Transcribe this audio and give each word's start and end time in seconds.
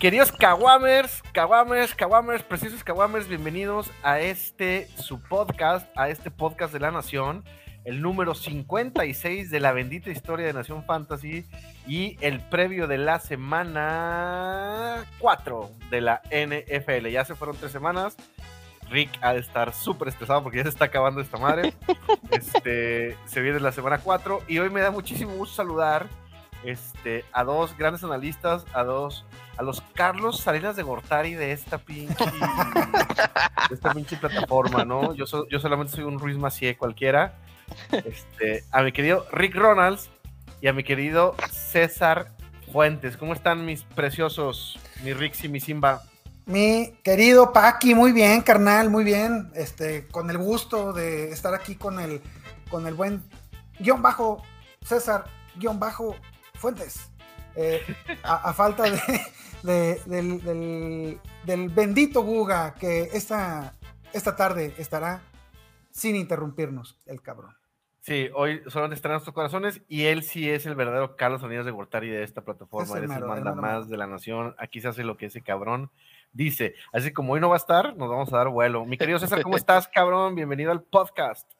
Queridos 0.00 0.32
Kawamers, 0.32 1.22
Kawamers, 1.30 1.94
Kawamers, 1.94 2.42
preciosos 2.42 2.82
Kawamers, 2.82 3.28
bienvenidos 3.28 3.90
a 4.02 4.18
este 4.18 4.88
su 4.96 5.20
podcast, 5.20 5.86
a 5.94 6.08
este 6.08 6.30
podcast 6.30 6.72
de 6.72 6.80
la 6.80 6.90
Nación, 6.90 7.44
el 7.84 8.00
número 8.00 8.34
56 8.34 9.50
de 9.50 9.60
la 9.60 9.72
bendita 9.72 10.08
historia 10.08 10.46
de 10.46 10.54
Nación 10.54 10.84
Fantasy 10.84 11.44
y 11.86 12.16
el 12.22 12.40
previo 12.40 12.86
de 12.86 12.96
la 12.96 13.20
semana 13.20 15.04
4 15.18 15.70
de 15.90 16.00
la 16.00 16.22
NFL. 16.30 17.08
Ya 17.08 17.26
se 17.26 17.34
fueron 17.34 17.58
tres 17.58 17.70
semanas. 17.70 18.16
Rick 18.88 19.10
ha 19.20 19.34
de 19.34 19.40
estar 19.40 19.74
súper 19.74 20.08
estresado 20.08 20.42
porque 20.42 20.56
ya 20.56 20.62
se 20.62 20.70
está 20.70 20.86
acabando 20.86 21.20
esta 21.20 21.36
madre. 21.36 21.74
Este, 22.30 23.16
se 23.26 23.40
viene 23.40 23.58
la 23.58 23.72
semana 23.72 23.98
4 23.98 24.44
y 24.46 24.60
hoy 24.60 24.70
me 24.70 24.80
da 24.80 24.92
muchísimo 24.92 25.34
gusto 25.34 25.56
saludar 25.56 26.06
este, 26.64 27.24
a 27.32 27.44
dos 27.44 27.76
grandes 27.76 28.04
analistas, 28.04 28.64
a 28.74 28.84
dos, 28.84 29.24
a 29.56 29.62
los 29.62 29.80
Carlos 29.94 30.40
Salinas 30.40 30.76
de 30.76 30.82
Gortari 30.82 31.34
de 31.34 31.52
esta 31.52 31.78
pinche, 31.78 32.24
esta 33.70 33.92
pinche 33.92 34.16
plataforma, 34.16 34.84
¿no? 34.84 35.14
Yo, 35.14 35.24
yo 35.48 35.60
solamente 35.60 35.94
soy 35.94 36.04
un 36.04 36.18
Ruiz 36.18 36.36
Macié 36.36 36.76
cualquiera. 36.76 37.34
Este, 37.92 38.64
a 38.72 38.82
mi 38.82 38.92
querido 38.92 39.26
Rick 39.32 39.54
Ronalds 39.54 40.10
y 40.60 40.68
a 40.68 40.72
mi 40.72 40.84
querido 40.84 41.36
César 41.50 42.32
Fuentes. 42.72 43.16
¿Cómo 43.16 43.32
están 43.32 43.64
mis 43.64 43.82
preciosos, 43.82 44.78
mi 45.02 45.12
Rix 45.12 45.44
y 45.44 45.48
mi 45.48 45.60
Simba? 45.60 46.02
Mi 46.46 46.94
querido 47.04 47.52
Paqui, 47.52 47.94
muy 47.94 48.12
bien, 48.12 48.42
carnal, 48.42 48.90
muy 48.90 49.04
bien. 49.04 49.50
Este, 49.54 50.06
con 50.08 50.30
el 50.30 50.38
gusto 50.38 50.92
de 50.92 51.30
estar 51.30 51.54
aquí 51.54 51.76
con 51.76 52.00
el, 52.00 52.20
con 52.70 52.86
el 52.86 52.94
buen 52.94 53.22
guion 53.78 54.02
bajo 54.02 54.42
César, 54.84 55.26
guion 55.56 55.78
bajo 55.78 56.16
Fuentes. 56.60 57.10
Eh, 57.56 57.80
a, 58.22 58.52
falta 58.52 58.84
de, 59.62 59.98
del, 60.04 61.68
bendito 61.70 62.22
Guga 62.22 62.74
que 62.74 63.08
esta, 63.14 63.78
esta 64.12 64.36
tarde 64.36 64.74
estará 64.76 65.22
sin 65.90 66.16
interrumpirnos, 66.16 66.98
el 67.06 67.22
cabrón. 67.22 67.56
Sí, 68.00 68.28
hoy 68.34 68.60
solamente 68.66 68.96
estarán 68.96 69.14
nuestros 69.14 69.34
corazones 69.34 69.80
y 69.88 70.04
él 70.04 70.22
sí 70.22 70.50
es 70.50 70.66
el 70.66 70.74
verdadero 70.74 71.16
Carlos 71.16 71.40
Salinas 71.40 71.64
de 71.64 71.70
Gortari 71.70 72.10
de 72.10 72.24
esta 72.24 72.42
plataforma. 72.42 72.98
Es 72.98 73.04
el, 73.04 73.08
manda 73.08 73.54
más 73.54 73.88
de 73.88 73.96
la 73.96 74.06
nación. 74.06 74.54
Aquí 74.58 74.82
se 74.82 74.88
hace 74.88 75.02
lo 75.02 75.16
que 75.16 75.26
ese 75.26 75.40
cabrón 75.40 75.90
dice. 76.32 76.74
Así 76.92 77.10
como 77.10 77.32
hoy 77.32 77.40
no 77.40 77.48
va 77.48 77.56
a 77.56 77.58
estar, 77.58 77.96
nos 77.96 78.10
vamos 78.10 78.30
a 78.34 78.36
dar 78.36 78.50
vuelo. 78.50 78.84
Mi 78.84 78.98
querido 78.98 79.18
César, 79.18 79.42
¿cómo 79.42 79.56
estás, 79.56 79.88
cabrón? 79.88 80.34
Bienvenido 80.34 80.72
al 80.72 80.82
podcast. 80.82 81.50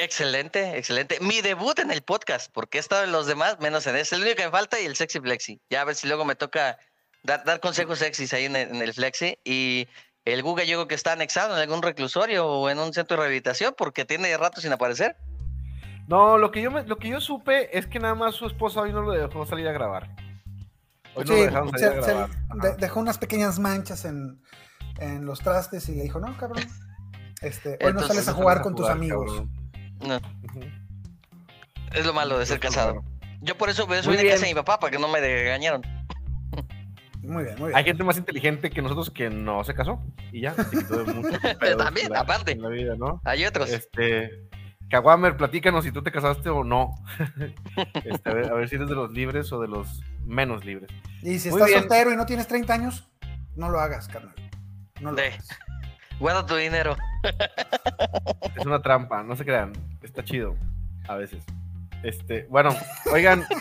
Excelente, 0.00 0.78
excelente. 0.78 1.18
Mi 1.20 1.40
debut 1.40 1.76
en 1.80 1.90
el 1.90 2.02
podcast, 2.02 2.52
porque 2.52 2.78
he 2.78 2.80
estado 2.80 3.02
en 3.02 3.10
los 3.10 3.26
demás, 3.26 3.58
menos 3.58 3.84
en 3.88 3.96
ese. 3.96 4.02
Es 4.02 4.12
el 4.12 4.20
único 4.20 4.36
que 4.36 4.44
me 4.44 4.52
falta 4.52 4.80
y 4.80 4.86
el 4.86 4.94
Sexy 4.94 5.18
Flexi. 5.18 5.60
Ya 5.70 5.80
a 5.80 5.84
ver 5.84 5.96
si 5.96 6.06
luego 6.06 6.24
me 6.24 6.36
toca 6.36 6.78
dar, 7.24 7.58
consejos 7.58 7.98
sexys 7.98 8.32
ahí 8.32 8.44
en 8.44 8.54
el, 8.54 8.94
Flexi. 8.94 9.40
Y 9.44 9.88
el 10.24 10.44
Google 10.44 10.68
yo 10.68 10.76
creo 10.76 10.86
que 10.86 10.94
está 10.94 11.14
anexado 11.14 11.56
en 11.56 11.62
algún 11.62 11.82
reclusorio 11.82 12.46
o 12.46 12.70
en 12.70 12.78
un 12.78 12.94
centro 12.94 13.16
de 13.16 13.22
rehabilitación 13.22 13.74
porque 13.76 14.04
tiene 14.04 14.36
rato 14.36 14.60
sin 14.60 14.72
aparecer. 14.72 15.16
No, 16.06 16.38
lo 16.38 16.52
que 16.52 16.62
yo 16.62 16.70
lo 16.70 16.96
que 16.98 17.08
yo 17.08 17.20
supe 17.20 17.76
es 17.76 17.88
que 17.88 17.98
nada 17.98 18.14
más 18.14 18.36
su 18.36 18.46
esposa 18.46 18.82
hoy 18.82 18.92
no 18.92 19.02
lo 19.02 19.10
dejó 19.10 19.46
salir 19.46 19.66
a 19.66 19.72
grabar. 19.72 20.14
Hoy 21.16 21.24
no 21.24 21.34
lo 21.34 21.42
dejaron 21.42 21.70
salir 21.70 21.86
a 21.86 22.06
grabar. 22.06 22.76
dejó 22.78 23.00
unas 23.00 23.18
pequeñas 23.18 23.58
manchas 23.58 24.04
en, 24.04 24.40
los 25.22 25.40
trastes 25.40 25.88
y 25.88 25.96
le 25.96 26.04
dijo, 26.04 26.20
no, 26.20 26.36
cabrón. 26.36 26.62
Este, 27.40 27.78
hoy 27.84 27.92
no 27.92 28.02
sales 28.02 28.26
a 28.26 28.32
jugar 28.32 28.62
con 28.62 28.74
tus 28.74 28.88
amigos. 28.88 29.44
No. 30.00 30.20
Es 31.92 32.06
lo 32.06 32.12
malo 32.12 32.38
de 32.38 32.46
ser 32.46 32.60
casado. 32.60 33.02
Yo 33.40 33.56
por 33.56 33.68
eso, 33.68 33.86
por 33.86 33.96
vine 34.02 34.28
a 34.28 34.32
casa 34.32 34.42
de 34.42 34.48
mi 34.48 34.54
papá, 34.54 34.78
para 34.78 34.90
que 34.90 34.98
no 34.98 35.08
me 35.08 35.20
regañaron. 35.20 35.82
Muy 37.22 37.44
bien, 37.44 37.56
muy 37.58 37.68
bien. 37.68 37.76
Hay 37.76 37.84
gente 37.84 38.04
más 38.04 38.16
inteligente 38.16 38.70
que 38.70 38.80
nosotros 38.80 39.10
que 39.10 39.28
no 39.28 39.62
se 39.64 39.74
casó 39.74 40.00
y 40.32 40.42
ya. 40.42 40.54
También, 41.78 42.14
aparte. 42.16 42.58
Hay 43.24 43.44
otros. 43.44 43.70
Este, 43.70 44.48
Kawamer, 44.88 45.36
platícanos 45.36 45.84
si 45.84 45.92
tú 45.92 46.02
te 46.02 46.10
casaste 46.10 46.48
o 46.48 46.64
no. 46.64 46.94
Este, 48.04 48.30
a, 48.30 48.54
ver, 48.54 48.68
si 48.68 48.76
eres 48.76 48.88
de 48.88 48.94
los 48.94 49.12
libres 49.12 49.52
o 49.52 49.60
de 49.60 49.68
los 49.68 50.02
menos 50.24 50.64
libres. 50.64 50.90
Y 51.22 51.38
si 51.38 51.48
estás 51.48 51.70
soltero 51.70 52.12
y 52.12 52.16
no 52.16 52.26
tienes 52.26 52.46
30 52.46 52.72
años, 52.72 53.08
no 53.56 53.68
lo 53.68 53.78
hagas, 53.80 54.08
carnal. 54.08 54.34
No 55.00 55.12
lo 55.12 55.20
hagas. 55.20 55.48
Guarda 56.18 56.44
tu 56.46 56.56
dinero. 56.56 56.96
Es 58.56 58.66
una 58.66 58.82
trampa, 58.82 59.22
no 59.22 59.36
se 59.36 59.44
crean. 59.44 59.72
Está 60.02 60.24
chido. 60.24 60.56
A 61.06 61.16
veces. 61.16 61.44
Este, 62.02 62.46
bueno, 62.48 62.70
oigan. 63.12 63.46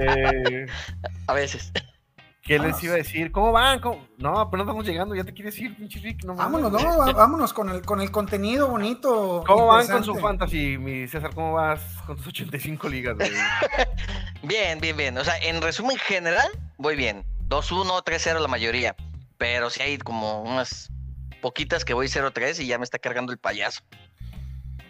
Eh, 0.00 0.66
a 1.26 1.34
veces. 1.34 1.72
¿Qué 2.42 2.58
les 2.58 2.82
iba 2.82 2.94
a 2.94 2.96
decir? 2.96 3.30
¿Cómo 3.32 3.52
van? 3.52 3.82
No, 4.16 4.38
apenas 4.38 4.64
estamos 4.64 4.86
llegando, 4.86 5.14
ya 5.14 5.24
te 5.24 5.34
quieres 5.34 5.58
ir, 5.58 5.76
pinche 5.76 6.00
Rick. 6.00 6.24
No, 6.24 6.34
vámonos, 6.34 6.72
no, 6.72 7.12
vámonos 7.12 7.52
con 7.52 7.68
el, 7.68 7.82
con 7.82 8.00
el 8.00 8.10
contenido 8.10 8.66
bonito. 8.66 9.44
¿Cómo 9.46 9.66
van 9.66 9.86
con 9.86 10.02
su 10.02 10.14
fantasy, 10.14 10.78
mi 10.78 11.06
César? 11.06 11.34
¿Cómo 11.34 11.52
vas 11.52 11.80
con 12.06 12.16
tus 12.16 12.28
85 12.28 12.88
ligas? 12.88 13.16
bien, 14.42 14.80
bien, 14.80 14.96
bien. 14.96 15.18
O 15.18 15.24
sea, 15.24 15.36
en 15.36 15.60
resumen 15.60 15.98
general, 15.98 16.48
voy 16.78 16.96
bien. 16.96 17.24
2-1, 17.48 18.02
3-0 18.02 18.40
la 18.40 18.48
mayoría. 18.48 18.96
Pero 19.36 19.68
sí 19.68 19.82
hay 19.82 19.98
como 19.98 20.42
unas 20.42 20.90
poquitas 21.40 21.84
que 21.84 21.94
voy 21.94 22.06
0-3 22.06 22.60
y 22.60 22.66
ya 22.66 22.78
me 22.78 22.84
está 22.84 22.98
cargando 22.98 23.32
el 23.32 23.38
payaso. 23.38 23.82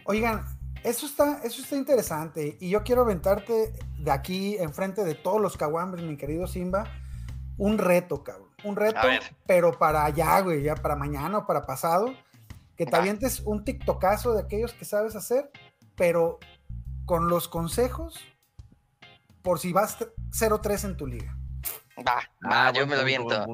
Oigan, 0.05 0.45
eso 0.83 1.07
está, 1.07 1.41
eso 1.45 1.63
está 1.63 1.77
interesante. 1.77 2.57
Y 2.61 2.71
yo 2.71 2.83
quiero 2.83 3.03
aventarte 3.03 3.73
de 3.99 4.11
aquí, 4.11 4.57
enfrente 4.59 5.05
de 5.05 5.15
todos 5.15 5.41
los 5.41 5.57
caguambres, 5.57 6.05
mi 6.05 6.17
querido 6.17 6.47
Simba, 6.47 6.85
un 7.59 7.79
reto, 7.79 8.25
cabrón. 8.25 8.49
Un 8.65 8.77
reto, 8.77 9.01
pero 9.47 9.79
para 9.79 10.05
allá, 10.05 10.41
güey, 10.41 10.63
ya 10.63 10.75
para 10.75 10.97
mañana 10.97 11.39
o 11.39 11.47
para 11.47 11.63
pasado. 11.63 12.15
Que 12.77 12.87
te 12.87 12.97
avientes 12.97 13.41
un 13.41 13.65
TikTokazo 13.65 14.33
de 14.33 14.41
aquellos 14.41 14.73
que 14.73 14.87
sabes 14.87 15.15
hacer, 15.15 15.51
pero 15.97 16.39
con 17.05 17.29
los 17.29 17.49
consejos 17.49 18.19
por 19.43 19.59
si 19.59 19.73
vas 19.73 19.99
0-3 19.99 20.85
en 20.85 20.97
tu 20.97 21.07
liga. 21.07 21.37
Va, 22.07 22.23
ah, 22.45 22.73
yo 22.75 22.87
me 22.87 22.97
lo 22.97 23.03
aviento. 23.03 23.45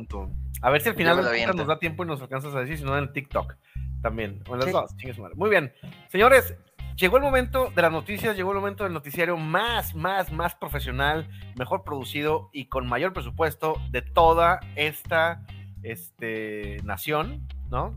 A 0.66 0.70
ver 0.70 0.80
si 0.80 0.88
al 0.88 0.96
final 0.96 1.22
nos 1.54 1.66
da 1.68 1.78
tiempo 1.78 2.02
y 2.02 2.08
nos 2.08 2.20
alcanzas 2.20 2.52
a 2.52 2.58
decir, 2.58 2.78
si 2.78 2.82
no 2.82 2.98
en 2.98 3.04
el 3.04 3.12
TikTok 3.12 3.54
también. 4.02 4.42
O 4.48 4.54
en 4.54 4.62
las 4.62 4.72
dos, 4.72 4.94
Muy 5.36 5.48
bien. 5.48 5.72
Señores, 6.08 6.56
llegó 6.96 7.18
el 7.18 7.22
momento 7.22 7.70
de 7.76 7.82
las 7.82 7.92
noticias, 7.92 8.34
llegó 8.34 8.50
el 8.50 8.58
momento 8.58 8.82
del 8.82 8.92
noticiario 8.92 9.36
más, 9.36 9.94
más, 9.94 10.32
más 10.32 10.56
profesional, 10.56 11.28
mejor 11.56 11.84
producido 11.84 12.50
y 12.52 12.66
con 12.66 12.88
mayor 12.88 13.12
presupuesto 13.12 13.80
de 13.90 14.02
toda 14.02 14.58
esta 14.74 15.46
este, 15.84 16.78
nación, 16.82 17.46
¿no? 17.70 17.94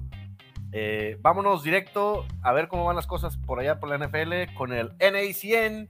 Eh, 0.72 1.18
vámonos 1.22 1.64
directo 1.64 2.28
a 2.44 2.54
ver 2.54 2.68
cómo 2.68 2.86
van 2.86 2.96
las 2.96 3.08
cosas 3.08 3.36
por 3.38 3.60
allá 3.60 3.80
por 3.80 3.90
la 3.90 3.98
NFL 3.98 4.54
con 4.56 4.74
el 4.74 4.92
NACN 5.00 5.90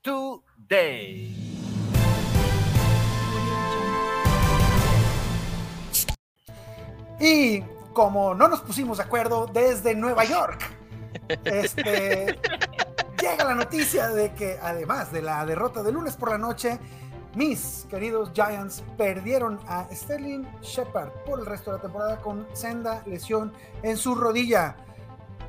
Today. 0.00 1.59
Y 7.20 7.60
como 7.92 8.34
no 8.34 8.48
nos 8.48 8.62
pusimos 8.62 8.96
de 8.96 9.04
acuerdo 9.04 9.46
desde 9.46 9.94
Nueva 9.94 10.24
York, 10.24 10.62
este, 11.44 12.38
llega 13.20 13.44
la 13.44 13.54
noticia 13.54 14.08
de 14.08 14.32
que 14.32 14.58
además 14.62 15.12
de 15.12 15.20
la 15.20 15.44
derrota 15.44 15.82
de 15.82 15.92
lunes 15.92 16.16
por 16.16 16.30
la 16.30 16.38
noche, 16.38 16.78
mis 17.34 17.86
queridos 17.90 18.32
Giants 18.32 18.82
perdieron 18.96 19.60
a 19.68 19.86
Sterling 19.92 20.44
Shepard 20.62 21.10
por 21.26 21.40
el 21.40 21.46
resto 21.46 21.70
de 21.70 21.76
la 21.76 21.82
temporada 21.82 22.20
con 22.20 22.46
senda 22.54 23.02
lesión 23.06 23.52
en 23.82 23.98
su 23.98 24.14
rodilla. 24.14 24.76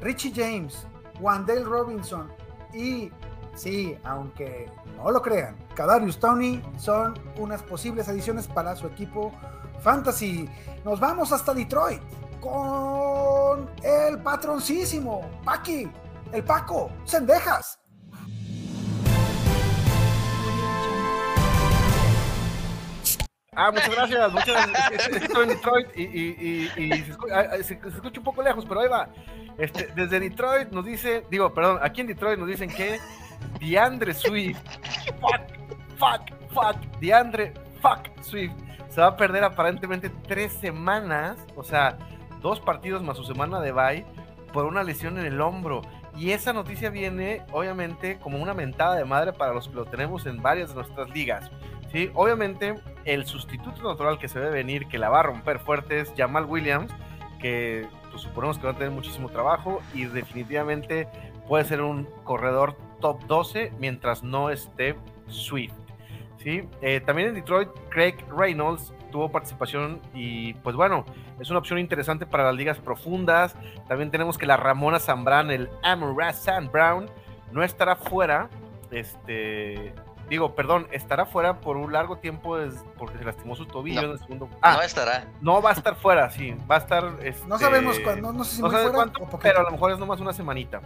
Richie 0.01 0.33
James, 0.35 0.85
Wandale 1.21 1.63
Robinson 1.63 2.29
y, 2.73 3.12
sí, 3.56 3.97
aunque 4.03 4.69
no 4.97 5.09
lo 5.09 5.21
crean, 5.21 5.56
Kadarius 5.73 6.19
Tony 6.19 6.62
son 6.77 7.18
unas 7.38 7.63
posibles 7.63 8.09
adiciones 8.09 8.47
para 8.47 8.75
su 8.75 8.88
equipo 8.88 9.31
Fantasy. 9.81 10.50
Nos 10.83 11.00
vamos 11.00 11.31
hasta 11.31 11.54
Detroit 11.54 12.01
con 12.39 13.69
el 13.83 14.19
patroncísimo 14.22 15.30
Paqui, 15.44 15.89
el 16.31 16.44
Paco, 16.44 16.92
Sendejas. 17.06 17.78
Ah, 23.54 23.69
muchas 23.69 23.92
gracias, 23.92 24.31
muchas 24.31 24.68
gracias. 24.72 25.07
Estoy 25.24 25.44
en 25.44 25.50
Detroit 25.50 25.98
y, 25.98 27.04
ah, 27.33 27.57
se, 27.62 27.74
escucha, 27.74 28.19
un 28.19 28.24
poco 28.24 28.42
lejos, 28.42 28.66
pero 28.66 28.80
ahí 28.80 28.88
va. 28.88 29.10
Este, 29.57 29.88
desde 29.94 30.19
Detroit 30.19 30.69
nos 30.72 30.86
dice, 30.86 31.25
digo, 31.30 31.54
perdón, 31.54 31.80
aquí 31.81 32.01
en 32.01 32.07
Detroit 32.07 32.39
nos 32.39 32.48
dicen 32.48 32.69
que 32.69 33.00
DeAndre 33.60 34.13
Swift, 34.13 34.57
fuck, 35.19 35.42
fuck, 35.98 36.54
fuck, 36.54 36.78
DeAndre, 37.00 37.54
fuck 37.81 38.07
Swift 38.24 38.54
se 38.91 39.01
va 39.01 39.07
a 39.07 39.17
perder 39.17 39.43
aparentemente 39.43 40.11
tres 40.27 40.51
semanas, 40.51 41.38
o 41.55 41.63
sea, 41.63 41.97
dos 42.41 42.59
partidos 42.59 43.01
más 43.01 43.17
su 43.17 43.23
semana 43.23 43.61
de 43.61 43.71
bye, 43.71 44.05
por 44.51 44.65
una 44.65 44.83
lesión 44.83 45.17
en 45.17 45.25
el 45.25 45.39
hombro. 45.39 45.81
Y 46.17 46.31
esa 46.31 46.51
noticia 46.51 46.89
viene, 46.89 47.41
obviamente, 47.53 48.19
como 48.19 48.38
una 48.38 48.53
mentada 48.53 48.95
de 48.95 49.05
madre 49.05 49.31
para 49.31 49.53
los 49.53 49.69
que 49.69 49.75
lo 49.75 49.85
tenemos 49.85 50.25
en 50.25 50.41
varias 50.41 50.69
de 50.69 50.75
nuestras 50.75 51.09
ligas. 51.11 51.49
¿sí? 51.91 52.11
Obviamente, 52.13 52.75
el 53.05 53.25
sustituto 53.25 53.81
natural 53.81 54.19
que 54.19 54.27
se 54.27 54.39
debe 54.39 54.51
venir, 54.51 54.88
que 54.88 54.97
la 54.97 55.09
va 55.09 55.21
a 55.21 55.23
romper 55.23 55.59
fuerte, 55.59 56.01
es 56.01 56.13
Jamal 56.17 56.45
Williams, 56.45 56.91
que 57.39 57.87
pues, 58.09 58.23
suponemos 58.23 58.57
que 58.57 58.65
va 58.65 58.73
a 58.73 58.75
tener 58.75 58.91
muchísimo 58.91 59.29
trabajo 59.29 59.81
y 59.94 60.03
definitivamente 60.05 61.07
puede 61.47 61.63
ser 61.63 61.81
un 61.81 62.09
corredor 62.25 62.75
top 62.99 63.23
12 63.25 63.71
mientras 63.79 64.21
no 64.21 64.49
esté 64.49 64.97
Swift. 65.27 65.81
¿Sí? 66.43 66.67
Eh, 66.81 67.01
también 67.01 67.29
en 67.29 67.35
Detroit, 67.35 67.69
Craig 67.89 68.15
Reynolds 68.35 68.93
tuvo 69.11 69.29
participación 69.29 70.01
y 70.13 70.53
pues 70.55 70.75
bueno, 70.75 71.05
es 71.39 71.49
una 71.49 71.59
opción 71.59 71.79
interesante 71.79 72.25
para 72.25 72.45
las 72.45 72.55
ligas 72.55 72.77
profundas. 72.79 73.55
También 73.88 74.09
tenemos 74.11 74.38
que 74.38 74.45
la 74.45 74.57
Ramona 74.57 74.99
Zambran, 74.99 75.51
el 75.51 75.69
Amara 75.83 76.31
Sand 76.33 76.71
Brown, 76.71 77.09
no 77.51 77.63
estará 77.63 77.95
fuera. 77.97 78.49
Este, 78.91 79.93
digo, 80.29 80.55
perdón, 80.55 80.88
estará 80.91 81.25
fuera 81.25 81.59
por 81.59 81.75
un 81.77 81.91
largo 81.91 82.17
tiempo 82.17 82.57
porque 82.97 83.17
se 83.17 83.25
lastimó 83.25 83.55
su 83.55 83.65
tobillo 83.65 84.01
No. 84.01 84.07
en 84.07 84.13
el 84.13 84.19
segundo. 84.19 84.47
no 84.49 84.57
Ah, 84.61 84.79
estará. 84.85 85.25
no 85.41 85.61
va 85.61 85.71
a 85.71 85.73
estar 85.73 85.95
fuera, 85.95 86.29
sí, 86.29 86.55
va 86.69 86.75
a 86.75 86.79
estar. 86.79 87.03
No 87.03 87.19
este, 87.19 87.57
sabemos 87.57 87.99
cuándo, 87.99 88.31
no 88.31 88.44
sé 88.44 88.55
si 88.57 88.61
no 88.61 88.67
muy 88.67 88.75
sabe 88.77 88.83
fuera 88.89 88.95
cuánto, 88.97 89.19
o 89.19 89.25
poquito. 89.25 89.39
pero 89.41 89.59
a 89.59 89.63
lo 89.63 89.71
mejor 89.71 89.91
es 89.91 89.99
nomás 89.99 90.19
una 90.19 90.33
semanita. 90.33 90.81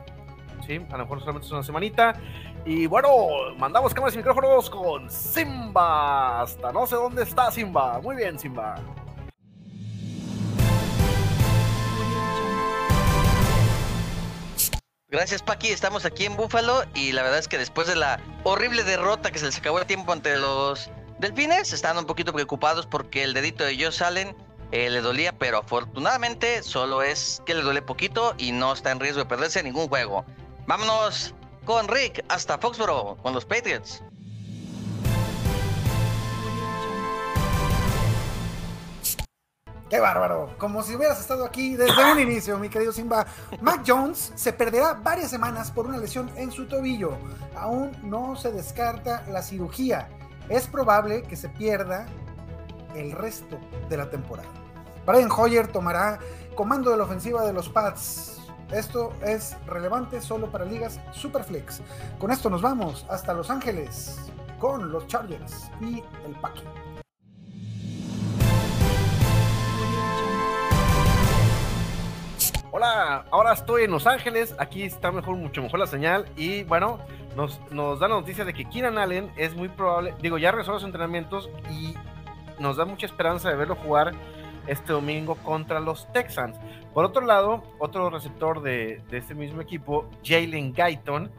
A 0.66 0.98
lo 0.98 1.04
mejor 1.04 1.20
solamente 1.20 1.46
es 1.46 1.52
una 1.52 1.64
semanita. 1.64 2.20
Y 2.66 2.88
bueno, 2.88 3.10
mandamos 3.58 3.94
cámaras 3.94 4.16
y 4.16 4.18
micrófonos 4.18 4.70
con 4.70 5.10
Simba. 5.10 6.42
Hasta 6.42 6.72
no 6.72 6.88
sé 6.88 6.96
dónde 6.96 7.24
está 7.24 7.52
Simba. 7.52 8.00
Muy 8.02 8.16
bien, 8.16 8.40
Simba. 8.40 8.76
Gracias, 15.10 15.44
Paqui. 15.44 15.70
Estamos 15.70 16.04
aquí 16.04 16.26
en 16.26 16.36
Búfalo 16.36 16.84
y 16.96 17.12
la 17.12 17.22
verdad 17.22 17.40
es 17.40 17.48
que 17.48 17.58
después 17.58 17.88
de 17.88 17.96
la 17.96 18.20
horrible 18.44 18.84
derrota 18.84 19.32
que 19.32 19.40
se 19.40 19.46
les 19.46 19.58
acabó 19.58 19.80
el 19.80 19.86
tiempo 19.86 20.12
ante 20.12 20.36
los 20.38 20.90
Delfines, 21.20 21.72
están 21.72 21.98
un 21.98 22.06
poquito 22.06 22.34
preocupados 22.34 22.86
porque 22.88 23.24
el 23.24 23.34
dedito 23.34 23.64
de 23.64 23.82
Josh 23.82 24.04
Allen 24.04 24.36
eh, 24.72 24.90
le 24.90 25.00
dolía, 25.00 25.32
pero 25.32 25.60
afortunadamente 25.60 26.64
solo 26.64 27.02
es 27.02 27.42
que 27.46 27.54
le 27.54 27.62
duele 27.62 27.82
poquito 27.82 28.36
y 28.38 28.52
no 28.52 28.74
está 28.74 28.92
en 28.92 29.00
riesgo 29.00 29.20
de 29.20 29.26
perderse 29.26 29.64
ningún 29.64 29.88
juego. 29.88 30.26
Vámonos 30.68 31.36
con 31.64 31.88
Rick 31.88 32.26
hasta 32.28 32.58
Foxborough 32.58 33.22
con 33.22 33.34
los 33.34 33.46
Patriots. 33.46 34.02
Qué 39.88 40.00
bárbaro. 40.00 40.56
Como 40.58 40.82
si 40.82 40.96
hubieras 40.96 41.20
estado 41.20 41.46
aquí 41.46 41.76
desde 41.76 42.12
un 42.12 42.20
inicio, 42.20 42.58
mi 42.58 42.70
querido 42.70 42.92
Simba. 42.92 43.28
Mac 43.62 43.84
Jones 43.86 44.34
se 44.34 44.52
perderá 44.54 44.96
varias 44.96 45.30
semanas 45.30 45.70
por 45.70 45.86
una 45.86 46.00
lesión 46.00 46.32
en 46.36 46.52
su 46.52 46.66
tobillo. 46.68 47.16
Aún 47.56 47.92
no 48.02 48.36
se 48.36 48.52
descarta 48.52 49.24
la 49.30 49.44
cirugía. 49.44 50.10
Es 50.50 50.66
probable 50.68 51.22
que 51.22 51.36
se 51.36 51.50
pierda 51.50 52.08
el 52.96 53.12
resto 53.12 53.60
de 53.88 53.98
la 53.98 54.10
temporada. 54.10 54.50
Brian 55.06 55.30
Hoyer 55.30 55.68
tomará 55.68 56.18
comando 56.56 56.90
de 56.90 56.98
la 56.98 57.04
ofensiva 57.04 57.46
de 57.46 57.54
los 57.54 57.70
Pats. 57.70 58.35
Esto 58.72 59.14
es 59.22 59.56
relevante 59.68 60.20
solo 60.22 60.52
para 60.52 60.66
ligas 60.66 61.00
Superflex. 61.12 61.82
Con 62.18 62.32
esto 62.32 62.50
nos 62.50 62.64
vamos 62.64 63.06
hasta 63.10 63.34
Los 63.34 63.50
Ángeles 63.52 64.32
con 64.60 64.92
los 64.92 65.06
Chargers 65.06 65.70
y 65.82 66.04
el 66.26 66.34
Paqui. 66.42 66.64
Hola, 72.72 73.26
ahora 73.32 73.54
estoy 73.54 73.84
en 73.84 73.92
Los 73.92 74.08
Ángeles. 74.08 74.56
Aquí 74.58 74.84
está 74.84 75.12
mejor, 75.12 75.36
mucho 75.38 75.62
mejor 75.62 75.80
la 75.80 75.88
señal. 75.88 76.26
Y 76.36 76.64
bueno, 76.64 77.00
nos, 77.36 77.62
nos 77.72 78.00
da 78.00 78.08
la 78.08 78.16
noticia 78.16 78.46
de 78.46 78.54
que 78.54 78.66
Keenan 78.66 78.98
Allen 78.98 79.32
es 79.38 79.56
muy 79.56 79.70
probable. 79.70 80.16
Digo, 80.22 80.40
ya 80.40 80.50
regresó 80.52 80.72
a 80.72 80.74
los 80.76 80.84
entrenamientos 80.84 81.50
y 81.70 81.94
nos 82.60 82.78
da 82.78 82.86
mucha 82.86 83.06
esperanza 83.06 83.50
de 83.50 83.56
verlo 83.56 83.76
jugar 83.76 84.14
este 84.68 84.92
domingo 84.92 85.36
contra 85.36 85.80
los 85.80 86.12
Texans. 86.12 86.58
Por 86.96 87.06
otro 87.06 87.24
lado, 87.26 87.62
otro 87.78 88.10
receptor 88.10 88.62
de, 88.64 89.02
de 89.12 89.18
este 89.20 89.36
mismo 89.36 89.62
equipo, 89.62 90.10
Jalen 90.24 90.74
Guyton, 90.74 91.30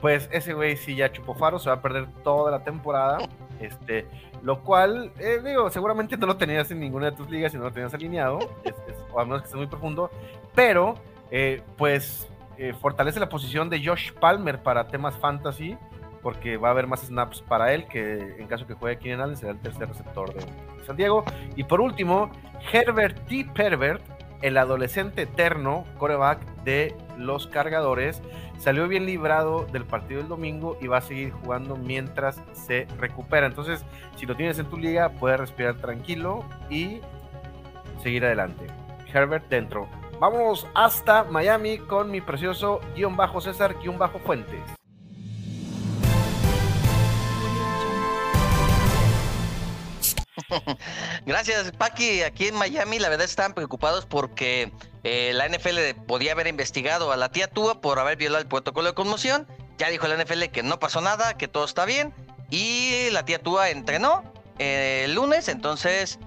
pues 0.00 0.28
ese 0.30 0.52
güey 0.52 0.76
sí 0.76 0.94
ya 0.94 1.10
chupó 1.10 1.34
faro, 1.34 1.58
se 1.58 1.68
va 1.70 1.76
a 1.76 1.82
perder 1.82 2.06
toda 2.22 2.50
la 2.52 2.62
temporada. 2.62 3.18
Este, 3.58 4.06
lo 4.42 4.62
cual, 4.62 5.10
eh, 5.18 5.40
digo, 5.42 5.70
seguramente 5.70 6.18
no 6.18 6.26
lo 6.26 6.36
tenías 6.36 6.70
en 6.70 6.78
ninguna 6.80 7.06
de 7.10 7.16
tus 7.16 7.30
ligas 7.30 7.54
y 7.54 7.56
no 7.56 7.64
lo 7.64 7.72
tenías 7.72 7.94
alineado, 7.94 8.38
es- 8.64 8.74
es- 8.86 9.02
o 9.10 9.18
a 9.18 9.24
menos 9.24 9.40
que 9.40 9.46
esté 9.46 9.56
muy 9.56 9.66
profundo, 9.66 10.10
pero 10.54 10.94
eh, 11.30 11.62
pues 11.78 12.28
eh, 12.58 12.74
fortalece 12.78 13.18
la 13.18 13.30
posición 13.30 13.70
de 13.70 13.82
Josh 13.84 14.12
Palmer 14.12 14.62
para 14.62 14.86
temas 14.88 15.16
fantasy, 15.16 15.78
porque 16.22 16.58
va 16.58 16.68
a 16.68 16.70
haber 16.72 16.86
más 16.86 17.00
snaps 17.00 17.40
para 17.40 17.72
él, 17.72 17.86
que 17.86 18.36
en 18.38 18.46
caso 18.46 18.66
que 18.66 18.74
juegue 18.74 18.98
Keenan 18.98 19.22
Allen 19.22 19.36
será 19.36 19.52
el 19.52 19.60
tercer 19.60 19.88
receptor 19.88 20.34
de 20.34 20.40
San 20.84 20.96
Diego. 20.96 21.24
Y 21.56 21.64
por 21.64 21.80
último, 21.80 22.30
Herbert 22.72 23.26
T. 23.28 23.46
Pervert, 23.54 24.02
el 24.42 24.58
adolescente 24.58 25.22
eterno 25.22 25.84
coreback 25.98 26.40
de 26.64 26.94
los 27.16 27.46
cargadores, 27.46 28.22
salió 28.58 28.88
bien 28.88 29.06
librado 29.06 29.66
del 29.72 29.84
partido 29.84 30.20
del 30.20 30.28
domingo 30.28 30.76
y 30.80 30.86
va 30.86 30.98
a 30.98 31.02
seguir 31.02 31.32
jugando 31.32 31.76
mientras 31.76 32.42
se 32.52 32.86
recupera. 32.98 33.46
Entonces, 33.46 33.84
si 34.16 34.26
lo 34.26 34.36
tienes 34.36 34.58
en 34.58 34.66
tu 34.66 34.76
liga, 34.76 35.10
puedes 35.10 35.40
respirar 35.40 35.76
tranquilo 35.76 36.44
y 36.70 37.00
seguir 38.02 38.24
adelante. 38.24 38.66
Herbert 39.12 39.48
dentro. 39.48 39.88
Vámonos 40.20 40.66
hasta 40.74 41.24
Miami 41.24 41.78
con 41.78 42.10
mi 42.10 42.20
precioso 42.20 42.80
guion 42.94 43.16
bajo 43.16 43.40
César 43.40 43.76
guion 43.80 43.98
bajo 43.98 44.18
Fuentes. 44.18 44.76
Gracias, 51.26 51.72
Paqui. 51.72 52.22
Aquí 52.22 52.48
en 52.48 52.54
Miami, 52.54 52.98
la 52.98 53.08
verdad, 53.08 53.24
estaban 53.24 53.54
preocupados 53.54 54.06
porque 54.06 54.72
eh, 55.04 55.32
la 55.34 55.48
NFL 55.48 56.00
podía 56.06 56.32
haber 56.32 56.46
investigado 56.46 57.12
a 57.12 57.16
la 57.16 57.30
tía 57.30 57.48
Tua 57.48 57.80
por 57.80 57.98
haber 57.98 58.16
violado 58.16 58.42
el 58.42 58.48
protocolo 58.48 58.88
de 58.88 58.94
conmoción. 58.94 59.46
Ya 59.78 59.88
dijo 59.88 60.06
la 60.08 60.22
NFL 60.22 60.44
que 60.52 60.62
no 60.62 60.78
pasó 60.78 61.00
nada, 61.00 61.36
que 61.36 61.48
todo 61.48 61.64
está 61.64 61.84
bien. 61.84 62.14
Y 62.50 63.10
la 63.10 63.24
tía 63.24 63.42
Tua 63.42 63.70
entrenó 63.70 64.22
eh, 64.58 65.02
el 65.04 65.14
lunes, 65.14 65.48
entonces, 65.48 66.18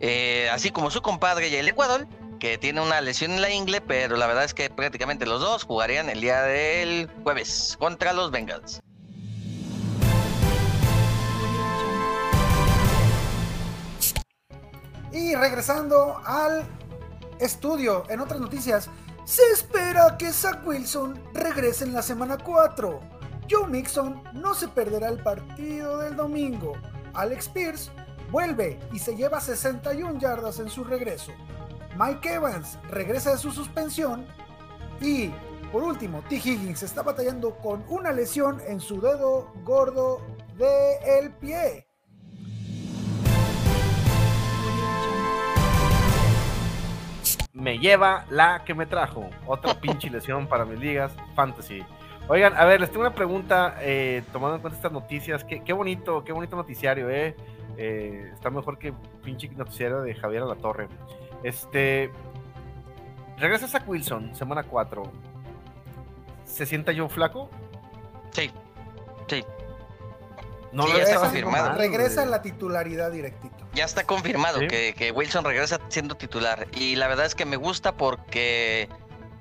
eh, 0.00 0.48
así 0.52 0.70
como 0.70 0.90
su 0.90 1.02
compadre 1.02 1.48
y 1.48 1.56
el 1.56 1.68
Ecuador, 1.68 2.06
que 2.40 2.58
tiene 2.58 2.80
una 2.80 3.00
lesión 3.00 3.32
en 3.32 3.42
la 3.42 3.50
ingle, 3.50 3.80
pero 3.80 4.16
la 4.16 4.26
verdad 4.26 4.44
es 4.44 4.54
que 4.54 4.68
prácticamente 4.68 5.24
los 5.24 5.40
dos 5.40 5.64
jugarían 5.64 6.10
el 6.10 6.20
día 6.20 6.42
del 6.42 7.08
jueves 7.22 7.76
contra 7.78 8.12
los 8.12 8.30
Bengals. 8.30 8.80
Y 15.16 15.34
regresando 15.34 16.20
al 16.26 16.66
estudio, 17.40 18.04
en 18.10 18.20
otras 18.20 18.38
noticias, 18.38 18.90
se 19.24 19.42
espera 19.50 20.18
que 20.18 20.30
Zach 20.30 20.60
Wilson 20.66 21.18
regrese 21.32 21.84
en 21.84 21.94
la 21.94 22.02
semana 22.02 22.36
4. 22.36 23.00
Joe 23.50 23.66
Mixon 23.66 24.22
no 24.34 24.54
se 24.54 24.68
perderá 24.68 25.08
el 25.08 25.22
partido 25.22 25.96
del 26.00 26.16
domingo. 26.16 26.74
Alex 27.14 27.48
Pierce 27.48 27.90
vuelve 28.30 28.78
y 28.92 28.98
se 28.98 29.16
lleva 29.16 29.40
61 29.40 30.18
yardas 30.18 30.58
en 30.58 30.68
su 30.68 30.84
regreso. 30.84 31.32
Mike 31.98 32.34
Evans 32.34 32.78
regresa 32.90 33.30
de 33.30 33.38
su 33.38 33.52
suspensión. 33.52 34.26
Y 35.00 35.30
por 35.72 35.82
último, 35.82 36.22
T. 36.28 36.34
Higgins 36.36 36.82
está 36.82 37.00
batallando 37.00 37.56
con 37.56 37.86
una 37.88 38.12
lesión 38.12 38.60
en 38.66 38.80
su 38.80 39.00
dedo 39.00 39.50
gordo 39.64 40.20
del 40.58 41.32
pie. 41.36 41.86
Me 47.56 47.78
lleva 47.78 48.26
la 48.30 48.62
que 48.64 48.74
me 48.74 48.86
trajo. 48.86 49.30
Otra 49.46 49.74
pinche 49.80 50.10
lesión 50.10 50.46
para 50.46 50.64
mis 50.64 50.78
ligas 50.78 51.12
fantasy. 51.34 51.82
Oigan, 52.28 52.54
a 52.56 52.64
ver, 52.64 52.80
les 52.80 52.90
tengo 52.90 53.02
una 53.02 53.14
pregunta, 53.14 53.76
eh, 53.80 54.22
tomando 54.32 54.56
en 54.56 54.60
cuenta 54.60 54.76
estas 54.76 54.92
noticias. 54.92 55.44
Qué, 55.44 55.62
qué 55.62 55.72
bonito, 55.72 56.24
qué 56.24 56.32
bonito 56.32 56.56
noticiario, 56.56 57.08
¿eh? 57.08 57.36
Eh, 57.78 58.30
Está 58.32 58.50
mejor 58.50 58.78
que 58.78 58.92
pinche 59.22 59.48
noticiario 59.48 60.02
de 60.02 60.14
Javier 60.14 60.42
a 60.42 60.46
la 60.46 60.56
Torre. 60.56 60.88
Este. 61.42 62.10
Regresa 63.38 63.68
Zach 63.68 63.86
Wilson, 63.86 64.34
semana 64.34 64.64
4. 64.64 65.02
¿Se 66.44 66.66
sienta 66.66 66.92
yo 66.92 67.08
flaco? 67.08 67.50
Sí, 68.32 68.50
sí. 69.28 69.44
No 70.76 70.82
Sí, 70.84 70.92
lo 70.92 70.98
ya 70.98 71.04
está 71.04 71.20
confirmado. 71.20 71.72
regresa 71.74 72.26
la 72.26 72.42
titularidad 72.42 73.10
directito. 73.10 73.56
Ya 73.72 73.84
está 73.84 74.04
confirmado 74.04 74.58
Sí. 74.60 74.68
que, 74.68 74.94
que 74.94 75.10
Wilson 75.10 75.44
regresa 75.44 75.80
siendo 75.88 76.16
titular. 76.16 76.66
Y 76.74 76.96
la 76.96 77.08
verdad 77.08 77.24
es 77.24 77.34
que 77.34 77.46
me 77.46 77.56
gusta 77.56 77.96
porque 77.96 78.88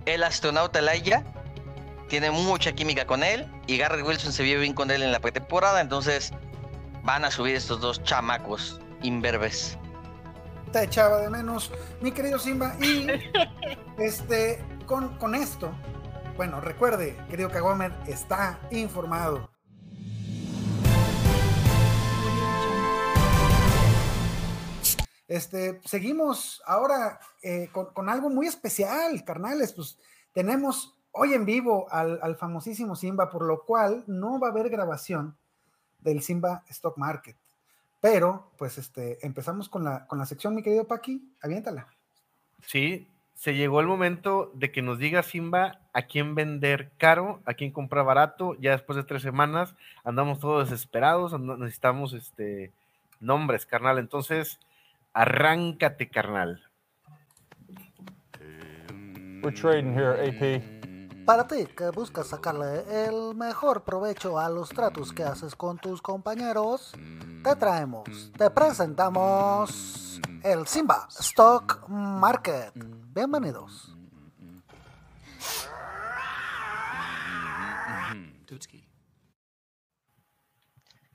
el 0.06 0.24
astronauta 0.24 0.80
Elijah 0.80 1.24
tiene 2.08 2.32
mucha 2.32 2.72
química 2.72 3.06
con 3.06 3.22
él. 3.24 3.52
Y 3.68 3.78
Garrett 3.78 4.06
Wilson 4.06 4.32
se 4.32 4.44
vio 4.44 4.60
bien 4.62 4.74
con 4.74 4.92
él 4.92 5.04
en 5.04 5.12
la 5.12 5.20
pretemporada. 5.20 5.82
Entonces 5.82 6.32
van 7.04 7.26
a 7.26 7.32
subir 7.32 7.56
estos 7.56 7.82
dos 7.82 8.02
chamacos 8.04 8.80
imberbes. 9.02 9.78
Te 10.72 10.84
echaba 10.86 11.18
de 11.20 11.30
menos, 11.30 11.70
mi 12.00 12.12
querido 12.14 12.40
Simba. 12.40 12.76
Y 12.80 13.08
este, 14.02 14.64
con, 14.86 15.18
con 15.18 15.36
esto, 15.36 15.72
bueno, 16.38 16.62
recuerde, 16.62 17.18
querido 17.30 17.50
Kawamer, 17.52 17.92
está 18.08 18.58
informado. 18.72 19.50
Este, 25.28 25.82
seguimos 25.86 26.62
ahora 26.66 27.20
eh, 27.42 27.70
con, 27.72 28.10
algo 28.10 28.30
muy 28.30 28.48
especial, 28.48 29.24
carnales. 29.24 29.74
Pues 29.74 29.98
tenemos 30.34 30.96
hoy 31.12 31.34
en 31.34 31.46
vivo 31.46 31.88
al, 31.90 32.36
famosísimo 32.36 32.96
Simba, 32.96 33.30
por 33.30 33.44
lo 33.44 33.64
cual 33.64 34.04
no 34.08 34.40
va 34.40 34.50
a 34.50 34.52
haber 34.52 34.70
grabación 34.70 35.36
del 36.00 36.22
Simba 36.22 36.64
Stock 36.70 36.98
Market. 36.98 37.36
Pero, 38.02 38.52
pues, 38.58 38.78
este, 38.78 39.26
empezamos 39.26 39.68
con 39.68 39.84
la, 39.84 40.06
con 40.06 40.20
la 40.20 40.28
sección, 40.28 40.54
mi 40.54 40.62
querido 40.62 40.86
Paqui, 40.86 41.34
aviéntala. 41.42 41.88
Sí, 42.68 43.08
se 43.36 43.54
llegó 43.54 43.80
el 43.80 43.88
momento 43.88 44.52
de 44.54 44.72
que 44.72 44.82
nos 44.82 44.98
diga 44.98 45.22
Simba 45.22 45.80
a 45.94 46.04
quién 46.04 46.36
vender 46.36 46.92
caro, 46.98 47.42
a 47.46 47.54
quién 47.54 47.72
comprar 47.72 48.06
barato. 48.06 48.56
Ya 48.60 48.72
después 48.72 48.96
de 48.96 49.04
tres 49.04 49.22
semanas 49.22 49.76
andamos 50.04 50.40
todos 50.40 50.70
desesperados, 50.70 51.40
necesitamos 51.40 52.14
este 52.14 52.72
nombres, 53.20 53.66
carnal. 53.66 54.00
Entonces, 54.00 54.60
arráncate, 55.16 56.10
carnal. 56.10 56.62
We're 59.42 59.54
trading 59.54 59.94
here, 59.94 60.14
AP. 60.20 61.26
Para 61.26 61.48
ti 61.48 61.66
que 61.66 61.90
buscas 61.90 62.28
sacarle 62.28 62.84
el 63.08 63.34
mejor 63.34 63.84
provecho 63.84 64.38
a 64.38 64.50
los 64.50 64.70
tratos 64.70 65.12
que 65.12 65.24
haces 65.24 65.56
con 65.56 65.80
tus 65.80 66.02
compañeros, 66.02 66.94
te 67.44 67.56
traemos, 67.56 68.32
te 68.38 68.50
presentamos 68.52 70.22
el 70.44 70.68
Simba 70.68 71.08
Stock 71.10 71.88
Market. 71.88 72.74
Bienvenidos. 72.76 73.96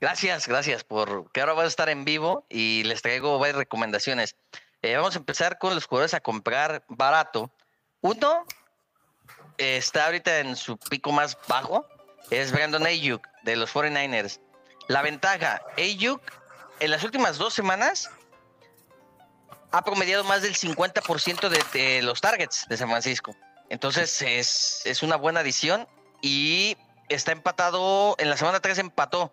Gracias, 0.01 0.47
gracias 0.47 0.83
por 0.83 1.31
que 1.31 1.41
ahora 1.41 1.53
voy 1.53 1.65
a 1.65 1.67
estar 1.67 1.87
en 1.87 2.05
vivo 2.05 2.43
y 2.49 2.81
les 2.85 3.03
traigo 3.03 3.37
varias 3.37 3.57
recomendaciones. 3.57 4.35
Eh, 4.81 4.95
vamos 4.95 5.15
a 5.15 5.19
empezar 5.19 5.59
con 5.59 5.75
los 5.75 5.85
jugadores 5.85 6.15
a 6.15 6.21
comprar 6.21 6.83
barato. 6.87 7.51
Uno, 8.01 8.43
está 9.59 10.07
ahorita 10.07 10.39
en 10.39 10.55
su 10.55 10.77
pico 10.77 11.11
más 11.11 11.37
bajo 11.47 11.85
es 12.31 12.51
Brandon 12.51 12.87
Ayuk 12.87 13.27
de 13.43 13.55
los 13.55 13.71
49ers. 13.71 14.39
La 14.87 15.03
ventaja, 15.03 15.61
Ayuk 15.77 16.19
en 16.79 16.89
las 16.89 17.03
últimas 17.03 17.37
dos 17.37 17.53
semanas 17.53 18.09
ha 19.71 19.83
promediado 19.83 20.23
más 20.23 20.41
del 20.41 20.55
50% 20.55 21.47
de, 21.47 22.01
los 22.01 22.21
targets 22.21 22.65
de 22.67 22.75
San 22.75 22.89
Francisco. 22.89 23.35
Entonces 23.69 24.19
es, 24.23 24.81
es, 24.83 25.03
una 25.03 25.15
buena 25.15 25.41
adición 25.41 25.87
y 26.23 26.75
está 27.07 27.31
empatado, 27.33 28.15
en 28.17 28.31
la 28.31 28.37
semana 28.37 28.61
3 28.61 28.79
empató 28.79 29.31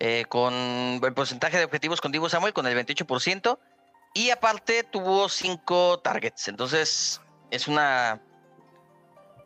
eh, 0.00 0.24
con 0.28 0.54
el 0.54 1.14
porcentaje 1.14 1.58
de 1.58 1.64
objetivos 1.64 2.00
con 2.00 2.12
Divo 2.12 2.28
Samuel 2.28 2.52
con 2.52 2.66
el 2.66 2.86
28% 2.86 3.58
y 4.14 4.30
aparte 4.30 4.84
tuvo 4.84 5.28
5 5.28 6.00
targets. 6.00 6.48
Entonces 6.48 7.20
es 7.50 7.68
una 7.68 8.20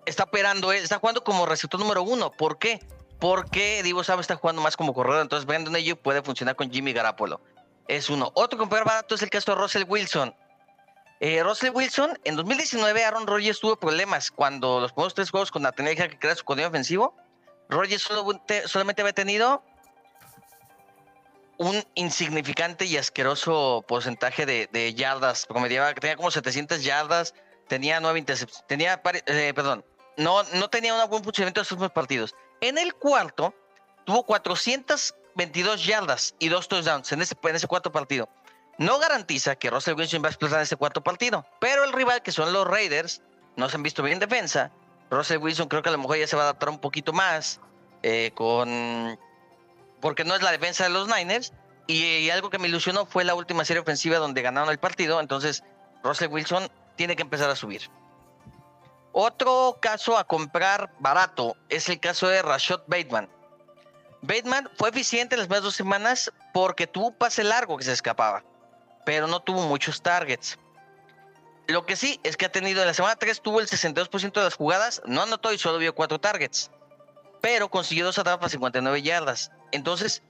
está 0.06 0.24
operando, 0.24 0.72
está 0.72 0.98
jugando 0.98 1.24
como 1.24 1.46
receptor 1.46 1.80
número 1.80 2.02
uno. 2.02 2.32
¿Por 2.32 2.58
qué? 2.58 2.80
Porque 3.18 3.82
Divo 3.82 4.04
Samuel 4.04 4.22
está 4.22 4.36
jugando 4.36 4.62
más 4.62 4.76
como 4.76 4.94
corredor, 4.94 5.22
entonces 5.22 5.46
Brandon 5.46 5.76
Ayuk 5.76 6.00
puede 6.00 6.22
funcionar 6.22 6.56
con 6.56 6.70
Jimmy 6.70 6.92
Garapolo. 6.92 7.40
Es 7.88 8.10
uno. 8.10 8.30
Otro 8.34 8.58
comprar 8.58 8.84
barato 8.84 9.14
es 9.14 9.22
el 9.22 9.30
caso 9.30 9.52
de 9.52 9.60
Russell 9.60 9.84
Wilson. 9.88 10.34
Eh, 11.20 11.42
Russell 11.42 11.70
Wilson, 11.72 12.18
en 12.24 12.34
2019 12.34 13.04
Aaron 13.04 13.26
Rodgers 13.26 13.60
tuvo 13.60 13.76
problemas 13.76 14.30
cuando 14.30 14.80
los 14.80 14.92
primeros 14.92 15.14
tres 15.14 15.30
juegos 15.30 15.52
con 15.52 15.62
Nathaniel 15.62 15.96
que 15.96 16.18
crea 16.18 16.34
su 16.34 16.44
coordinador 16.44 16.72
ofensivo. 16.72 17.16
Rodgers 17.68 18.02
solamente 18.66 19.02
había 19.02 19.12
tenido 19.12 19.62
un 21.62 21.84
insignificante 21.94 22.84
y 22.86 22.96
asqueroso 22.96 23.84
porcentaje 23.86 24.46
de, 24.46 24.94
yardas. 24.94 25.46
Promediaba, 25.46 25.94
tenía 25.94 26.16
como 26.16 26.30
700 26.30 26.82
yardas, 26.82 27.34
tenía 27.68 28.00
nueve 28.00 28.18
intercepciones, 28.18 28.66
tenía, 28.66 29.00
eh, 29.26 29.52
perdón, 29.54 29.84
no, 30.16 30.42
no 30.54 30.68
tenía 30.68 30.92
un 30.94 31.08
buen 31.08 31.22
funcionamiento 31.22 31.60
de 31.60 31.64
sus 31.64 31.78
partidos. 31.90 32.34
En 32.60 32.78
el 32.78 32.94
cuarto, 32.94 33.54
tuvo 34.04 34.24
422 34.24 35.86
yardas 35.86 36.34
y 36.40 36.48
dos 36.48 36.66
touchdowns 36.66 37.12
en 37.12 37.22
ese, 37.22 37.36
en 37.42 37.56
ese 37.56 37.68
cuarto 37.68 37.92
partido. 37.92 38.28
No 38.78 38.98
garantiza 38.98 39.54
que 39.54 39.70
Russell 39.70 39.94
Wilson 39.94 40.22
va 40.22 40.28
a 40.28 40.30
explotar 40.30 40.58
en 40.58 40.64
ese 40.64 40.76
cuarto 40.76 41.02
partido, 41.02 41.46
pero 41.60 41.84
el 41.84 41.92
rival, 41.92 42.22
que 42.22 42.32
son 42.32 42.52
los 42.52 42.66
Raiders, 42.66 43.22
no 43.56 43.68
se 43.68 43.76
han 43.76 43.84
visto 43.84 44.02
bien 44.02 44.14
en 44.14 44.28
defensa. 44.28 44.72
Russell 45.10 45.38
Wilson 45.38 45.68
creo 45.68 45.82
que 45.82 45.90
a 45.90 45.92
lo 45.92 45.98
mejor 45.98 46.16
ya 46.16 46.26
se 46.26 46.34
va 46.34 46.42
a 46.42 46.44
adaptar 46.46 46.70
un 46.70 46.80
poquito 46.80 47.12
más 47.12 47.60
eh, 48.02 48.32
con... 48.34 49.18
porque 50.02 50.24
no 50.24 50.34
es 50.34 50.42
la 50.42 50.50
defensa 50.50 50.84
de 50.84 50.90
los 50.90 51.08
Niners. 51.08 51.54
Y, 51.86 52.28
algo 52.30 52.50
que 52.50 52.58
me 52.58 52.68
ilusionó 52.68 53.06
fue 53.06 53.24
la 53.24 53.34
última 53.34 53.64
serie 53.64 53.80
ofensiva 53.80 54.18
donde 54.18 54.42
ganaron 54.42 54.70
el 54.70 54.78
partido. 54.78 55.20
Entonces, 55.20 55.64
Russell 56.02 56.28
Wilson 56.28 56.70
tiene 56.96 57.16
que 57.16 57.22
empezar 57.22 57.48
a 57.48 57.56
subir. 57.56 57.88
Otro 59.12 59.78
caso 59.80 60.18
a 60.18 60.24
comprar 60.24 60.92
barato 60.98 61.56
es 61.68 61.88
el 61.88 62.00
caso 62.00 62.28
de 62.28 62.42
Rashad 62.42 62.80
Bateman. 62.86 63.28
Bateman 64.22 64.70
fue 64.76 64.90
eficiente 64.90 65.34
en 65.34 65.40
las 65.40 65.48
primeras 65.48 65.64
dos 65.64 65.74
semanas 65.74 66.32
porque 66.52 66.86
tuvo 66.86 67.08
un 67.08 67.14
pase 67.14 67.44
largo 67.44 67.76
que 67.76 67.84
se 67.84 67.92
escapaba, 67.92 68.44
pero 69.04 69.26
no 69.26 69.40
tuvo 69.40 69.66
muchos 69.66 70.00
targets. 70.00 70.58
Lo 71.66 71.84
que 71.84 71.96
sí 71.96 72.20
es 72.22 72.36
que 72.36 72.46
ha 72.46 72.52
tenido 72.52 72.80
en 72.80 72.86
la 72.86 72.94
semana 72.94 73.16
3 73.16 73.40
tuvo 73.42 73.60
el 73.60 73.68
62% 73.68 74.32
de 74.32 74.44
las 74.44 74.54
jugadas, 74.54 75.02
no 75.04 75.22
anotó 75.22 75.52
y 75.52 75.58
solo 75.58 75.78
vio 75.78 75.94
4 75.94 76.20
targets, 76.20 76.70
pero 77.42 77.68
consiguió 77.68 78.06
dos 78.06 78.18
atrapas 78.18 78.40
para 78.40 78.48
59 78.48 79.02
yardas. 79.02 79.52
Entonces, 79.70 80.22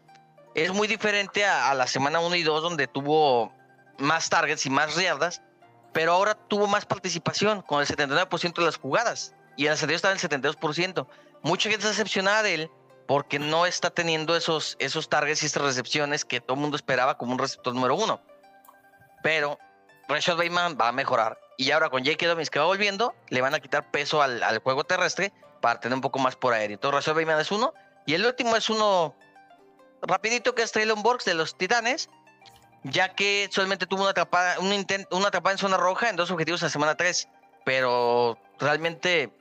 es 0.56 0.72
muy 0.72 0.88
diferente 0.88 1.46
a, 1.46 1.70
a 1.70 1.74
la 1.74 1.86
semana 1.86 2.18
1 2.18 2.34
y 2.34 2.42
2 2.42 2.62
donde 2.62 2.88
tuvo 2.88 3.52
más 3.98 4.28
targets 4.28 4.66
y 4.66 4.70
más 4.70 4.96
yardas, 4.96 5.42
pero 5.92 6.12
ahora 6.12 6.34
tuvo 6.34 6.66
más 6.66 6.84
participación 6.84 7.62
con 7.62 7.80
el 7.80 7.86
79% 7.86 8.54
de 8.54 8.64
las 8.64 8.76
jugadas 8.76 9.34
y 9.56 9.66
en 9.66 9.68
el 9.68 9.72
anterior 9.74 9.96
estaba 9.96 10.14
en 10.14 10.20
el 10.20 10.56
72%. 10.56 11.06
Mucha 11.42 11.68
gente 11.68 11.86
está 11.86 11.90
decepcionada 11.90 12.42
de 12.42 12.54
él 12.54 12.70
porque 13.06 13.38
no 13.38 13.66
está 13.66 13.90
teniendo 13.90 14.36
esos, 14.36 14.76
esos 14.78 15.08
targets 15.08 15.42
y 15.42 15.46
estas 15.46 15.62
recepciones 15.62 16.24
que 16.24 16.40
todo 16.40 16.54
el 16.54 16.60
mundo 16.60 16.76
esperaba 16.76 17.18
como 17.18 17.32
un 17.32 17.38
receptor 17.38 17.74
número 17.74 17.94
uno. 17.94 18.20
Pero 19.22 19.58
Rashad 20.08 20.36
Bateman 20.36 20.78
va 20.80 20.88
a 20.88 20.92
mejorar. 20.92 21.38
Y 21.58 21.70
ahora 21.70 21.90
con 21.90 22.02
Jake 22.02 22.26
Dobbins 22.26 22.50
que 22.50 22.58
va 22.58 22.64
volviendo, 22.64 23.14
le 23.28 23.40
van 23.40 23.54
a 23.54 23.60
quitar 23.60 23.90
peso 23.90 24.22
al, 24.22 24.58
juego 24.60 24.84
terrestre 24.84 25.32
para 25.62 25.80
tener 25.80 25.94
un 25.94 26.02
poco 26.02 26.18
más 26.18 26.36
por 26.36 26.52
aéreo. 26.52 26.74
Entonces 26.74 26.94
Rashad 26.94 27.14
Bateman 27.14 27.40
es 27.40 27.50
uno. 27.50 27.72
Y 28.04 28.12
el 28.12 28.26
último 28.26 28.54
es 28.56 28.68
uno 28.68 29.16
rapidito 30.02 30.54
que 30.54 30.62
es 30.62 30.72
Traylon 30.72 31.02
Borgs 31.02 31.24
de 31.24 31.32
los 31.32 31.56
Titanes 31.56 32.10
ya 32.84 33.14
que 33.14 33.48
solamente 33.50 33.86
tuvo 33.86 34.02
una 34.02 34.10
atrapada, 34.10 34.58
un 34.58 34.72
intento, 34.72 35.16
una 35.16 35.28
atrapada 35.28 35.52
en 35.52 35.58
zona 35.58 35.76
roja 35.76 36.10
en 36.10 36.16
dos 36.16 36.30
objetivos 36.30 36.62
en 36.62 36.66
la 36.66 36.70
semana 36.70 36.94
3, 36.96 37.28
pero 37.64 38.38
realmente 38.58 39.32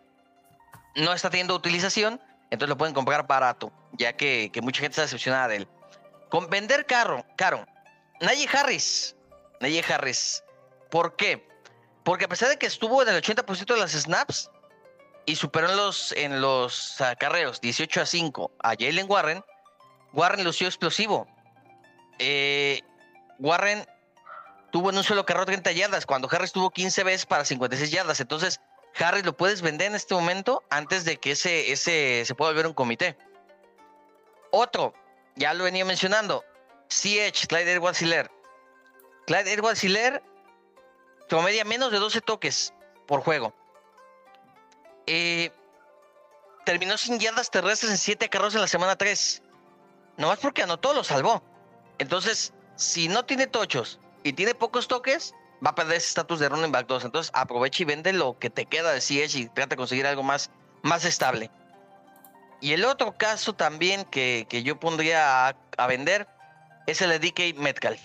no 0.96 1.14
está 1.14 1.30
teniendo 1.30 1.56
utilización, 1.56 2.22
entonces 2.52 2.70
lo 2.70 2.78
pueden 2.78 2.94
comprar 2.94 3.26
barato, 3.26 3.72
ya 3.94 4.14
que, 4.14 4.52
mucha 4.62 4.82
gente 4.82 4.94
está 4.94 5.02
decepcionada 5.04 5.48
de 5.48 5.56
él. 5.58 5.68
Con 6.30 6.50
vender 6.50 6.86
caro, 6.86 7.26
caro. 7.36 7.66
Najee 8.20 8.48
Harris, 8.48 9.16
Najee 9.60 9.84
Harris, 9.92 10.44
¿por 10.90 11.16
qué? 11.16 11.48
Porque 12.04 12.26
a 12.26 12.28
pesar 12.28 12.50
de 12.50 12.58
que 12.58 12.68
estuvo 12.68 13.02
en 13.02 13.10
el 13.10 13.22
80% 13.22 13.74
de 13.74 13.80
las 13.80 13.92
snaps 13.92 14.50
y 15.26 15.36
superó 15.36 15.70
en 15.70 15.78
los, 15.78 16.12
en 16.14 16.42
los 16.42 17.00
acarreos 17.02 17.62
18 17.62 18.02
a 18.02 18.06
5 18.06 18.52
a 18.60 18.70
Jalen 18.70 19.10
Warren, 19.10 19.44
Warren 20.14 20.44
lució 20.44 20.68
explosivo. 20.68 21.28
Eh, 22.20 22.82
Warren 23.40 23.86
tuvo 24.72 24.90
en 24.90 24.98
un 24.98 25.04
solo 25.04 25.26
carro 25.26 25.46
30 25.46 25.72
yardas, 25.72 26.06
cuando 26.06 26.28
Harris 26.32 26.52
tuvo 26.52 26.70
15 26.70 27.04
veces 27.04 27.26
para 27.26 27.46
56 27.46 27.92
yardas. 27.92 28.20
Entonces, 28.20 28.60
Harris 29.00 29.26
lo 29.26 29.36
puedes 29.36 29.62
vender 29.62 29.88
en 29.88 29.96
este 29.96 30.14
momento 30.14 30.64
antes 30.70 31.06
de 31.06 31.18
que 31.18 31.32
ese, 31.32 31.72
ese 31.72 32.24
se 32.26 32.36
pueda 32.36 32.52
volver 32.52 32.68
un 32.68 32.74
comité. 32.74 33.18
Otro, 34.52 34.94
ya 35.36 35.54
lo 35.54 35.64
venía 35.64 35.86
mencionando, 35.86 36.44
CH, 36.90 37.48
Clyde 37.48 37.74
Edwards 37.74 38.02
Hiller. 38.02 38.30
Clyde 39.28 39.54
Edwards 39.54 39.84
Hiller 39.84 40.22
promedia 41.30 41.64
menos 41.64 41.92
de 41.92 42.00
12 42.00 42.22
toques 42.22 42.74
por 43.08 43.22
juego. 43.22 43.54
Eh, 45.14 45.52
terminó 46.64 46.98
sin 46.98 47.20
yardas 47.20 47.52
terrestres 47.52 47.92
en 47.92 47.98
7 47.98 48.30
carros 48.30 48.56
en 48.56 48.62
la 48.62 48.68
semana 48.68 48.96
3. 48.96 49.44
Nomás 50.16 50.40
porque 50.40 50.64
anotó, 50.64 50.94
lo 50.94 51.04
salvó. 51.04 51.44
Entonces, 51.98 52.54
si 52.78 53.10
no 53.10 53.26
tiene 53.26 53.46
tochos 53.46 54.00
y 54.24 54.32
tiene 54.32 54.56
pocos 54.56 54.88
toques, 54.88 55.34
va 55.66 55.72
a 55.72 55.76
perder 55.76 55.98
ese 55.98 56.08
estatus 56.08 56.40
de 56.40 56.48
running 56.48 56.72
back 56.72 56.88
2. 56.88 57.04
Entonces 57.04 57.30
aprovecha 57.36 57.84
y 57.84 57.88
vende 57.88 58.14
lo 58.14 58.40
que 58.40 58.50
te 58.50 58.66
queda 58.66 58.94
de 58.94 59.02
CH 59.02 59.36
y 59.36 59.48
trata 59.48 59.72
de 59.72 59.76
conseguir 59.76 60.08
algo 60.08 60.24
más, 60.24 60.50
más 60.82 61.04
estable. 61.04 61.52
Y 62.62 62.72
el 62.72 62.86
otro 62.86 63.18
caso 63.18 63.52
también 63.52 64.06
que, 64.06 64.48
yo 64.64 64.80
pondría 64.80 65.50
a, 65.50 65.88
vender 65.88 66.26
es 66.88 67.02
el 67.02 67.10
de 67.10 67.20
DK 67.20 67.60
Metcalf. 67.60 68.00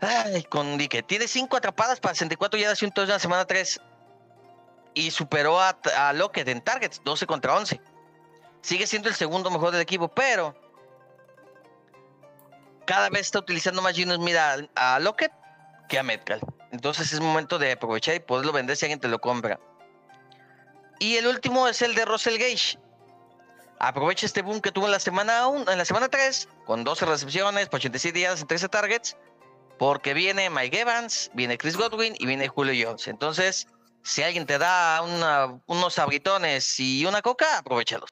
Ay, 0.00 0.44
con 0.44 0.78
DK. 0.78 1.04
Tiene 1.04 1.26
5 1.26 1.56
atrapadas 1.56 1.98
para 1.98 2.14
64 2.14 2.60
yardas 2.60 2.80
y 2.80 2.84
un 2.84 2.92
touchdown 2.92 3.10
en 3.10 3.14
la 3.14 3.18
semana 3.18 3.44
3. 3.46 3.80
Y 4.94 5.10
superó 5.10 5.60
a, 5.60 5.78
a 5.96 6.12
Lockett 6.12 6.48
en 6.48 6.60
targets, 6.62 7.00
12 7.04 7.26
contra 7.26 7.56
11. 7.56 7.80
Sigue 8.62 8.86
siendo 8.86 9.08
el 9.08 9.14
segundo 9.14 9.50
mejor 9.50 9.70
del 9.70 9.80
equipo, 9.80 10.08
pero 10.08 10.54
cada 12.86 13.08
vez 13.08 13.22
está 13.22 13.38
utilizando 13.38 13.82
más 13.82 13.94
Gino 13.94 14.14
Smith 14.16 14.36
a, 14.36 14.56
a 14.74 14.98
Lockett 14.98 15.32
que 15.88 15.98
a 15.98 16.02
Metcalf. 16.02 16.42
Entonces 16.72 17.12
es 17.12 17.20
momento 17.20 17.58
de 17.58 17.72
aprovechar 17.72 18.14
y 18.14 18.20
poderlo 18.20 18.52
vender 18.52 18.76
si 18.76 18.86
alguien 18.86 19.00
te 19.00 19.08
lo 19.08 19.20
compra. 19.20 19.60
Y 20.98 21.16
el 21.16 21.26
último 21.26 21.66
es 21.66 21.82
el 21.82 21.94
de 21.94 22.04
Russell 22.04 22.38
Gage. 22.38 22.78
Aprovecha 23.78 24.26
este 24.26 24.42
boom 24.42 24.60
que 24.60 24.70
tuvo 24.70 24.86
en 24.86 24.92
la 24.92 25.00
semana 25.00 25.48
1, 25.48 25.72
en 25.72 25.78
la 25.78 25.84
semana 25.86 26.08
3, 26.08 26.48
con 26.66 26.84
12 26.84 27.06
recepciones, 27.06 27.68
por 27.68 27.78
87 27.78 28.18
días 28.18 28.40
en 28.40 28.46
13 28.46 28.68
targets, 28.68 29.16
porque 29.78 30.12
viene 30.12 30.50
Mike 30.50 30.80
Evans, 30.80 31.30
viene 31.32 31.56
Chris 31.56 31.78
Godwin 31.78 32.14
y 32.18 32.26
viene 32.26 32.46
Julio 32.48 32.74
Jones. 32.86 33.08
Entonces, 33.08 33.66
si 34.02 34.22
alguien 34.22 34.46
te 34.46 34.58
da 34.58 35.02
una- 35.02 35.60
unos 35.66 35.98
abritones 35.98 36.78
y 36.80 37.04
una 37.06 37.22
coca, 37.22 37.58
aprovechalos. 37.58 38.08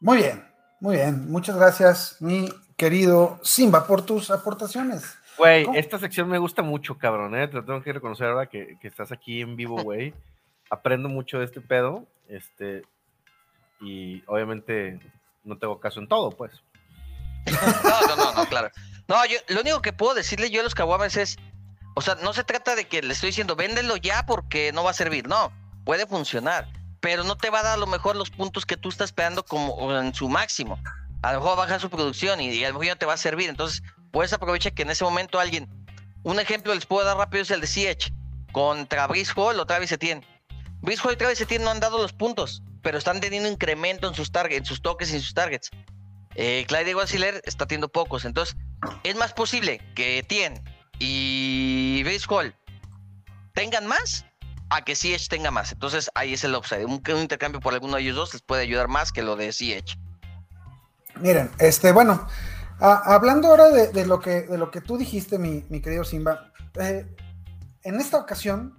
Muy 0.00 0.18
bien, 0.18 0.44
muy 0.80 0.96
bien. 0.96 1.30
Muchas 1.30 1.56
gracias, 1.56 2.16
mi 2.20 2.48
querido 2.76 3.38
Simba, 3.42 3.86
por 3.86 4.04
tus 4.04 4.30
aportaciones. 4.30 5.16
Güey, 5.36 5.66
esta 5.74 5.98
sección 5.98 6.28
me 6.28 6.38
gusta 6.38 6.62
mucho, 6.62 6.98
cabrón, 6.98 7.34
¿eh? 7.34 7.48
Te 7.48 7.54
lo 7.54 7.64
tengo 7.64 7.82
que 7.82 7.92
reconocer 7.92 8.26
ahora 8.28 8.46
que, 8.46 8.76
que 8.80 8.88
estás 8.88 9.12
aquí 9.12 9.40
en 9.40 9.56
vivo, 9.56 9.76
güey. 9.82 10.14
Aprendo 10.70 11.08
mucho 11.08 11.38
de 11.38 11.46
este 11.46 11.60
pedo, 11.60 12.06
este, 12.28 12.82
y 13.80 14.22
obviamente 14.26 15.00
no 15.44 15.58
tengo 15.58 15.80
caso 15.80 16.00
en 16.00 16.08
todo, 16.08 16.30
pues. 16.30 16.52
No, 17.50 18.00
no, 18.06 18.16
no, 18.16 18.32
no, 18.34 18.46
claro. 18.46 18.70
No, 19.08 19.24
yo 19.26 19.38
lo 19.48 19.62
único 19.62 19.82
que 19.82 19.92
puedo 19.92 20.14
decirle 20.14 20.50
yo 20.50 20.60
a 20.60 20.64
los 20.64 20.74
caguamas 20.74 21.16
es, 21.16 21.36
o 21.94 22.02
sea, 22.02 22.16
no 22.16 22.32
se 22.32 22.44
trata 22.44 22.76
de 22.76 22.86
que 22.86 23.02
le 23.02 23.12
estoy 23.12 23.28
diciendo, 23.28 23.56
véndelo 23.56 23.96
ya 23.96 24.24
porque 24.26 24.72
no 24.72 24.84
va 24.84 24.90
a 24.90 24.94
servir. 24.94 25.28
No, 25.28 25.52
puede 25.84 26.06
funcionar, 26.06 26.68
pero 27.00 27.24
no 27.24 27.36
te 27.36 27.50
va 27.50 27.60
a 27.60 27.62
dar 27.62 27.74
a 27.74 27.76
lo 27.78 27.86
mejor 27.86 28.16
los 28.16 28.30
puntos 28.30 28.66
que 28.66 28.76
tú 28.76 28.88
estás 28.88 29.06
esperando 29.06 29.44
como 29.44 29.98
en 29.98 30.14
su 30.14 30.28
máximo. 30.28 30.78
A 31.22 31.32
lo 31.32 31.40
mejor 31.40 31.58
baja 31.58 31.78
su 31.78 31.90
producción 31.90 32.40
y, 32.40 32.50
y 32.50 32.64
a 32.64 32.68
lo 32.68 32.74
mejor 32.74 32.86
ya 32.86 32.94
no 32.94 32.98
te 32.98 33.06
va 33.06 33.14
a 33.14 33.18
servir. 33.18 33.50
Entonces, 33.50 33.82
puedes 34.10 34.32
aprovechar 34.32 34.72
que 34.72 34.82
en 34.82 34.90
ese 34.90 35.04
momento 35.04 35.38
alguien, 35.38 35.68
un 36.22 36.38
ejemplo 36.40 36.74
les 36.74 36.86
puedo 36.86 37.04
dar 37.04 37.16
rápido 37.16 37.42
es 37.42 37.50
el 37.50 37.60
de 37.60 37.66
CH 37.66 38.12
contra 38.52 39.06
Brice 39.06 39.32
Hall 39.36 39.58
o 39.58 39.66
Travis 39.66 39.92
Etienne. 39.92 40.26
Brice 40.80 41.02
Hall 41.04 41.14
y 41.14 41.16
Travis 41.16 41.40
Etienne 41.40 41.64
no 41.64 41.70
han 41.70 41.80
dado 41.80 41.98
los 41.98 42.12
puntos, 42.12 42.62
pero 42.82 42.98
están 42.98 43.20
teniendo 43.20 43.48
incremento 43.48 44.08
en 44.08 44.14
sus 44.14 44.32
targets, 44.32 44.58
en 44.58 44.64
sus 44.64 44.82
toques 44.82 45.12
y 45.12 45.16
en 45.16 45.22
sus 45.22 45.34
targets. 45.34 45.70
Eh, 46.34 46.64
Clyde 46.68 46.92
Edwards-Helaire 46.92 47.40
está 47.44 47.66
teniendo 47.66 47.88
pocos, 47.88 48.24
entonces 48.24 48.56
es 49.02 49.16
más 49.16 49.32
posible 49.32 49.80
que 49.94 50.18
Etienne 50.18 50.62
y 51.00 52.02
Brice 52.04 52.26
Hall 52.28 52.54
tengan 53.54 53.86
más 53.86 54.24
a 54.68 54.84
que 54.84 54.94
CH 54.94 55.28
tenga 55.28 55.50
más. 55.50 55.72
Entonces 55.72 56.08
ahí 56.14 56.34
es 56.34 56.44
el 56.44 56.54
upside. 56.54 56.84
Un, 56.84 57.02
un 57.04 57.20
intercambio 57.20 57.60
por 57.60 57.74
alguno 57.74 57.96
de 57.96 58.02
ellos 58.02 58.14
dos 58.14 58.32
les 58.32 58.42
puede 58.42 58.62
ayudar 58.62 58.86
más 58.86 59.10
que 59.10 59.22
lo 59.22 59.34
de 59.34 59.48
CH. 59.50 59.98
Miren, 61.20 61.50
este, 61.58 61.90
bueno, 61.90 62.26
a- 62.78 63.14
hablando 63.14 63.48
ahora 63.48 63.68
de, 63.70 63.88
de 63.88 64.06
lo 64.06 64.20
que, 64.20 64.42
de 64.42 64.56
lo 64.58 64.70
que 64.70 64.80
tú 64.80 64.96
dijiste, 64.96 65.38
mi, 65.38 65.64
mi 65.68 65.80
querido 65.80 66.04
Simba, 66.04 66.52
eh, 66.80 67.04
en 67.82 68.00
esta 68.00 68.18
ocasión 68.18 68.78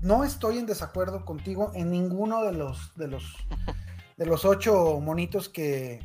no 0.00 0.22
estoy 0.24 0.58
en 0.58 0.66
desacuerdo 0.66 1.24
contigo 1.24 1.72
en 1.74 1.90
ninguno 1.90 2.44
de 2.44 2.52
los, 2.52 2.94
de 2.94 3.08
los, 3.08 3.36
de 4.16 4.26
los 4.26 4.44
ocho 4.44 5.00
monitos 5.00 5.48
que, 5.48 6.00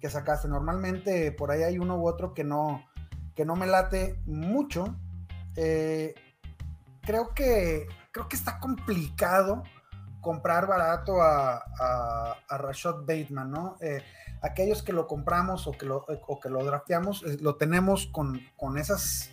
que 0.00 0.10
sacaste. 0.10 0.48
Normalmente 0.48 1.30
por 1.30 1.50
ahí 1.52 1.62
hay 1.62 1.78
uno 1.78 1.96
u 1.96 2.08
otro 2.08 2.34
que 2.34 2.42
no, 2.42 2.84
que 3.36 3.44
no 3.44 3.54
me 3.54 3.66
late 3.68 4.18
mucho. 4.26 4.96
Eh, 5.56 6.14
creo 7.02 7.34
que 7.34 7.86
creo 8.12 8.28
que 8.28 8.36
está 8.36 8.58
complicado 8.58 9.62
comprar 10.20 10.66
barato 10.66 11.22
a, 11.22 11.64
a, 12.48 12.58
Rashad 12.58 13.06
Bateman, 13.06 13.50
¿no? 13.50 13.76
Eh, 13.80 14.02
aquellos 14.42 14.82
que 14.82 14.92
lo 14.92 15.06
compramos 15.06 15.66
o 15.66 15.72
que 15.72 15.86
lo, 15.86 16.04
o 16.26 16.40
que 16.40 16.50
lo 16.50 16.64
drafteamos, 16.64 17.22
eh, 17.22 17.38
lo 17.40 17.56
tenemos 17.56 18.06
con, 18.06 18.40
con 18.56 18.76
esas 18.76 19.30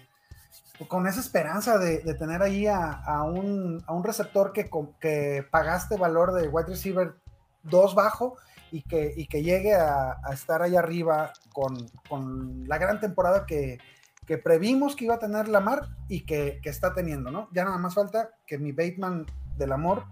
con 0.88 1.08
esa 1.08 1.20
esperanza 1.20 1.80
de, 1.80 1.98
tener 2.14 2.44
ahí 2.44 2.68
a, 2.68 3.24
un, 3.24 3.84
a 3.88 3.94
un 3.94 4.04
receptor 4.04 4.54
que, 4.54 4.70
que 5.00 5.44
pagaste 5.50 5.98
valor 5.98 6.34
de 6.34 6.48
wide 6.48 6.68
receiver 6.68 7.16
2 7.64 7.96
bajo 7.96 8.38
y 8.72 8.84
que, 8.84 9.12
y 9.18 9.26
que 9.26 9.42
llegue 9.42 9.74
a, 9.74 10.18
a 10.24 10.34
estar 10.34 10.62
ahí 10.62 10.76
arriba 10.76 11.34
con, 11.52 11.90
con 12.08 12.68
la 12.68 12.78
gran 12.78 13.00
temporada 13.00 13.48
que, 13.48 13.80
que 14.28 14.38
previmos 14.38 14.96
que 14.96 15.06
iba 15.06 15.16
a 15.16 15.20
tener 15.20 15.48
Lamar 15.48 15.88
y 16.10 16.22
que, 16.22 16.60
que 16.62 16.70
está 16.70 16.94
teniendo, 16.94 17.32
¿no? 17.32 17.50
Ya 17.54 17.64
nada 17.64 17.78
más 17.78 17.96
falta 17.96 18.30
que 18.46 18.58
mi 18.58 18.72
Bateman 18.74 19.26
del 19.58 19.72
amor 19.72 20.06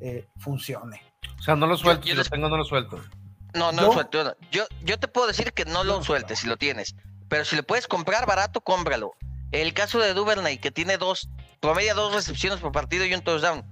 eh, 0.00 0.26
funcione. 0.38 1.02
O 1.38 1.42
sea, 1.42 1.54
no 1.56 1.66
lo 1.66 1.76
suelto, 1.76 2.06
yo 2.06 2.12
si 2.12 2.16
lo 2.16 2.24
tengo, 2.24 2.48
no 2.48 2.56
lo 2.56 2.64
suelto. 2.64 2.98
No, 3.54 3.70
no 3.72 3.82
Yo- 3.82 3.86
lo 3.88 3.92
suelto. 3.92 4.24
no. 4.24 4.34
Yo, 4.50 4.64
yo 4.82 4.98
te 4.98 5.08
puedo 5.08 5.26
decir 5.26 5.52
que 5.52 5.64
no 5.66 5.84
lo 5.84 5.98
No. 5.98 6.02
sueltes 6.04 6.38
si 6.40 6.46
lo 6.48 6.56
tienes. 6.56 6.96
Pero 7.28 7.44
si 7.44 7.54
lo 7.54 7.62
puedes 7.62 7.86
comprar 7.86 8.26
barato, 8.26 8.60
cómpralo. 8.60 9.12
El 9.52 9.74
caso 9.74 9.98
de 9.98 10.14
Duvernay, 10.14 10.58
que 10.58 10.70
tiene 10.70 10.96
dos, 10.96 11.28
promedia 11.60 11.92
dos 11.94 12.14
recepciones 12.14 12.60
por 12.60 12.72
partido 12.72 13.04
y 13.04 13.12
un 13.14 13.20
touchdown. 13.22 13.64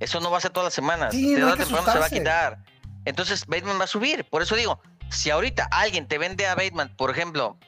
Eso 0.00 0.20
no 0.20 0.30
va 0.30 0.38
a 0.38 0.40
ser 0.40 0.50
todas 0.50 0.66
las 0.66 0.74
semanas. 0.74 1.14
Sí, 1.14 1.34
de 1.34 1.40
no 1.40 1.56
temprano 1.56 1.90
se 1.92 1.98
va 1.98 2.06
a 2.06 2.10
quitar. 2.10 2.64
Entonces, 3.04 3.46
Bateman 3.46 3.78
va 3.80 3.84
a 3.84 3.88
subir. 3.88 4.24
Por 4.28 4.42
eso 4.42 4.54
digo, 4.56 4.80
si 5.10 5.30
ahorita 5.30 5.68
alguien 5.70 6.06
te 6.08 6.18
vende 6.18 6.46
a 6.46 6.54
Bateman, 6.54 6.94
por 6.96 7.10
ejemplo, 7.10 7.58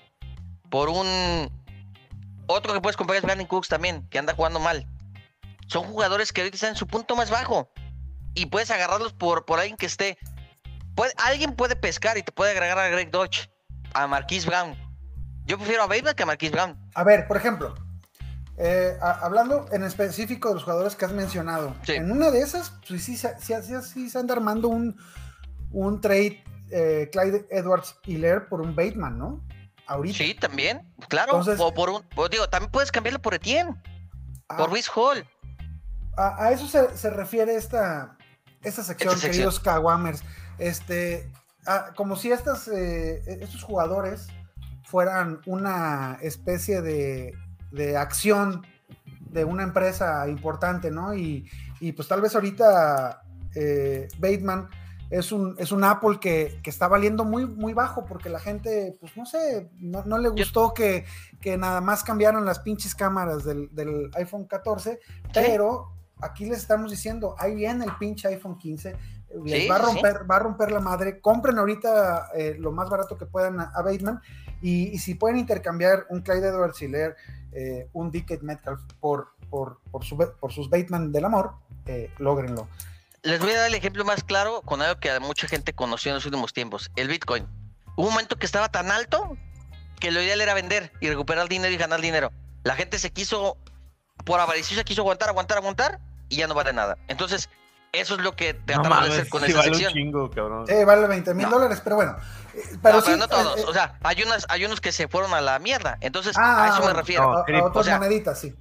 por 0.70 0.88
un. 0.88 1.50
Otro 2.46 2.72
que 2.72 2.80
puedes 2.80 2.96
comprar 2.96 3.16
es 3.18 3.22
Brandon 3.22 3.46
Cooks 3.46 3.68
también, 3.68 4.06
que 4.08 4.18
anda 4.18 4.34
jugando 4.34 4.58
mal. 4.60 4.86
Son 5.68 5.84
jugadores 5.84 6.32
que 6.32 6.40
ahorita 6.42 6.56
están 6.56 6.70
en 6.70 6.76
su 6.76 6.86
punto 6.86 7.16
más 7.16 7.30
bajo. 7.30 7.70
Y 8.34 8.46
puedes 8.46 8.70
agarrarlos 8.70 9.12
por, 9.12 9.44
por 9.44 9.58
alguien 9.58 9.76
que 9.76 9.86
esté. 9.86 10.18
Puede- 10.94 11.12
alguien 11.24 11.54
puede 11.54 11.76
pescar 11.76 12.18
y 12.18 12.22
te 12.22 12.32
puede 12.32 12.52
agregar 12.52 12.78
a 12.78 12.88
Greg 12.88 13.10
Dodge, 13.10 13.48
a 13.94 14.06
Marquise 14.06 14.46
Brown. 14.48 14.76
Yo 15.44 15.56
prefiero 15.58 15.82
a 15.82 15.86
Bateman 15.86 16.14
que 16.14 16.22
a 16.22 16.26
Marquise 16.26 16.52
Brown. 16.52 16.78
A 16.94 17.04
ver, 17.04 17.26
por 17.26 17.36
ejemplo, 17.36 17.74
eh, 18.58 18.96
a- 19.00 19.20
hablando 19.24 19.66
en 19.72 19.82
específico 19.84 20.48
de 20.48 20.54
los 20.54 20.64
jugadores 20.64 20.94
que 20.96 21.04
has 21.04 21.12
mencionado, 21.12 21.74
Sí. 21.84 21.92
en 21.92 22.10
una 22.12 22.30
de 22.30 22.40
esas, 22.40 22.72
pues 22.86 23.02
sí, 23.04 23.16
sí, 23.16 23.32
sí 23.82 24.10
se 24.10 24.18
anda 24.18 24.34
armando 24.34 24.68
un, 24.68 24.96
un 25.70 26.00
trade 26.00 26.42
eh, 26.70 27.08
Clyde 27.12 27.46
Edwards 27.50 27.96
Hiller 28.04 28.48
por 28.48 28.60
un 28.62 28.74
Bateman, 28.74 29.18
¿no? 29.18 29.44
Ahorita. 29.92 30.16
Sí, 30.18 30.34
también, 30.34 30.92
claro. 31.08 31.32
Entonces- 31.38 31.58
o 31.60 31.72
por 31.74 31.90
un. 31.90 32.02
o 32.16 32.28
digo, 32.28 32.48
también 32.48 32.70
puedes 32.70 32.90
cambiarlo 32.92 33.20
por 33.20 33.34
Etienne, 33.34 33.74
Ah, 34.48 34.56
por 34.58 34.70
Luis 34.70 34.88
Hall. 34.94 35.26
a, 36.16 36.44
a 36.44 36.52
eso 36.52 36.66
se, 36.66 36.96
se 36.96 37.08
refiere 37.10 37.54
esta, 37.56 38.16
esta 38.62 38.82
sección, 38.82 39.08
Esta 39.10 39.20
sección. 39.20 39.32
queridos 39.32 39.60
Kawamers. 39.60 40.22
Este, 40.58 41.30
como 41.96 42.16
si 42.16 42.30
estas, 42.32 42.68
eh, 42.68 43.22
estos 43.40 43.62
jugadores 43.62 44.28
fueran 44.84 45.40
una 45.46 46.18
especie 46.20 46.82
de, 46.82 47.34
de 47.70 47.96
acción 47.96 48.66
de 49.20 49.44
una 49.44 49.62
empresa 49.62 50.28
importante, 50.28 50.90
¿no? 50.90 51.14
Y, 51.14 51.48
y 51.80 51.92
pues 51.92 52.06
tal 52.08 52.20
vez 52.20 52.34
ahorita 52.34 53.22
eh, 53.54 54.08
Bateman 54.18 54.68
es 55.12 55.30
un, 55.30 55.54
es 55.58 55.70
un 55.72 55.84
Apple 55.84 56.18
que, 56.20 56.58
que 56.62 56.70
está 56.70 56.88
valiendo 56.88 57.24
muy, 57.24 57.46
muy 57.46 57.74
bajo 57.74 58.04
porque 58.06 58.28
la 58.30 58.40
gente, 58.40 58.96
pues 58.98 59.16
no 59.16 59.26
sé, 59.26 59.70
no, 59.78 60.02
no 60.04 60.16
le 60.18 60.28
gustó 60.30 60.72
que, 60.74 61.04
que 61.40 61.56
nada 61.58 61.80
más 61.80 62.02
cambiaron 62.02 62.44
las 62.44 62.60
pinches 62.60 62.94
cámaras 62.94 63.44
del, 63.44 63.68
del 63.74 64.10
iPhone 64.14 64.46
14, 64.46 64.98
pero 65.34 65.92
aquí 66.20 66.46
les 66.46 66.58
estamos 66.58 66.90
diciendo, 66.90 67.34
ahí 67.38 67.54
viene 67.54 67.84
el 67.84 67.94
pinche 67.96 68.26
iPhone 68.28 68.56
15, 68.56 68.96
les 69.44 69.62
Sí, 69.62 69.68
va, 69.68 69.76
a 69.76 69.78
sí. 69.80 69.84
romper, 69.92 70.30
va 70.30 70.36
a 70.36 70.38
romper 70.40 70.72
la 70.72 70.80
madre, 70.80 71.20
compren 71.20 71.58
ahorita 71.58 72.28
eh, 72.34 72.56
lo 72.58 72.72
más 72.72 72.88
barato 72.88 73.16
que 73.18 73.26
puedan 73.26 73.60
a, 73.60 73.64
a 73.74 73.82
Bateman 73.82 74.20
y, 74.60 74.88
y 74.88 74.98
si 74.98 75.14
pueden 75.14 75.36
intercambiar 75.38 76.06
un 76.10 76.20
Clyde 76.22 76.48
Edwards 76.48 76.80
Hiller, 76.80 77.16
eh, 77.52 77.88
un 77.92 78.10
Dickett 78.10 78.42
Metcalf 78.42 78.80
por, 79.00 79.28
por, 79.50 79.78
por, 79.90 80.04
su- 80.04 80.16
por 80.16 80.52
sus 80.52 80.70
Bateman 80.70 81.12
del 81.12 81.24
amor, 81.26 81.52
eh, 81.86 82.10
logrenlo. 82.18 82.66
Les 83.22 83.40
voy 83.40 83.52
a 83.52 83.58
dar 83.58 83.66
el 83.68 83.74
ejemplo 83.74 84.04
más 84.04 84.24
claro 84.24 84.62
con 84.62 84.82
algo 84.82 84.98
que 84.98 85.18
mucha 85.20 85.46
gente 85.46 85.72
conoció 85.72 86.10
en 86.10 86.16
los 86.16 86.24
últimos 86.26 86.52
tiempos: 86.52 86.90
el 86.96 87.08
Bitcoin. 87.08 87.46
Hubo 87.96 88.06
un 88.08 88.12
momento 88.14 88.36
que 88.36 88.46
estaba 88.46 88.68
tan 88.70 88.90
alto 88.90 89.36
que 90.00 90.10
lo 90.10 90.20
ideal 90.20 90.40
era 90.40 90.54
vender 90.54 90.92
y 91.00 91.08
recuperar 91.08 91.48
dinero 91.48 91.72
y 91.72 91.76
ganar 91.76 92.00
dinero. 92.00 92.32
La 92.64 92.74
gente 92.74 92.98
se 92.98 93.10
quiso, 93.12 93.56
por 94.24 94.40
avariciosa, 94.40 94.82
quiso 94.82 95.02
aguantar, 95.02 95.28
aguantar, 95.28 95.58
aguantar 95.58 96.00
y 96.28 96.36
ya 96.36 96.48
no 96.48 96.54
vale 96.54 96.72
nada. 96.72 96.98
Entonces, 97.06 97.48
eso 97.92 98.14
es 98.14 98.20
lo 98.22 98.34
que 98.34 98.54
No 98.54 98.60
tratamos 98.66 98.88
de 98.88 98.94
mames, 98.94 99.10
hacer 99.12 99.28
con 99.28 99.40
sí 99.42 99.46
esta 99.48 99.58
vale 99.58 99.70
un 99.70 99.74
sección. 99.76 99.92
chingo, 99.92 100.30
cabrón. 100.30 100.64
Eh, 100.68 100.84
vale 100.84 101.06
20 101.06 101.34
mil 101.34 101.44
No. 101.48 101.50
dólares, 101.58 101.80
pero 101.84 101.96
bueno. 101.96 102.16
eh, 102.54 102.62
Pero, 102.64 102.78
pero 102.82 102.94
no, 102.96 103.02
sí, 103.02 103.16
no 103.16 103.28
todos. 103.28 103.56
eh, 103.58 103.60
eh, 103.60 103.64
o 103.68 103.72
sea, 103.72 103.98
hay, 104.02 104.22
unas, 104.24 104.46
hay 104.48 104.64
unos 104.64 104.80
que 104.80 104.90
se 104.90 105.06
fueron 105.06 105.32
a 105.34 105.40
la 105.40 105.58
mierda. 105.60 105.98
Entonces, 106.00 106.34
ah, 106.38 106.64
a 106.64 106.68
eso 106.70 106.84
me 106.84 106.92
refiero. 106.94 107.30
No, 107.30 107.38
a- 107.38 107.40
a, 107.42 107.44
cripto. 107.44 107.66
otras 107.66 107.80
O 107.82 107.84
sea, 107.84 107.98
moneditas, 107.98 108.40
sí. 108.40 108.54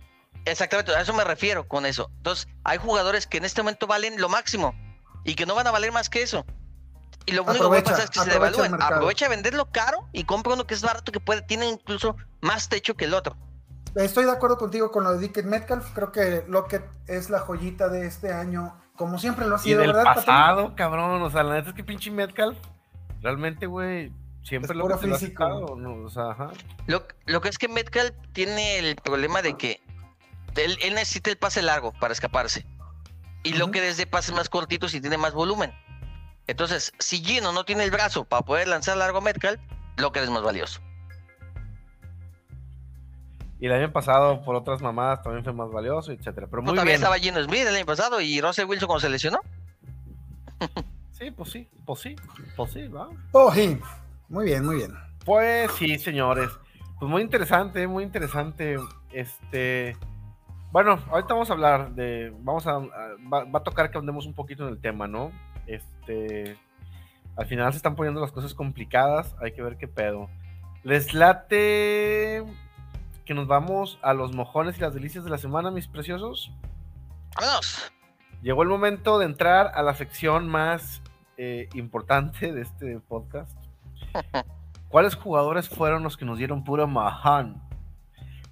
Exactamente, 0.46 0.94
a 0.96 1.02
eso 1.02 1.14
me 1.14 1.24
refiero 1.24 1.68
con 1.68 1.86
eso. 1.86 2.10
Entonces, 2.18 2.48
hay 2.64 2.78
jugadores 2.78 3.28
que 3.28 3.38
en 3.38 3.46
este 3.46 3.62
momento 3.62 3.88
valen 3.88 4.20
lo 4.20 4.30
máximo 4.30 4.74
y 5.24 5.36
que 5.36 5.46
no 5.46 5.56
van 5.56 5.68
a 5.68 5.72
valer 5.72 5.92
más 5.92 6.10
que 6.10 6.22
eso. 6.24 6.46
Y 7.26 7.34
lo 7.34 7.44
único 7.44 7.70
que 7.70 7.78
Aprovecha, 7.80 7.92
pasar 7.92 8.04
es 8.06 8.10
que 8.10 8.20
se 8.20 8.30
devalúen. 8.32 8.82
Aprovecha 8.82 9.26
de 9.26 9.36
venderlo 9.36 9.72
caro 9.72 10.08
y 10.12 10.24
compra 10.24 10.54
uno 10.54 10.66
que 10.66 10.74
es 10.74 10.82
barato 10.82 11.12
que 11.12 11.20
puede, 11.20 11.44
tiene 11.44 11.68
incluso 11.68 12.16
más 12.42 12.70
techo 12.70 12.96
que 12.96 13.06
el 13.06 13.14
otro. 13.14 13.38
Estoy 13.96 14.26
de 14.26 14.32
acuerdo 14.32 14.58
contigo 14.58 14.90
con 14.90 15.04
lo 15.04 15.14
de 15.14 15.20
Dickett 15.20 15.46
Metcalf. 15.46 15.92
Creo 15.94 16.12
que 16.12 16.44
Lockett 16.48 16.84
es 17.08 17.30
la 17.30 17.40
joyita 17.40 17.90
de 17.90 18.08
este 18.08 18.32
año, 18.34 18.76
como 18.96 19.20
siempre 19.20 19.46
lo 19.46 19.56
ha 19.58 19.60
Y 19.60 19.64
sido, 19.64 19.82
del 19.82 19.94
¿verdad? 19.94 20.16
Pasado, 20.16 20.76
cabrón. 20.76 21.22
O 21.22 21.30
sea, 21.30 21.44
la 21.44 21.56
neta 21.56 21.70
es 21.70 21.76
que 21.76 21.84
pinche 21.84 22.10
Metcalf, 22.10 22.58
realmente, 23.22 23.68
güey, 23.68 24.12
Siempre 24.44 24.72
Es 24.72 24.78
lo 24.78 24.86
que 24.88 24.94
puro 24.96 25.00
te 25.00 25.08
lo 25.08 25.14
has 25.14 25.22
físico. 25.22 25.44
sacado, 25.44 25.76
¿no? 25.76 26.04
O 26.06 26.10
sea, 26.10 26.32
ajá. 26.32 26.50
Lo, 26.88 27.06
lo 27.28 27.42
que 27.42 27.50
es 27.50 27.60
que 27.60 27.68
Metcalf 27.68 28.12
tiene 28.34 28.80
el 28.80 28.96
problema 28.96 29.44
de 29.44 29.56
que 29.56 29.80
él, 30.56 30.78
él 30.82 30.94
necesita 30.96 31.30
el 31.30 31.38
pase 31.38 31.62
largo 31.62 31.94
para 31.94 32.14
escaparse. 32.14 32.66
Y 33.44 33.54
lo 33.54 33.72
que 33.72 33.82
desde 33.82 34.06
pases 34.06 34.36
más 34.36 34.50
cortitos 34.50 34.94
y 34.94 35.02
tiene 35.02 35.18
más 35.18 35.34
volumen. 35.34 35.74
Entonces, 36.48 36.94
si 37.00 37.24
Gino 37.24 37.52
no 37.52 37.64
tiene 37.64 37.84
el 37.84 37.92
brazo 37.92 38.26
para 38.26 38.44
poder 38.44 38.68
lanzar 38.68 38.98
largo 38.98 39.20
a 39.20 39.22
Metcalf, 39.22 39.60
lo 39.98 40.12
que 40.12 40.20
es 40.22 40.30
más 40.30 40.44
valioso. 40.44 40.80
Y 43.60 43.68
el 43.68 43.74
año 43.74 43.92
pasado, 43.92 44.42
por 44.44 44.56
otras 44.56 44.82
mamadas, 44.82 45.22
también 45.22 45.44
fue 45.44 45.54
más 45.54 45.70
valioso, 45.72 46.12
etcétera. 46.12 46.48
Pero 46.50 46.64
No, 46.64 46.70
muy 46.72 46.76
también 46.76 46.86
bien. 47.00 47.04
estaba 47.04 47.18
Gino 47.20 47.44
Smith 47.44 47.68
el 47.68 47.76
año 47.76 47.86
pasado 47.86 48.20
y 48.20 48.42
Russell 48.42 48.66
Wilson 48.66 48.88
cuando 48.88 49.02
se 49.02 49.10
lesionó. 49.10 49.40
Sí, 51.12 51.30
pues 51.32 51.52
sí, 51.52 51.68
pues 51.86 52.00
sí, 52.00 52.16
pues 52.56 52.72
sí, 52.72 52.88
va. 52.88 53.08
Oh, 53.32 53.52
sí. 53.54 53.80
Muy 54.30 54.46
bien, 54.46 54.66
muy 54.66 54.78
bien. 54.78 54.94
Pues 55.26 55.72
sí, 55.74 56.00
señores. 56.00 56.50
Pues 57.00 57.10
muy 57.12 57.22
interesante, 57.22 57.88
muy 57.88 58.04
interesante. 58.04 58.78
Este. 59.12 59.96
Bueno, 60.72 61.00
ahorita 61.10 61.34
vamos 61.34 61.50
a 61.50 61.54
hablar 61.54 61.92
de. 61.96 62.34
Vamos 62.40 62.66
a. 62.68 62.72
a- 62.76 62.80
va, 63.32 63.44
va 63.44 63.60
a 63.60 63.64
tocar 63.64 63.92
que 63.92 63.98
andemos 63.98 64.26
un 64.26 64.34
poquito 64.34 64.64
en 64.68 64.74
el 64.74 64.80
tema, 64.82 65.08
¿no? 65.08 65.32
Este. 65.68 66.58
Al 67.36 67.46
final 67.46 67.72
se 67.72 67.78
están 67.78 67.96
poniendo 67.96 68.22
las 68.22 68.32
cosas 68.32 68.54
complicadas. 68.54 69.36
Hay 69.42 69.54
que 69.54 69.62
ver 69.62 69.78
qué 69.78 69.88
pedo. 69.88 70.30
¿Les 70.84 71.14
late 71.14 72.44
que 73.26 73.34
nos 73.34 73.48
vamos 73.48 74.00
a 74.02 74.14
los 74.14 74.34
mojones 74.34 74.78
y 74.78 74.82
las 74.82 74.94
delicias 74.94 75.24
de 75.24 75.30
la 75.30 75.38
semana, 75.38 75.72
mis 75.72 75.88
preciosos? 75.88 76.52
¡Vámonos! 77.40 77.92
Llegó 78.42 78.64
el 78.64 78.70
momento 78.70 79.20
de 79.20 79.26
entrar 79.26 79.72
a 79.76 79.84
la 79.84 79.94
sección 79.94 80.48
más 80.50 81.02
eh, 81.38 81.70
importante 81.76 82.52
de 82.52 82.62
este 82.62 83.00
podcast. 83.00 83.56
¿Cuáles 84.90 85.16
jugadores 85.16 85.70
fueron 85.70 86.04
los 86.04 86.18
que 86.18 86.26
nos 86.26 86.38
dieron 86.38 86.64
puro 86.64 86.88
maján? 86.88 87.62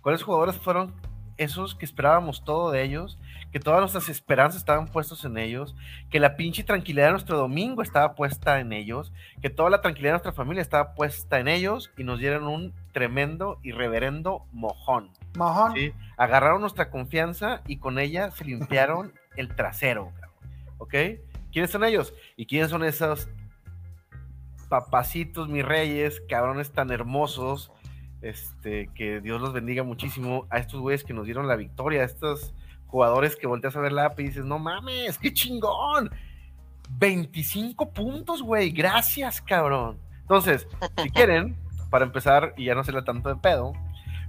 ¿Cuáles 0.01 0.23
jugadores 0.23 0.57
fueron 0.57 0.93
esos 1.39 1.73
que 1.73 1.85
esperábamos 1.85 2.43
todo 2.43 2.69
de 2.69 2.83
ellos? 2.83 3.17
Que 3.51 3.59
todas 3.59 3.79
nuestras 3.79 4.09
esperanzas 4.09 4.59
estaban 4.59 4.87
puestas 4.87 5.25
en 5.25 5.37
ellos, 5.37 5.75
que 6.11 6.19
la 6.19 6.35
pinche 6.35 6.63
tranquilidad 6.63 7.07
de 7.07 7.11
nuestro 7.13 7.37
domingo 7.37 7.81
estaba 7.81 8.13
puesta 8.13 8.59
en 8.59 8.73
ellos, 8.73 9.11
que 9.41 9.49
toda 9.49 9.69
la 9.69 9.81
tranquilidad 9.81 10.11
de 10.11 10.17
nuestra 10.17 10.33
familia 10.33 10.61
estaba 10.61 10.93
puesta 10.93 11.39
en 11.39 11.47
ellos 11.47 11.91
y 11.97 12.03
nos 12.03 12.19
dieron 12.19 12.45
un 12.47 12.73
tremendo 12.91 13.59
y 13.63 13.71
reverendo 13.71 14.45
mojón. 14.51 15.11
Mojón. 15.35 15.73
¿sí? 15.73 15.93
Agarraron 16.17 16.61
nuestra 16.61 16.91
confianza 16.91 17.61
y 17.65 17.77
con 17.77 17.97
ella 17.97 18.29
se 18.31 18.45
limpiaron 18.45 19.13
el 19.35 19.55
trasero, 19.55 20.11
¿ok? 20.77 20.93
¿Quiénes 21.51 21.71
son 21.71 21.83
ellos? 21.83 22.13
¿Y 22.35 22.45
quiénes 22.45 22.69
son 22.69 22.83
esos 22.83 23.29
papacitos, 24.69 25.49
mis 25.49 25.65
reyes, 25.65 26.21
cabrones 26.29 26.71
tan 26.71 26.91
hermosos? 26.91 27.71
Este, 28.21 28.89
que 28.95 29.21
Dios 29.21 29.39
los 29.41 29.53
bendiga 29.53 29.83
muchísimo 29.83 30.45
a 30.49 30.57
estos 30.59 30.79
güeyes 30.81 31.03
que 31.03 31.13
nos 31.13 31.25
dieron 31.25 31.47
la 31.47 31.55
victoria, 31.55 32.01
a 32.01 32.05
estos 32.05 32.53
jugadores 32.87 33.35
que 33.35 33.47
volteas 33.47 33.75
a 33.75 33.79
ver 33.79 33.91
la 33.93 34.05
app 34.07 34.19
y 34.19 34.23
dices, 34.23 34.43
no 34.45 34.59
mames, 34.59 35.17
qué 35.17 35.33
chingón. 35.33 36.09
25 36.97 37.91
puntos, 37.91 38.41
güey, 38.41 38.71
gracias, 38.71 39.41
cabrón. 39.41 39.97
Entonces, 40.21 40.67
si 41.01 41.09
quieren, 41.11 41.55
para 41.89 42.05
empezar 42.05 42.53
y 42.57 42.65
ya 42.65 42.75
no 42.75 42.83
serle 42.83 43.03
tanto 43.03 43.29
de 43.29 43.35
pedo, 43.35 43.73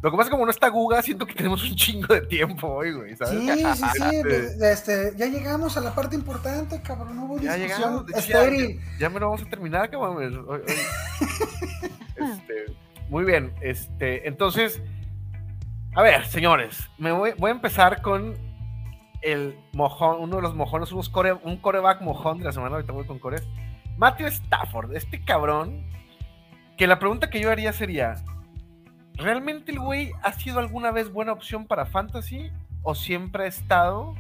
lo 0.03 0.11
que 0.11 0.17
pasa 0.17 0.23
es 0.23 0.29
que 0.29 0.33
como 0.33 0.45
no 0.47 0.51
está 0.51 0.69
Guga, 0.69 1.03
siento 1.03 1.27
que 1.27 1.35
tenemos 1.35 1.63
un 1.63 1.75
chingo 1.77 2.15
de 2.15 2.23
tiempo 2.23 2.69
hoy, 2.69 2.93
güey, 2.93 3.17
¿sabes? 3.17 3.39
Sí, 3.39 3.49
sí, 3.75 3.85
sí. 4.11 4.23
de- 4.23 4.57
de 4.57 4.73
este, 4.73 5.13
ya 5.17 5.27
llegamos 5.27 5.77
a 5.77 5.81
la 5.81 5.95
parte 5.95 6.17
importante, 6.17 6.81
cabrón. 6.81 7.17
No 7.17 7.25
hubo 7.27 7.39
Ya 7.41 7.55
discusión 7.57 7.91
llegamos, 8.07 8.07
ya- 8.11 8.19
estéril. 8.19 8.81
Ya 8.99 9.11
me 9.11 9.21
lo 9.21 9.27
vamos 9.31 9.43
a 9.43 9.51
terminar, 9.51 9.91
cabrón. 9.91 10.17
Hoy- 10.17 10.45
hoy- 10.49 10.63
Este, 12.17 12.67
muy 13.11 13.25
bien, 13.25 13.53
este, 13.61 14.27
entonces, 14.29 14.83
a 15.95 16.03
ver, 16.03 16.25
señores, 16.27 16.89
me 16.97 17.11
voy, 17.13 17.33
a 17.43 17.51
empezar 17.51 18.01
con 18.03 18.35
el 19.21 19.59
mojón, 19.73 20.21
uno 20.21 20.37
de 20.37 20.43
los 20.43 20.55
mojones, 20.55 20.93
unos 20.93 21.13
core- 21.13 21.39
un 21.43 21.57
coreback 21.59 22.01
mojón 22.03 22.39
de 22.39 22.45
la 22.45 22.53
semana, 22.53 22.77
ahorita 22.77 22.93
voy 22.93 23.05
con 23.07 23.19
cores. 23.19 23.47
Matthew 23.99 24.29
Stafford, 24.29 24.95
este 24.97 25.23
cabrón, 25.25 25.85
que 26.79 26.87
la 26.87 26.99
pregunta 26.99 27.29
que 27.29 27.41
yo 27.41 27.51
haría 27.51 27.73
sería, 27.73 28.15
¿realmente 29.17 29.73
el 29.73 29.81
güey 29.81 30.13
ha 30.23 30.33
sido 30.33 30.61
alguna 30.61 30.93
vez 30.93 31.13
buena 31.13 31.33
opción 31.33 31.67
para 31.67 31.85
Fantasy 31.87 32.51
o 32.83 32.95
siempre 32.95 33.45
ha 33.45 33.47
estado 33.49 34.15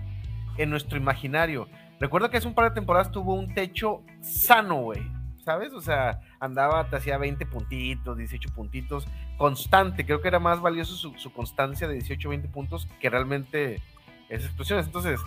en 0.58 0.68
nuestro 0.68 0.98
imaginario? 0.98 1.68
Recuerdo 2.00 2.28
que 2.28 2.38
hace 2.38 2.48
un 2.48 2.54
par 2.54 2.68
de 2.70 2.74
temporadas 2.74 3.10
tuvo 3.12 3.34
un 3.34 3.54
techo 3.54 4.02
sano, 4.20 4.82
güey. 4.82 5.00
¿Sabes? 5.44 5.72
O 5.72 5.80
sea, 5.80 6.20
andaba, 6.38 6.88
te 6.90 6.96
hacía 6.96 7.16
20 7.18 7.46
puntitos, 7.46 8.16
18 8.16 8.50
puntitos, 8.54 9.06
constante. 9.38 10.04
Creo 10.04 10.20
que 10.20 10.28
era 10.28 10.38
más 10.38 10.60
valioso 10.60 10.94
su, 10.94 11.32
constancia 11.32 11.88
de 11.88 11.94
18, 11.94 12.28
20 12.28 12.48
puntos 12.48 12.86
que 13.00 13.08
realmente 13.10 13.82
esas 14.28 14.46
explosiones. 14.46 14.86
Entonces, 14.86 15.18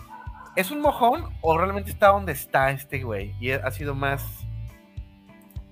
¿es 0.55 0.71
un 0.71 0.81
mojón 0.81 1.25
o 1.41 1.57
realmente 1.57 1.89
está 1.91 2.09
donde 2.09 2.31
está 2.31 2.69
este 2.71 3.03
güey? 3.03 3.35
Y 3.39 3.51
ha 3.51 3.71
sido 3.71 3.95
más 3.95 4.23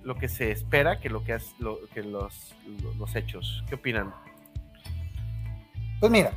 lo 0.02 0.16
que 0.16 0.28
se 0.28 0.50
espera 0.50 0.98
que 0.98 1.08
lo 1.08 1.22
que, 1.22 1.34
has- 1.34 1.54
los, 1.60 1.78
lo- 2.02 2.94
los 2.94 3.14
hechos. 3.14 3.62
¿Qué 3.68 3.76
opinan? 3.76 4.12
Pues 6.00 6.10
mira, 6.10 6.32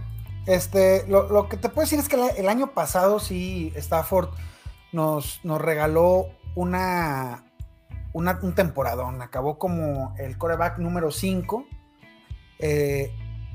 este, 0.45 1.07
lo, 1.07 1.49
que 1.49 1.57
te 1.57 1.69
puedo 1.69 1.81
decir 1.81 1.97
es 1.97 2.07
que 2.07 2.17
el 2.37 2.47
año 2.47 2.67
pasado 2.67 3.19
sí 3.19 3.73
Stafford 3.75 4.29
nos, 4.91 5.39
nos 5.43 5.59
regaló 5.59 6.27
una, 6.53 7.44
un 8.15 8.55
temporadón. 8.55 9.21
Acabó 9.21 9.57
como 9.57 10.15
el 10.17 10.37
coreback 10.37 10.79
número 10.79 11.11
5. 11.11 11.65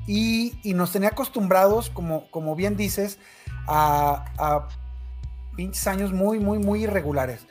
y, 0.07 0.59
y 0.63 0.73
nos 0.73 0.91
tenía 0.91 1.09
acostumbrados, 1.09 1.89
como, 1.89 2.29
como 2.31 2.55
bien 2.55 2.75
dices, 2.75 3.19
a, 3.67 4.25
a 4.37 4.67
pinches 5.55 5.87
años 5.87 6.13
muy, 6.13 6.39
muy, 6.39 6.59
muy 6.59 6.83
irregulares. 6.83 7.47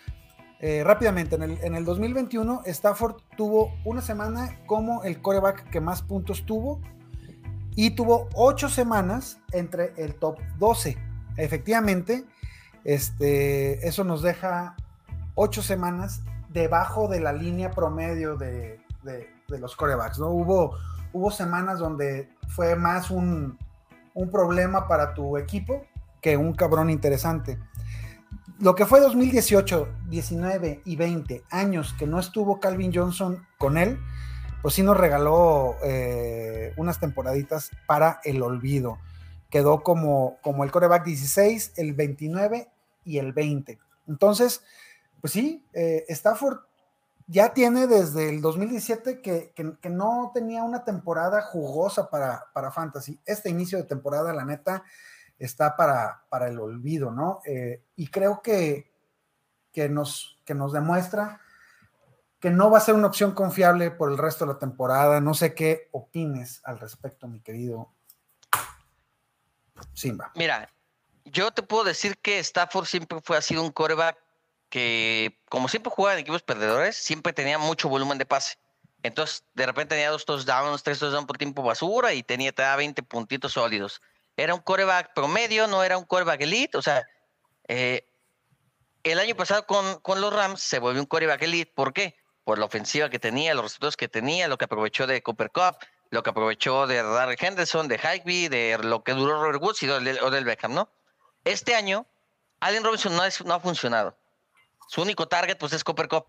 Eh, 0.62 0.84
rápidamente, 0.84 1.36
en 1.36 1.42
el, 1.42 1.58
en 1.62 1.74
el 1.74 1.84
2021, 1.84 2.62
Stafford 2.66 3.16
tuvo 3.36 3.72
una 3.84 4.02
semana 4.02 4.58
como 4.66 5.02
el 5.04 5.22
coreback 5.22 5.70
que 5.70 5.80
más 5.80 6.02
puntos 6.02 6.44
tuvo 6.44 6.80
y 7.74 7.90
tuvo 7.92 8.28
ocho 8.34 8.68
semanas 8.68 9.38
entre 9.52 9.94
el 9.96 10.14
top 10.16 10.38
12. 10.58 10.98
Efectivamente, 11.38 12.26
este, 12.84 13.86
eso 13.88 14.04
nos 14.04 14.20
deja 14.20 14.76
ocho 15.34 15.62
semanas 15.62 16.22
debajo 16.52 17.08
de 17.08 17.20
la 17.20 17.32
línea 17.32 17.70
promedio 17.70 18.36
de, 18.36 18.80
de- 19.02 19.28
los 19.58 19.74
corebacks. 19.74 20.18
¿no? 20.20 20.28
Hubo, 20.28 20.76
hubo 21.12 21.30
semanas 21.32 21.80
donde 21.80 22.28
fue 22.48 22.76
más 22.76 23.10
un, 23.10 23.58
un 24.14 24.30
problema 24.30 24.86
para 24.86 25.12
tu 25.12 25.36
equipo 25.36 25.82
que 26.20 26.36
un 26.36 26.54
cabrón 26.54 26.88
interesante. 26.88 27.58
Lo 28.60 28.74
que 28.74 28.86
fue 28.86 29.00
2018, 29.00 29.88
19 30.08 30.82
y 30.84 30.96
20 30.96 31.42
años 31.50 31.94
que 31.98 32.06
no 32.06 32.20
estuvo 32.20 32.60
Calvin 32.60 32.92
Johnson 32.94 33.44
con 33.58 33.76
él, 33.78 33.98
pues 34.62 34.74
sí 34.74 34.82
nos 34.82 34.96
regaló 34.98 35.74
eh, 35.82 36.72
unas 36.76 37.00
temporaditas 37.00 37.70
para 37.86 38.20
el 38.24 38.42
olvido. 38.42 38.98
Quedó 39.48 39.82
como, 39.82 40.36
como 40.42 40.62
el 40.62 40.70
coreback 40.70 41.04
16, 41.04 41.72
el 41.76 41.94
29 41.94 42.68
y 43.04 43.18
el 43.18 43.32
20. 43.32 43.78
Entonces, 44.06 44.62
pues 45.20 45.32
sí, 45.32 45.66
eh, 45.72 46.04
Stafford 46.08 46.58
ya 47.26 47.52
tiene 47.54 47.86
desde 47.86 48.28
el 48.28 48.40
2017 48.40 49.20
que, 49.22 49.52
que- 49.54 49.76
que 49.80 49.90
no 49.90 50.30
tenía 50.34 50.62
una 50.64 50.84
temporada 50.84 51.42
jugosa 51.42 52.10
para, 52.10 52.46
para 52.52 52.72
Fantasy. 52.72 53.20
Este 53.24 53.50
inicio 53.50 53.78
de 53.78 53.84
temporada, 53.84 54.32
la 54.32 54.44
neta, 54.44 54.82
está 55.38 55.76
para, 55.76 56.24
para 56.28 56.48
el 56.48 56.58
olvido, 56.58 57.10
¿no? 57.12 57.40
Eh, 57.46 57.84
y 57.96 58.08
creo 58.08 58.42
que, 58.42 58.90
que, 59.72 59.88
nos, 59.88 60.38
que 60.44 60.54
nos 60.54 60.72
demuestra 60.72 61.40
que 62.40 62.50
no 62.50 62.70
va 62.70 62.78
a 62.78 62.80
ser 62.80 62.94
una 62.94 63.06
opción 63.06 63.32
confiable 63.32 63.90
por 63.90 64.10
el 64.10 64.16
resto 64.18 64.46
de 64.46 64.54
la 64.54 64.58
temporada. 64.58 65.20
No 65.20 65.34
sé 65.34 65.54
qué 65.54 65.88
opines 65.92 66.60
al 66.64 66.78
respecto, 66.80 67.28
mi 67.28 67.40
querido 67.40 67.92
Simba. 69.92 70.32
Mira, 70.34 70.68
yo 71.24 71.50
te 71.50 71.62
puedo 71.62 71.84
decir 71.84 72.18
que 72.18 72.38
Stafford 72.38 72.86
siempre 72.86 73.20
fue 73.22 73.36
ha 73.36 73.42
sido 73.42 73.62
un 73.62 73.70
coreback 73.72 74.16
que, 74.70 75.42
como 75.50 75.68
siempre 75.68 75.92
jugaba 75.94 76.14
en 76.14 76.20
equipos 76.20 76.42
perdedores, 76.42 76.96
siempre 76.96 77.32
tenía 77.32 77.58
mucho 77.58 77.88
volumen 77.88 78.16
de 78.18 78.24
pase. 78.26 78.56
Entonces, 79.02 79.44
de 79.54 79.66
repente 79.66 79.94
tenía 79.94 80.10
dos 80.10 80.24
touchdowns, 80.24 80.82
tres 80.82 80.98
touchdowns 80.98 81.26
por 81.26 81.38
tiempo 81.38 81.62
basura 81.62 82.12
y 82.14 82.22
tenía, 82.22 82.52
te 82.52 82.62
daba 82.62 82.76
20 82.76 83.02
puntitos 83.02 83.52
sólidos. 83.52 84.00
Era 84.36 84.54
un 84.54 84.60
coreback 84.60 85.12
promedio, 85.14 85.66
no 85.66 85.82
era 85.82 85.98
un 85.98 86.04
coreback 86.04 86.40
elite. 86.42 86.76
O 86.78 86.82
sea, 86.82 87.04
eh, 87.68 88.06
el 89.02 89.18
año 89.18 89.34
pasado 89.34 89.66
con, 89.66 90.00
con 90.00 90.20
los 90.20 90.32
Rams 90.32 90.62
se 90.62 90.78
volvió 90.78 91.00
un 91.00 91.06
coreback 91.06 91.42
elite. 91.42 91.72
¿Por 91.74 91.92
qué? 91.92 92.16
Por 92.44 92.58
la 92.58 92.66
ofensiva 92.66 93.08
que 93.10 93.18
tenía, 93.18 93.54
los 93.54 93.64
receptores 93.64 93.96
que 93.96 94.08
tenía, 94.08 94.48
lo 94.48 94.58
que 94.58 94.66
aprovechó 94.66 95.06
de 95.06 95.22
Cooper 95.22 95.50
Cup, 95.50 95.76
lo 96.10 96.22
que 96.22 96.30
aprovechó 96.30 96.86
de 96.86 97.02
Darrell 97.02 97.38
Henderson, 97.40 97.88
de 97.88 97.96
Higby, 97.98 98.48
de 98.48 98.78
lo 98.82 99.02
que 99.02 99.12
duró 99.12 99.40
Robert 99.42 99.62
Woods 99.62 99.82
y 99.82 99.86
del, 99.86 100.18
o 100.22 100.30
del 100.30 100.44
Beckham, 100.44 100.74
¿no? 100.74 100.90
Este 101.44 101.74
año, 101.74 102.06
Allen 102.60 102.84
Robinson 102.84 103.16
no, 103.16 103.24
es- 103.24 103.44
no 103.44 103.54
ha 103.54 103.60
funcionado. 103.60 104.18
Su 104.90 105.02
único 105.02 105.28
target, 105.28 105.56
pues, 105.56 105.72
es 105.72 105.84
Cooper 105.84 106.08
Cup. 106.08 106.26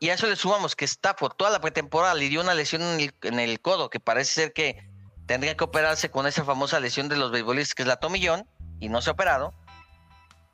Y 0.00 0.10
a 0.10 0.14
eso 0.14 0.26
le 0.26 0.34
sumamos 0.34 0.74
que 0.74 0.84
Stafford 0.84 1.34
toda 1.36 1.48
la 1.48 1.60
pretemporada 1.60 2.12
le 2.12 2.28
dio 2.28 2.40
una 2.40 2.54
lesión 2.54 2.82
en 2.82 2.98
el, 2.98 3.14
en 3.22 3.38
el 3.38 3.60
codo, 3.60 3.88
que 3.88 4.00
parece 4.00 4.32
ser 4.32 4.52
que 4.52 4.84
tendría 5.26 5.56
que 5.56 5.62
operarse 5.62 6.10
con 6.10 6.26
esa 6.26 6.44
famosa 6.44 6.80
lesión 6.80 7.08
de 7.08 7.16
los 7.16 7.30
beisbolistas, 7.30 7.76
que 7.76 7.82
es 7.82 7.86
la 7.86 7.98
tomillón, 8.00 8.48
y 8.80 8.88
no 8.88 9.00
se 9.00 9.10
ha 9.10 9.12
operado. 9.12 9.54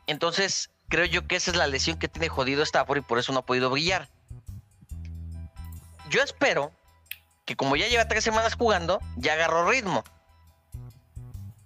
Entonces, 0.07 0.69
creo 0.91 1.07
yo 1.07 1.27
que 1.27 1.37
esa 1.37 1.51
es 1.51 1.57
la 1.57 1.67
lesión 1.67 1.99
que 1.99 2.09
tiene 2.09 2.29
jodido 2.29 2.63
Stafford 2.63 2.99
y 2.99 3.01
por 3.01 3.19
eso 3.19 3.33
no 3.33 3.39
ha 3.39 3.47
podido 3.47 3.71
brillar. 3.71 4.11
Yo 6.11 6.21
espero 6.21 6.73
que 7.47 7.57
como 7.57 7.75
ya 7.77 7.89
lleva 7.89 8.07
tres 8.07 8.23
semanas 8.23 8.55
jugando, 8.55 9.01
ya 9.17 9.33
agarró 9.33 9.67
ritmo. 9.67 10.05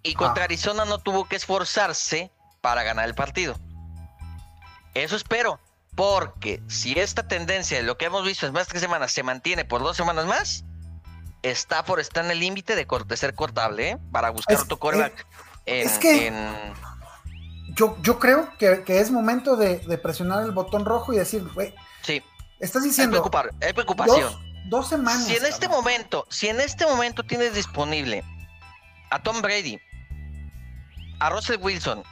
Y 0.04 0.14
contra 0.14 0.44
Ah. 0.44 0.46
Arizona 0.46 0.84
no 0.84 0.98
tuvo 0.98 1.24
que 1.24 1.34
esforzarse 1.34 2.30
para 2.60 2.84
ganar 2.84 3.08
el 3.08 3.16
partido. 3.16 3.56
Eso 4.94 5.16
espero. 5.16 5.58
Porque 5.94 6.62
si 6.68 6.98
esta 6.98 7.28
tendencia 7.28 7.76
de 7.76 7.82
lo 7.82 7.98
que 7.98 8.06
hemos 8.06 8.24
visto 8.24 8.46
en 8.46 8.52
más 8.54 8.66
de 8.66 8.70
tres 8.70 8.80
semanas 8.82 9.12
se 9.12 9.22
mantiene 9.22 9.66
por 9.66 9.82
dos 9.82 9.94
semanas 9.96 10.24
más, 10.24 10.64
Stafford 11.42 12.00
está 12.00 12.20
en 12.24 12.30
el 12.30 12.40
límite 12.40 12.74
de, 12.76 12.86
ser 13.16 13.34
cortable, 13.34 13.90
¿eh? 13.90 13.98
Para 14.10 14.30
buscar 14.30 14.56
Es- 14.56 14.62
otro 14.62 14.78
coreback. 14.78 15.26
es 15.66 15.98
que- 15.98 16.28
en- 16.28 16.74
Yo, 17.74 17.96
yo 18.02 18.18
creo 18.18 18.50
que, 18.58 18.84
que 18.84 19.00
es 19.00 19.10
momento 19.10 19.56
de, 19.56 19.78
de 19.80 19.98
presionar 19.98 20.42
el 20.44 20.52
botón 20.52 20.84
rojo 20.84 21.12
y 21.12 21.16
decir, 21.18 21.46
güey, 21.54 21.74
Sí, 22.02 22.22
estás 22.58 22.82
hay, 22.82 22.88
diciendo 22.88 23.12
preocupar, 23.12 23.50
hay 23.60 23.72
preocupación. 23.72 24.20
dos, 24.20 24.38
dos 24.68 24.88
semanas. 24.88 25.24
Si 25.26 25.36
en 25.36 25.44
este 25.46 25.66
cabrón. 25.66 25.84
momento, 25.84 26.26
si 26.30 26.48
en 26.48 26.60
este 26.60 26.84
momento 26.86 27.22
tienes 27.22 27.54
disponible 27.54 28.24
a 29.10 29.22
Tom 29.22 29.40
Brady, 29.42 29.78
a 31.20 31.30
Russell 31.30 31.58
Wilson, 31.60 32.02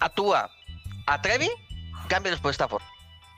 a 0.00 0.08
Tua, 0.10 0.50
a 1.06 1.20
Trevi, 1.22 1.50
cámbialos 2.08 2.40
por 2.40 2.52
Stafford. 2.52 2.82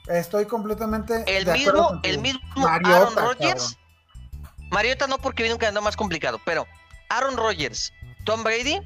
Estoy 0.08 0.46
completamente. 0.46 1.24
El 1.26 1.44
de 1.44 1.52
mismo, 1.52 2.00
el 2.02 2.18
mismo 2.18 2.40
Mariota, 2.54 2.96
Aaron 2.96 3.16
Rodgers. 3.16 3.76
cabrón. 3.76 4.70
Mariota 4.70 5.06
no 5.06 5.18
porque 5.18 5.42
viene 5.42 5.54
un 5.54 5.58
calendario 5.58 5.84
más 5.84 5.96
complicado, 5.96 6.40
pero 6.44 6.66
Aaron 7.08 7.36
Rodgers, 7.36 7.92
Tom 8.24 8.42
Brady 8.42 8.80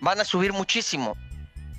van 0.00 0.20
a 0.20 0.24
subir 0.24 0.52
muchísimo. 0.52 1.16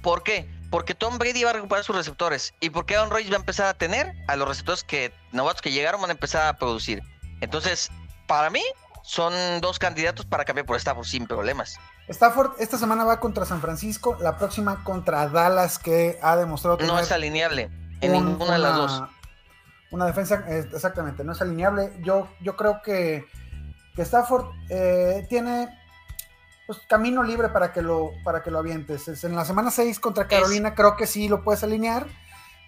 ¿Por 0.01 0.23
qué? 0.23 0.49
Porque 0.69 0.93
Tom 0.95 1.17
Brady 1.17 1.43
va 1.43 1.49
a 1.51 1.53
recuperar 1.53 1.83
sus 1.83 1.95
receptores 1.95 2.53
y 2.59 2.69
porque 2.69 2.95
Aaron 2.95 3.09
Rodgers 3.09 3.31
va 3.31 3.35
a 3.35 3.39
empezar 3.39 3.67
a 3.67 3.73
tener 3.73 4.13
a 4.27 4.35
los 4.35 4.47
receptores 4.47 4.83
que 4.83 5.13
novatos 5.31 5.61
que 5.61 5.71
llegaron 5.71 6.01
van 6.01 6.09
a 6.09 6.13
empezar 6.13 6.47
a 6.47 6.57
producir. 6.57 7.01
Entonces, 7.41 7.89
para 8.27 8.49
mí 8.49 8.63
son 9.03 9.33
dos 9.61 9.79
candidatos 9.79 10.25
para 10.25 10.45
cambiar 10.45 10.65
por 10.65 10.77
Stafford 10.77 11.05
sin 11.05 11.25
problemas. 11.25 11.77
Stafford 12.09 12.51
esta 12.59 12.77
semana 12.77 13.03
va 13.03 13.19
contra 13.19 13.45
San 13.45 13.61
Francisco, 13.61 14.17
la 14.19 14.37
próxima 14.37 14.83
contra 14.83 15.27
Dallas, 15.27 15.77
que 15.79 16.17
ha 16.21 16.35
demostrado 16.35 16.77
tener 16.77 16.91
No 16.93 16.99
es 16.99 17.11
alineable 17.11 17.69
en 18.01 18.15
un- 18.15 18.25
ninguna 18.25 18.53
de 18.53 18.59
las 18.59 18.75
dos. 18.75 19.03
Una 19.91 20.05
defensa, 20.05 20.43
exactamente, 20.47 21.23
no 21.23 21.31
es 21.31 21.41
alineable. 21.41 21.93
Yo, 22.03 22.27
yo 22.41 22.55
creo 22.55 22.81
que, 22.83 23.25
que 23.95 24.01
Stafford 24.03 24.45
eh, 24.69 25.25
tiene 25.29 25.67
pues, 26.67 26.79
camino 26.87 27.23
libre 27.23 27.49
para 27.49 27.73
que 27.73 27.81
lo, 27.81 28.11
para 28.23 28.43
que 28.43 28.51
lo 28.51 28.59
avientes. 28.59 29.07
Es 29.07 29.23
en 29.23 29.35
la 29.35 29.45
semana 29.45 29.71
6 29.71 29.99
contra 29.99 30.27
Carolina 30.27 30.75
creo 30.75 30.95
que 30.95 31.07
sí 31.07 31.27
lo 31.27 31.43
puedes 31.43 31.63
alinear, 31.63 32.05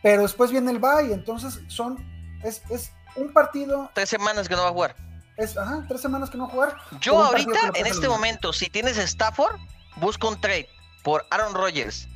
pero 0.01 0.23
después 0.23 0.49
viene 0.51 0.71
el 0.71 0.79
bye, 0.79 1.13
entonces 1.13 1.59
son, 1.67 1.97
es, 2.43 2.63
es 2.71 2.91
un 3.15 3.31
partido, 3.33 3.91
Tres 3.93 4.09
semanas 4.09 4.47
que 4.49 4.55
no 4.55 4.63
va 4.63 4.69
a 4.69 4.73
jugar. 4.73 4.95
Es 5.37 5.57
ajá, 5.57 5.85
tres 5.87 6.01
semanas 6.01 6.29
que 6.29 6.37
no 6.37 6.47
jugar. 6.47 6.77
Yo 6.99 7.23
ahorita, 7.23 7.71
en 7.75 7.87
este 7.87 8.07
momento, 8.07 8.53
si 8.53 8.69
tienes 8.69 8.97
Stafford, 8.97 9.59
busca 9.97 10.27
un 10.27 10.39
trade 10.39 10.69
por 11.03 11.25
Aaron 11.31 11.53
Rodgers, 11.53 12.07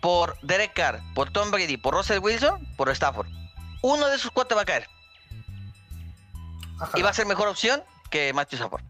por 0.00 0.38
Derek 0.42 0.74
Carr, 0.74 1.00
por 1.14 1.30
Tom 1.30 1.50
Brady, 1.50 1.76
por 1.76 1.94
Russell 1.94 2.18
Wilson, 2.18 2.66
por 2.76 2.88
Stafford. 2.90 3.28
Uno 3.82 4.06
de 4.08 4.16
esos 4.16 4.30
cuatro 4.30 4.56
va 4.56 4.62
a 4.62 4.66
caer. 4.66 4.86
Ajá. 6.80 6.98
Y 6.98 7.02
va 7.02 7.10
a 7.10 7.14
ser 7.14 7.26
mejor 7.26 7.48
opción 7.48 7.82
que 8.10 8.32
Matthew 8.32 8.58
Stafford. 8.58 8.82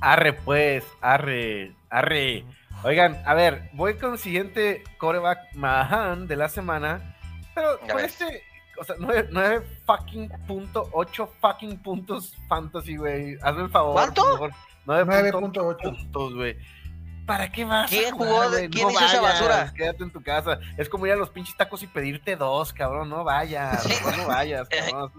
Arre, 0.00 0.32
pues, 0.34 0.84
arre, 1.00 1.74
arre. 1.90 2.44
Oigan, 2.84 3.20
a 3.26 3.34
ver, 3.34 3.70
voy 3.72 3.96
con 3.96 4.12
el 4.12 4.18
siguiente 4.18 4.84
coreback 4.98 5.54
Mahan 5.54 6.26
de 6.26 6.36
la 6.36 6.48
semana. 6.48 7.16
Pero 7.54 7.80
con 7.80 7.98
este, 8.00 8.42
o 8.78 8.84
sea, 8.84 8.96
9, 8.98 9.66
fucking 9.86 10.28
punto, 10.46 10.88
8 10.92 11.32
fucking 11.40 11.78
puntos 11.78 12.34
fantasy, 12.48 12.96
güey. 12.96 13.36
Hazme 13.42 13.62
el 13.64 13.70
favor. 13.70 13.94
¿Cuánto? 13.94 14.22
por 14.22 14.50
favor. 14.50 14.52
9.8 14.86 15.32
9.8. 15.52 15.76
puntos, 15.82 16.34
güey. 16.34 16.56
¿Para 17.26 17.50
qué 17.50 17.64
vas? 17.64 17.86
a 17.86 17.88
¿Quién 17.88 18.12
jugó 18.14 18.42
de- 18.50 18.68
güey? 18.68 18.70
quién 18.70 18.88
hizo 18.90 19.04
esa 19.04 19.20
basura? 19.20 19.72
Quédate 19.76 20.04
en 20.04 20.10
tu 20.12 20.22
casa. 20.22 20.60
Es 20.76 20.88
como 20.88 21.06
ir 21.06 21.12
a 21.12 21.16
los 21.16 21.30
pinches 21.30 21.56
tacos 21.56 21.82
y 21.82 21.88
pedirte 21.88 22.36
dos, 22.36 22.72
cabrón. 22.72 23.08
No 23.08 23.24
vayas, 23.24 23.82
Sí. 23.82 23.94
no 24.16 24.28
vayas, 24.28 24.68
cabrón. 24.92 25.10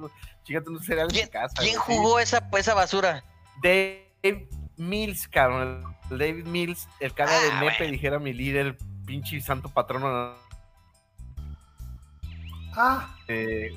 Chígate 0.43 0.69
un 0.69 0.81
cereal 0.81 1.07
en 1.09 1.13
¿Quién, 1.13 1.25
tu 1.25 1.31
casa. 1.33 1.53
quién 1.59 1.73
sí. 1.73 1.79
jugó 1.79 2.19
esa, 2.19 2.47
esa 2.57 2.73
basura? 2.73 3.23
Dave 3.61 4.47
Mills, 4.77 5.27
cabrón. 5.27 5.83
El 6.09 6.17
David 6.19 6.45
Mills, 6.45 6.87
el 7.01 7.13
cara 7.13 7.37
de 7.37 7.51
Ah, 7.51 7.59
nepe, 7.59 7.75
bueno. 7.79 7.91
dijera 7.91 8.19
mi 8.19 8.31
líder, 8.31 8.77
pinche 9.05 9.41
santo 9.41 9.67
patrono. 9.67 10.33
Ah, 12.77 13.09
Eh, 13.27 13.71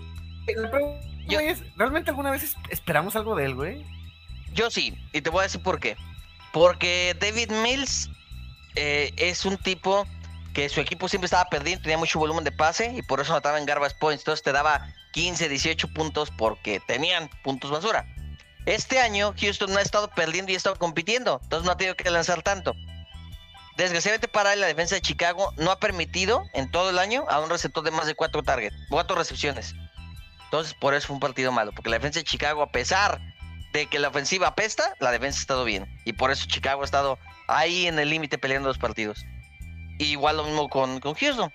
pregunta, 0.44 0.78
Yo- 1.26 1.40
es, 1.40 1.62
¿Realmente 1.76 2.10
alguna 2.10 2.30
vez 2.30 2.42
es- 2.42 2.56
esperamos 2.68 3.16
algo 3.16 3.34
de 3.34 3.46
él, 3.46 3.54
güey? 3.54 3.84
Yo 4.52 4.70
sí, 4.70 4.94
y 5.12 5.20
te 5.22 5.30
voy 5.30 5.40
a 5.40 5.42
decir 5.44 5.62
por 5.62 5.80
qué. 5.80 5.96
Porque 6.52 7.16
David 7.20 7.50
Mills 7.62 8.10
eh, 8.76 9.12
es 9.16 9.44
un 9.44 9.56
tipo 9.56 10.06
que 10.52 10.68
su 10.68 10.80
equipo 10.80 11.08
siempre 11.08 11.26
estaba 11.26 11.44
perdiendo, 11.48 11.82
tenía 11.82 11.98
mucho 11.98 12.18
volumen 12.18 12.44
de 12.44 12.52
pase 12.52 12.92
y 12.94 13.02
por 13.02 13.20
eso 13.20 13.32
anotaba 13.32 13.58
en 13.58 13.66
garbage 13.66 13.96
points. 13.98 14.22
Entonces 14.22 14.42
te 14.44 14.52
daba 14.52 14.86
15, 15.12 15.48
18 15.48 15.88
puntos 15.88 16.30
porque 16.36 16.80
tenían 16.86 17.28
puntos 17.42 17.70
basura. 17.70 18.04
Este 18.66 19.00
año 19.00 19.32
Houston 19.40 19.72
no 19.72 19.78
ha 19.78 19.82
estado 19.82 20.08
perdiendo 20.10 20.52
y 20.52 20.54
ha 20.54 20.58
estado 20.58 20.76
compitiendo, 20.76 21.40
entonces 21.42 21.64
no 21.66 21.72
ha 21.72 21.76
tenido 21.76 21.96
que 21.96 22.10
lanzar 22.10 22.42
tanto. 22.42 22.74
Desgraciadamente 23.80 24.28
para 24.28 24.52
él, 24.52 24.60
la 24.60 24.66
defensa 24.66 24.94
de 24.94 25.00
Chicago 25.00 25.54
no 25.56 25.70
ha 25.70 25.80
permitido 25.80 26.42
en 26.52 26.70
todo 26.70 26.90
el 26.90 26.98
año 26.98 27.24
a 27.30 27.40
un 27.40 27.48
receptor 27.48 27.82
de 27.82 27.90
más 27.90 28.06
de 28.06 28.14
cuatro 28.14 28.42
targets, 28.42 28.76
cuatro 28.90 29.16
recepciones. 29.16 29.74
Entonces 30.44 30.74
por 30.74 30.92
eso 30.92 31.06
fue 31.06 31.14
un 31.14 31.20
partido 31.20 31.50
malo, 31.50 31.72
porque 31.72 31.88
la 31.88 31.96
defensa 31.96 32.18
de 32.18 32.24
Chicago, 32.24 32.60
a 32.60 32.72
pesar 32.72 33.18
de 33.72 33.86
que 33.86 33.98
la 33.98 34.08
ofensiva 34.08 34.48
apesta, 34.48 34.94
la 35.00 35.10
defensa 35.10 35.38
ha 35.38 35.40
estado 35.40 35.64
bien. 35.64 35.86
Y 36.04 36.12
por 36.12 36.30
eso 36.30 36.46
Chicago 36.46 36.82
ha 36.82 36.84
estado 36.84 37.18
ahí 37.48 37.86
en 37.86 37.98
el 37.98 38.10
límite 38.10 38.36
peleando 38.36 38.68
los 38.68 38.76
partidos. 38.76 39.24
Igual 39.98 40.36
lo 40.36 40.44
mismo 40.44 40.68
con, 40.68 41.00
con 41.00 41.14
Houston. 41.14 41.50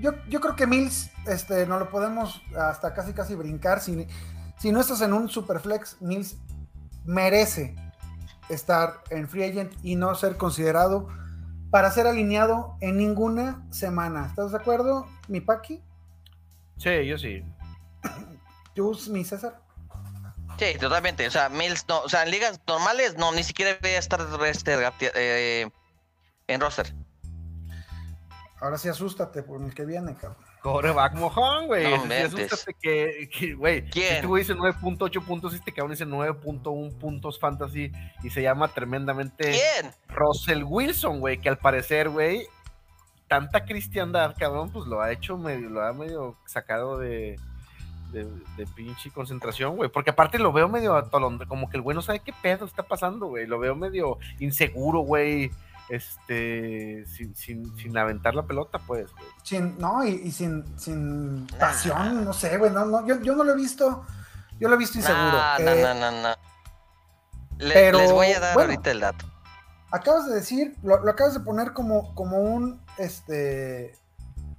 yo, 0.00 0.12
yo 0.28 0.40
creo 0.40 0.54
que 0.54 0.68
Mills, 0.68 1.10
este, 1.26 1.66
no 1.66 1.80
lo 1.80 1.90
podemos 1.90 2.40
hasta 2.56 2.94
casi 2.94 3.14
casi 3.14 3.34
brincar. 3.34 3.80
Si, 3.80 4.06
si 4.58 4.70
no 4.70 4.80
estás 4.80 5.00
en 5.00 5.12
un 5.12 5.28
superflex, 5.28 6.00
Mills 6.00 6.36
merece 7.04 7.74
estar 8.48 9.02
en 9.10 9.28
free 9.28 9.44
agent 9.44 9.72
y 9.82 9.96
no 9.96 10.14
ser 10.14 10.36
considerado 10.36 11.08
para 11.70 11.90
ser 11.90 12.06
alineado 12.06 12.76
en 12.80 12.96
ninguna 12.96 13.66
semana. 13.70 14.26
¿Estás 14.26 14.52
de 14.52 14.58
acuerdo, 14.58 15.06
mi 15.28 15.40
Paqui? 15.40 15.82
Sí, 16.76 17.06
yo 17.06 17.18
sí. 17.18 17.44
¿Tú, 18.74 18.96
mi 19.10 19.24
César? 19.24 19.60
Sí, 20.58 20.78
totalmente. 20.78 21.26
O 21.26 21.30
sea, 21.30 21.48
Mills, 21.48 21.84
no, 21.88 22.00
o 22.00 22.08
sea, 22.08 22.22
en 22.22 22.30
ligas 22.30 22.60
normales, 22.66 23.16
no, 23.18 23.32
ni 23.32 23.42
siquiera 23.42 23.72
debería 23.74 23.98
estar 23.98 24.20
este, 24.46 24.76
eh, 25.14 25.68
en 26.46 26.60
roster. 26.60 26.94
Ahora 28.60 28.78
sí 28.78 28.88
asústate 28.88 29.42
por 29.42 29.62
el 29.62 29.74
que 29.74 29.84
viene, 29.84 30.14
cabrón. 30.14 30.45
Coreback 30.66 31.14
mojón, 31.14 31.68
güey. 31.68 31.84
No 31.84 32.12
asústate 32.12 32.74
que, 32.74 33.54
güey. 33.54 33.88
¿Quién? 33.88 34.16
Este 34.16 34.26
güey 34.26 34.42
dice 34.42 34.56
9.8 34.56 35.24
puntos, 35.24 35.54
este 35.54 35.70
cabrón 35.70 35.92
dice 35.92 36.06
9.1 36.06 36.98
puntos 36.98 37.38
fantasy 37.38 37.92
y 38.24 38.30
se 38.30 38.42
llama 38.42 38.66
tremendamente 38.66 39.52
¿Quién? 39.52 39.92
Russell 40.08 40.64
Wilson, 40.64 41.20
güey, 41.20 41.40
que 41.40 41.48
al 41.48 41.58
parecer, 41.58 42.08
güey, 42.08 42.48
tanta 43.28 43.64
cristiandad, 43.64 44.34
cabrón, 44.36 44.70
pues 44.72 44.86
lo 44.86 45.00
ha 45.00 45.12
hecho 45.12 45.38
medio, 45.38 45.68
lo 45.68 45.82
ha 45.82 45.92
medio 45.92 46.36
sacado 46.46 46.98
de, 46.98 47.38
de, 48.10 48.24
de 48.56 48.66
pinche 48.74 49.12
concentración, 49.12 49.76
güey. 49.76 49.88
Porque 49.88 50.10
aparte 50.10 50.40
lo 50.40 50.52
veo 50.52 50.68
medio 50.68 50.96
atolondra, 50.96 51.46
como 51.46 51.70
que 51.70 51.76
el 51.76 51.82
güey 51.84 51.94
no 51.94 52.02
sabe 52.02 52.18
qué 52.18 52.32
pedo 52.42 52.64
está 52.64 52.82
pasando, 52.82 53.26
güey. 53.26 53.46
Lo 53.46 53.60
veo 53.60 53.76
medio 53.76 54.18
inseguro, 54.40 54.98
güey. 54.98 55.52
Este, 55.88 57.04
sin, 57.06 57.36
sin, 57.36 57.76
sin 57.76 57.96
aventar 57.96 58.34
la 58.34 58.42
pelota, 58.46 58.78
pues, 58.86 59.12
güey. 59.12 59.24
Sin, 59.42 59.78
no, 59.78 60.04
y, 60.04 60.10
y 60.10 60.32
sin, 60.32 60.78
sin 60.78 61.46
pasión, 61.58 62.24
no 62.24 62.32
sé, 62.32 62.58
güey. 62.58 62.72
No, 62.72 62.84
no, 62.84 63.06
yo, 63.06 63.20
yo 63.20 63.36
no 63.36 63.44
lo 63.44 63.52
he 63.52 63.56
visto. 63.56 64.04
Yo 64.58 64.68
lo 64.68 64.74
he 64.74 64.78
visto 64.78 64.98
inseguro. 64.98 65.30
No, 65.32 65.58
no, 65.60 65.74
no, 65.74 65.94
no, 65.94 66.22
no. 66.22 66.28
Le- 67.58 67.74
pero, 67.74 67.98
les 67.98 68.12
voy 68.12 68.28
a 68.32 68.40
dar 68.40 68.54
bueno. 68.54 68.70
ahorita 68.72 68.90
el 68.90 69.00
dato. 69.00 69.24
acabas 69.90 70.26
de 70.28 70.34
decir, 70.34 70.76
lo, 70.82 71.02
lo 71.04 71.10
acabas 71.10 71.34
de 71.34 71.40
poner 71.40 71.72
como, 71.72 72.14
como 72.14 72.38
un 72.38 72.80
este 72.98 73.94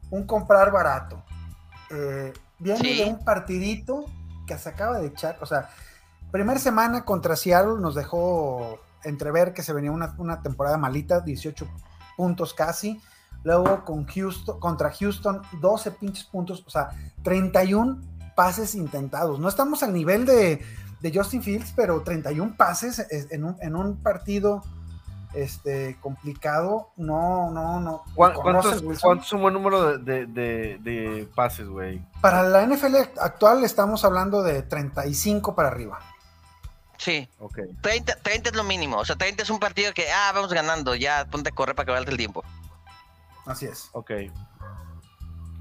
un 0.09 0.25
comprar 0.25 0.71
barato. 0.71 1.23
Eh, 1.89 2.31
viene 2.59 2.79
Sí. 2.79 2.97
de 3.03 3.05
un 3.09 3.23
partidito 3.25 4.05
que 4.47 4.57
se 4.57 4.69
acaba 4.69 4.99
de 4.99 5.07
echar. 5.07 5.37
O 5.41 5.45
sea, 5.45 5.69
primera 6.31 6.59
semana 6.59 7.03
contra 7.03 7.35
Seattle 7.35 7.79
nos 7.81 7.93
dejó 7.95 8.79
entrever 9.03 9.53
que 9.53 9.63
se 9.63 9.73
venía 9.73 9.91
una, 9.91 10.15
una 10.17 10.41
temporada 10.41 10.77
malita, 10.77 11.19
18 11.21 11.67
puntos 12.15 12.53
casi. 12.53 13.01
Luego 13.43 13.86
con 13.86 14.05
Houston, 14.07 14.60
contra 14.60 14.91
Houston, 14.91 15.41
12 15.62 15.91
pinches 15.91 16.25
puntos, 16.25 16.63
o 16.65 16.69
sea, 16.69 16.89
31 17.23 18.01
pases 18.36 18.75
intentados. 18.75 19.39
No 19.39 19.47
estamos 19.47 19.83
al 19.83 19.93
nivel 19.93 20.25
de, 20.25 20.62
de 20.99 21.12
Justin 21.13 21.41
Fields, 21.43 21.71
pero 21.75 22.01
31 22.01 22.55
pases 22.57 22.99
es- 22.99 23.31
en 23.31 23.43
un, 23.45 23.55
en 23.62 23.75
un 23.75 23.97
partido 23.97 24.63
este, 25.33 25.97
complicado, 26.01 26.89
no, 26.97 27.51
no, 27.51 27.79
no. 27.79 28.03
¿Cuán- 28.15 28.33
Con 28.33 28.43
¿Cuántos, 28.43 28.81
cuántos 29.01 29.27
es 29.27 29.33
un 29.33 29.41
buen 29.41 29.53
número 29.53 29.97
de- 29.97 30.25
de 30.25 31.29
pases, 31.36 31.67
güey? 31.67 32.01
Para 32.21 32.43
la 32.43 32.63
NFL 32.65 32.95
actual 33.21 33.63
estamos 33.63 34.03
hablando 34.03 34.41
de 34.41 34.63
35 34.63 35.53
para 35.53 35.67
arriba. 35.69 35.99
Sí, 36.97 37.29
Ok. 37.39 37.60
30, 37.81 38.15
30 38.23 38.49
es 38.49 38.55
lo 38.55 38.63
mínimo. 38.63 38.97
O 38.97 39.05
sea, 39.05 39.15
30 39.15 39.43
es 39.43 39.49
un 39.49 39.60
partido 39.60 39.93
que, 39.93 40.12
ah, 40.12 40.31
vamos 40.33 40.51
ganando, 40.51 40.95
ya 40.95 41.25
ponte 41.25 41.49
a 41.49 41.51
correr 41.51 41.75
para 41.75 41.86
que 41.86 41.91
valga 41.91 42.12
el 42.12 42.17
tiempo. 42.17 42.43
Así 43.45 43.65
es. 43.65 43.89
Ok. 43.93 44.12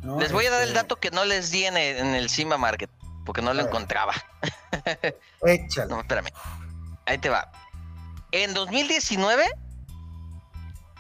¿no? 0.03 0.19
Les 0.19 0.33
voy 0.33 0.47
a 0.47 0.51
dar 0.51 0.63
el 0.63 0.69
Este, 0.69 0.81
dato 0.81 0.97
que 0.97 1.11
no 1.11 1.25
les 1.25 1.51
di 1.51 1.65
en 1.65 1.77
el, 1.77 1.97
en 1.99 2.15
el 2.15 2.31
Simba 2.31 2.57
Market, 2.59 2.91
porque 3.25 3.43
no 3.43 3.53
lo 3.55 3.63
encontraba. 3.63 4.15
Échale. 5.45 5.89
No, 5.91 6.01
espérame. 6.01 6.31
Ahí 7.07 7.19
te 7.19 7.29
va. 7.29 7.51
En 8.33 8.55
2019, 8.55 9.45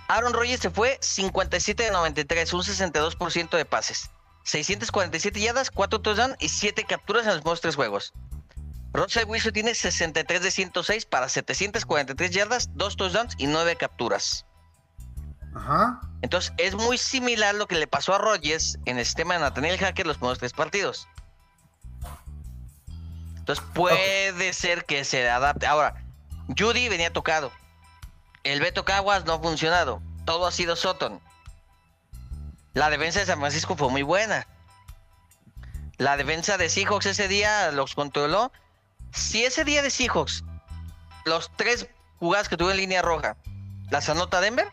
Aaron 0.08 0.32
Rodgers 0.32 0.60
se 0.60 0.70
fue 0.70 0.98
57 1.00 1.82
de 1.82 1.90
93, 1.90 2.52
un 2.52 2.62
62% 2.62 3.56
de 3.56 3.64
pases. 3.64 4.10
647 4.44 5.40
yardas, 5.40 5.70
4 5.70 6.00
touchdowns 6.00 6.36
y 6.38 6.48
7 6.48 6.84
capturas 6.84 7.22
en 7.24 7.30
los 7.30 7.38
primeros 7.40 7.60
tres 7.60 7.74
juegos. 7.74 8.12
Russell 8.92 9.24
Wilson 9.26 9.52
tiene 9.52 9.74
63 9.74 10.42
de 10.42 10.50
106 10.50 11.06
para 11.06 11.28
743 11.28 12.30
yardas, 12.30 12.70
2 12.74 12.96
touchdowns 12.96 13.34
y 13.38 13.46
9 13.46 13.76
capturas. 13.76 14.46
Ajá. 15.54 16.00
Entonces 16.22 16.52
es 16.58 16.74
muy 16.74 16.98
similar 16.98 17.54
lo 17.54 17.66
que 17.66 17.76
le 17.76 17.86
pasó 17.86 18.14
a 18.14 18.18
Rodgers 18.18 18.78
en 18.84 18.98
el 18.98 19.04
sistema 19.04 19.34
de 19.34 19.40
Nathaniel 19.40 19.78
Hacker 19.78 20.06
los 20.06 20.16
primeros 20.18 20.38
tres 20.38 20.52
partidos. 20.52 21.08
Entonces 23.36 23.64
puede 23.74 24.52
ser 24.52 24.84
que 24.84 25.04
se 25.04 25.28
adapte. 25.30 25.66
Ahora, 25.66 26.02
Judy 26.58 26.88
venía 26.88 27.12
tocado. 27.12 27.52
El 28.42 28.60
Beto 28.60 28.84
Caguas 28.84 29.24
no 29.24 29.34
ha 29.34 29.38
funcionado. 29.38 30.02
Todo 30.24 30.46
ha 30.46 30.52
sido 30.52 30.74
Sutton. 30.74 31.20
La 32.74 32.90
defensa 32.90 33.20
de 33.20 33.26
San 33.26 33.38
Francisco 33.38 33.76
fue 33.76 33.88
muy 33.88 34.02
buena. 34.02 34.46
La 35.96 36.16
defensa 36.16 36.58
de 36.58 36.68
Seahawks 36.68 37.06
ese 37.06 37.28
día 37.28 37.70
los 37.70 37.94
controló. 37.94 38.52
Si 39.16 39.44
ese 39.44 39.64
día 39.64 39.82
de 39.82 39.90
Seahawks, 39.90 40.44
los 41.24 41.50
tres 41.56 41.88
jugadas 42.18 42.48
que 42.48 42.56
tuvo 42.56 42.70
en 42.70 42.76
línea 42.76 43.02
roja, 43.02 43.36
las 43.90 44.08
anota 44.08 44.40
Denver, 44.40 44.68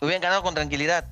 hubieran 0.00 0.20
ganado 0.22 0.42
con 0.42 0.54
tranquilidad. 0.54 1.06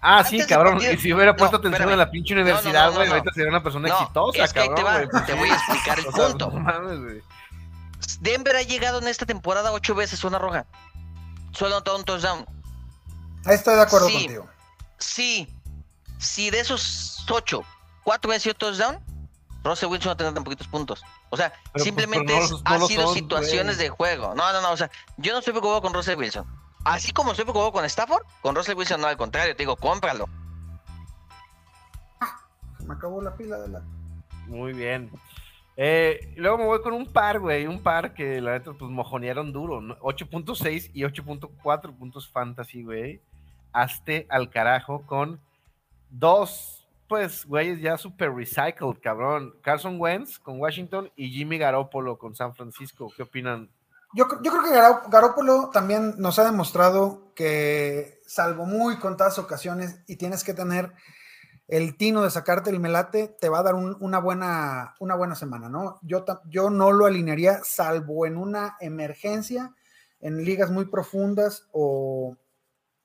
Ah, 0.00 0.18
Antes 0.18 0.42
sí, 0.42 0.46
cabrón. 0.46 0.74
partido- 0.74 0.92
Y 0.92 0.98
si 0.98 1.12
hubiera 1.14 1.34
puesto 1.34 1.56
No, 1.56 1.60
atención 1.60 1.72
espérame. 1.88 1.92
en 1.94 1.98
la 1.98 2.10
pinche 2.10 2.34
No, 2.34 2.40
no, 2.40 2.44
universidad, 2.44 2.84
no, 2.84 2.90
no, 2.90 2.96
güey, 2.96 3.08
no. 3.08 3.14
ahorita 3.14 3.32
sería 3.32 3.48
una 3.50 3.62
persona 3.62 3.88
No, 3.88 3.94
exitosa, 4.00 4.44
es 4.44 4.52
que 4.52 4.60
ahí 4.60 4.68
te 4.74 4.82
cabrón. 4.82 5.08
va, 5.14 5.24
te 5.26 5.34
voy 5.34 5.48
a 5.48 5.54
explicar 5.54 5.98
el 5.98 6.06
O 6.06 6.12
sea, 6.12 6.26
punto. 6.28 6.50
No 6.50 6.60
mames, 6.60 7.00
güey. 7.00 7.22
Denver 8.20 8.56
ha 8.56 8.62
llegado 8.62 8.98
en 9.00 9.08
esta 9.08 9.24
temporada 9.24 9.72
ocho 9.72 9.94
veces 9.94 10.20
zona 10.20 10.38
roja. 10.38 10.66
Solo 11.52 11.76
anotado 11.76 11.96
un 11.96 12.04
touchdown. 12.04 12.44
Ahí 13.46 13.54
estoy 13.54 13.76
de 13.76 13.82
acuerdo 13.82 14.08
Sí. 14.08 14.14
contigo. 14.18 14.46
Sí, 14.98 15.48
si 16.18 16.50
de 16.50 16.60
esos 16.60 17.24
ocho, 17.30 17.62
cuatro 18.02 18.28
veces 18.28 18.42
sido 18.42 18.54
touchdown, 18.56 18.98
Russell 19.64 19.88
Wilson 19.88 20.10
va 20.10 20.12
a 20.12 20.16
tener 20.16 20.34
tan 20.34 20.44
poquitos 20.44 20.68
puntos. 20.68 21.02
O 21.30 21.36
sea, 21.36 21.52
pues, 21.72 21.82
simplemente 21.82 22.32
pero 22.32 22.46
no 22.46 22.78
no 22.78 22.84
ha 22.84 22.88
sido 22.88 23.02
son, 23.04 23.14
situaciones 23.14 23.76
güey. 23.76 23.88
de 23.88 23.90
juego. 23.90 24.34
No, 24.34 24.52
no, 24.52 24.60
no. 24.60 24.72
O 24.72 24.76
sea, 24.76 24.90
yo 25.16 25.32
no 25.32 25.38
estoy 25.38 25.52
preocupado 25.52 25.80
con 25.80 25.94
Russell 25.94 26.18
Wilson. 26.18 26.46
Así 26.84 27.12
como 27.12 27.30
estoy 27.30 27.46
preocupado 27.46 27.72
con 27.72 27.84
Stafford, 27.86 28.24
con 28.42 28.54
Russell 28.54 28.76
Wilson 28.76 29.00
no, 29.00 29.06
al 29.06 29.16
contrario, 29.16 29.56
te 29.56 29.62
digo, 29.62 29.76
cómpralo. 29.76 30.28
Se 32.78 32.84
me 32.84 32.94
acabó 32.94 33.22
la 33.22 33.34
pila 33.34 33.58
de 33.58 33.68
la. 33.68 33.82
Muy 34.46 34.74
bien. 34.74 35.10
Eh, 35.76 36.34
luego 36.36 36.58
me 36.58 36.66
voy 36.66 36.82
con 36.82 36.92
un 36.92 37.06
par, 37.06 37.40
güey. 37.40 37.66
Un 37.66 37.82
par 37.82 38.12
que 38.12 38.40
la 38.40 38.52
neta, 38.52 38.72
pues 38.72 38.90
mojonearon 38.90 39.52
duro. 39.52 39.80
¿no? 39.80 39.96
8.6 40.00 40.90
y 40.92 41.02
8.4 41.02 41.96
puntos 41.96 42.28
fantasy, 42.28 42.82
güey. 42.82 43.22
Hazte 43.72 44.26
al 44.28 44.50
carajo 44.50 45.06
con 45.06 45.40
dos, 46.10 46.83
pues, 47.08 47.44
güeyes 47.46 47.80
ya 47.80 47.96
super 47.96 48.32
recycled, 48.32 49.00
cabrón. 49.02 49.54
Carson 49.62 50.00
Wentz 50.00 50.38
con 50.38 50.60
Washington 50.60 51.10
y 51.16 51.30
Jimmy 51.30 51.58
Garoppolo 51.58 52.18
con 52.18 52.34
San 52.34 52.54
Francisco. 52.54 53.12
¿Qué 53.16 53.22
opinan? 53.22 53.70
Yo, 54.14 54.26
yo 54.42 54.52
creo 54.52 54.62
que 54.62 55.10
Garópolo 55.10 55.70
también 55.72 56.14
nos 56.18 56.38
ha 56.38 56.44
demostrado 56.44 57.32
que, 57.34 58.20
salvo 58.26 58.64
muy 58.64 58.98
contadas 58.98 59.38
ocasiones, 59.38 60.00
y 60.06 60.16
tienes 60.16 60.44
que 60.44 60.54
tener 60.54 60.92
el 61.66 61.96
tino 61.96 62.22
de 62.22 62.30
sacarte 62.30 62.70
el 62.70 62.78
melate, 62.78 63.26
te 63.40 63.48
va 63.48 63.58
a 63.60 63.62
dar 63.64 63.74
un- 63.74 63.96
una, 64.00 64.18
buena, 64.20 64.94
una 65.00 65.14
buena 65.16 65.34
semana, 65.34 65.68
¿no? 65.68 65.98
Yo, 66.02 66.24
yo 66.48 66.70
no 66.70 66.92
lo 66.92 67.06
alinearía, 67.06 67.60
salvo 67.64 68.26
en 68.26 68.36
una 68.36 68.76
emergencia, 68.80 69.74
en 70.20 70.44
ligas 70.44 70.70
muy 70.70 70.84
profundas 70.84 71.66
o, 71.72 72.36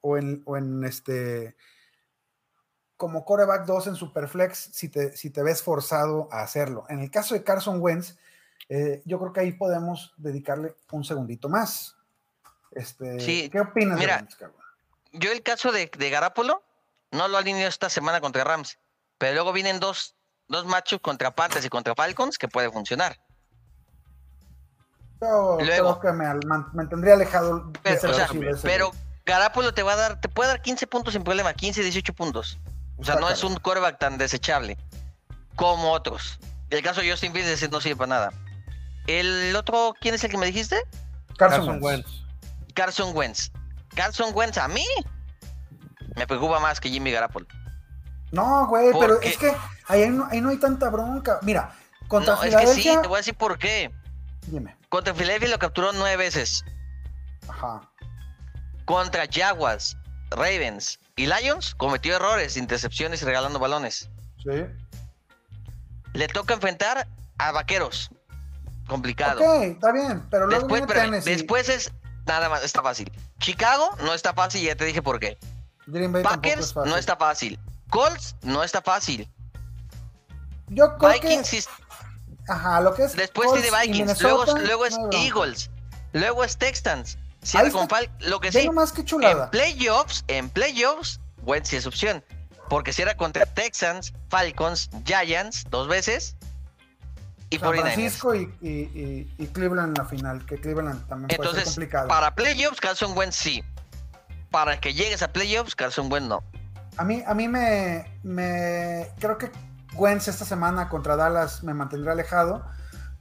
o 0.01 0.17
en, 0.17 0.43
o 0.45 0.57
en 0.57 0.83
este 0.83 1.55
como 2.99 3.23
coreback 3.23 3.65
2 3.65 3.87
en 3.87 3.95
Superflex 3.95 4.71
si 4.73 4.89
te, 4.89 5.15
si 5.15 5.29
te 5.29 5.41
ves 5.41 5.63
forzado 5.63 6.27
a 6.33 6.41
hacerlo. 6.41 6.83
En 6.89 6.99
el 6.99 7.09
caso 7.09 7.33
de 7.33 7.45
Carson 7.45 7.79
Wentz, 7.79 8.17
eh, 8.67 9.01
yo 9.05 9.17
creo 9.19 9.31
que 9.31 9.39
ahí 9.39 9.53
podemos 9.53 10.13
dedicarle 10.17 10.75
un 10.91 11.05
segundito 11.05 11.47
más. 11.47 11.95
Este, 12.71 13.21
Sí, 13.21 13.49
¿Qué 13.49 13.61
opinas 13.61 13.97
mira, 13.97 14.15
de 14.17 14.21
Wentz, 14.23 14.35
cabrón? 14.35 14.61
Yo 15.13 15.31
el 15.31 15.41
caso 15.43 15.71
de, 15.71 15.89
de 15.97 16.09
Garápolo 16.09 16.61
no 17.11 17.29
lo 17.29 17.37
alineo 17.37 17.69
esta 17.69 17.89
semana 17.89 18.19
contra 18.19 18.43
Rams. 18.43 18.77
Pero 19.17 19.33
luego 19.33 19.53
vienen 19.53 19.79
dos, 19.79 20.15
dos 20.49 20.65
matchups 20.65 21.01
contra 21.01 21.33
Panthers 21.33 21.63
y 21.65 21.69
contra 21.69 21.95
Falcons 21.95 22.37
que 22.37 22.49
puede 22.49 22.69
funcionar. 22.69 23.17
Yo 25.21 25.57
luego- 25.61 25.99
creo 25.99 26.11
que 26.11 26.17
me 26.17 26.33
mantendría 26.73 27.13
alejado 27.13 27.59
de 27.59 27.79
Pero, 27.81 27.99
ser 28.01 28.09
o 28.09 28.13
sea, 28.13 28.27
pero 28.61 28.89
güey. 28.89 29.01
Garápolo 29.25 29.73
te 29.73 29.83
va 29.83 29.93
a 29.93 29.95
dar, 29.95 30.19
te 30.19 30.27
puede 30.27 30.49
dar 30.49 30.61
15 30.61 30.85
puntos 30.87 31.13
sin 31.13 31.23
problema, 31.23 31.53
15, 31.53 31.81
18 31.81 32.13
puntos. 32.13 32.59
O 32.99 33.03
sea, 33.03 33.15
no 33.15 33.29
es 33.29 33.43
un 33.43 33.55
quarterback 33.55 33.97
tan 33.97 34.17
desechable 34.17 34.77
como 35.55 35.91
otros. 35.91 36.39
El 36.69 36.83
caso 36.83 37.01
de 37.01 37.09
Justin 37.09 37.33
Fields 37.33 37.69
no 37.71 37.81
sirve 37.81 37.95
para 37.95 38.09
nada. 38.09 38.33
El 39.07 39.55
otro, 39.55 39.95
¿quién 39.99 40.13
es 40.15 40.23
el 40.23 40.31
que 40.31 40.37
me 40.37 40.45
dijiste? 40.45 40.83
Carson, 41.37 41.59
Carson 41.65 41.83
Wentz. 41.83 42.07
Wentz. 42.07 42.73
Carson 42.73 43.15
Wentz. 43.15 43.51
Carson 43.95 44.31
Wentz 44.35 44.57
a 44.57 44.67
mí 44.67 44.85
me 46.15 46.27
preocupa 46.27 46.59
más 46.59 46.79
que 46.79 46.89
Jimmy 46.89 47.11
Garoppolo. 47.11 47.47
No, 48.31 48.67
güey, 48.67 48.91
pero 48.99 49.19
es 49.21 49.37
que 49.37 49.55
ahí 49.87 50.07
no, 50.09 50.27
ahí 50.29 50.41
no 50.41 50.49
hay 50.49 50.57
tanta 50.57 50.89
bronca. 50.89 51.39
Mira, 51.41 51.73
contra 52.07 52.35
No, 52.35 52.43
es 52.43 52.55
que 52.55 52.67
sí, 52.67 52.81
Filadelfia. 52.81 53.01
te 53.01 53.07
voy 53.07 53.15
a 53.15 53.19
decir 53.19 53.35
por 53.35 53.57
qué. 53.57 53.91
Dime. 54.47 54.77
Contra 54.89 55.13
Philadelphia 55.13 55.49
lo 55.49 55.59
capturó 55.59 55.91
nueve 55.93 56.17
veces. 56.17 56.63
Ajá. 57.47 57.81
Contra 58.85 59.25
Jaguars, 59.31 59.97
Ravens 60.31 60.99
y 61.19 61.27
Lions 61.27 61.75
cometió 61.75 62.15
errores, 62.15 62.55
intercepciones 62.55 63.21
y 63.21 63.25
regalando 63.25 63.59
balones. 63.59 64.09
Sí. 64.41 64.65
Le 66.13 66.27
toca 66.29 66.53
enfrentar 66.53 67.09
a 67.37 67.51
Vaqueros. 67.51 68.09
Complicado. 68.87 69.41
Ok, 69.41 69.63
está 69.63 69.91
bien, 69.91 70.25
pero 70.31 70.47
luego 70.47 70.65
Después, 70.65 70.87
Tennessee, 70.87 71.29
después 71.29 71.67
es 71.67 71.91
nada 72.25 72.47
más, 72.47 72.63
está 72.63 72.81
fácil. 72.81 73.11
Chicago 73.39 73.89
no 74.01 74.13
está 74.13 74.33
fácil, 74.33 74.61
ya 74.61 74.77
te 74.77 74.85
dije 74.85 75.01
por 75.01 75.19
qué. 75.19 75.37
Green 75.87 76.13
Bay 76.13 76.21
es 76.21 76.27
Packers 76.29 76.75
no 76.77 76.95
está 76.95 77.17
fácil. 77.17 77.59
Colts 77.89 78.37
no 78.41 78.63
está 78.63 78.81
fácil. 78.81 79.29
Yo 80.69 80.97
creo 80.97 81.11
Vikings 81.11 81.49
que, 81.49 81.63
ajá, 82.47 82.79
lo 82.79 82.93
que 82.93 83.03
es 83.03 83.15
después 83.17 83.49
Colts 83.49 83.61
tiene 83.61 83.77
Vikings, 83.77 84.21
luego, 84.21 84.85
es 84.85 84.97
no. 84.97 85.09
Eagles, 85.11 85.69
luego 86.13 86.45
es 86.45 86.57
Texans. 86.57 87.17
Ahí 87.53 87.67
está. 87.67 87.99
Lo 88.21 88.39
que 88.39 88.51
sí. 88.51 88.65
nomás 88.65 88.93
En 88.97 89.49
playoffs, 89.51 90.23
en 90.27 90.49
playoffs, 90.49 91.19
Wentz 91.43 91.69
sí 91.69 91.75
es 91.77 91.85
opción. 91.85 92.23
Porque 92.69 92.93
si 92.93 93.01
era 93.01 93.15
contra 93.17 93.45
Texans, 93.45 94.13
Falcons, 94.29 94.89
Giants, 95.05 95.65
dos 95.69 95.87
veces. 95.87 96.35
Y 97.49 97.57
San 97.57 97.69
49ers. 97.71 97.81
Francisco 97.81 98.35
y, 98.35 98.53
y, 98.61 98.69
y- 98.69 99.33
y 99.39 99.47
Cleveland 99.47 99.97
en 99.97 100.03
la 100.03 100.05
final, 100.09 100.45
que 100.45 100.57
Cleveland 100.57 101.07
también 101.07 101.27
puede 101.29 101.37
ser 101.39 101.45
Entonces, 101.49 101.63
complicado. 101.73 102.07
para 102.07 102.35
playoffs, 102.35 102.79
Carson 102.79 103.17
Wentz 103.17 103.35
sí. 103.35 103.63
Para 104.51 104.79
que 104.79 104.93
llegues 104.93 105.23
a 105.23 105.29
playoffs, 105.31 105.75
Carson 105.75 106.11
Wentz 106.11 106.27
no. 106.27 106.43
A 106.97 107.03
mí, 107.03 107.23
a 107.25 107.33
mí 107.33 107.47
me, 107.47 108.05
me. 108.23 109.07
Creo 109.19 109.37
que 109.39 109.51
Wentz 109.95 110.27
esta 110.27 110.45
semana 110.45 110.89
contra 110.89 111.15
Dallas 111.15 111.63
me 111.63 111.73
mantendrá 111.73 112.11
alejado, 112.11 112.63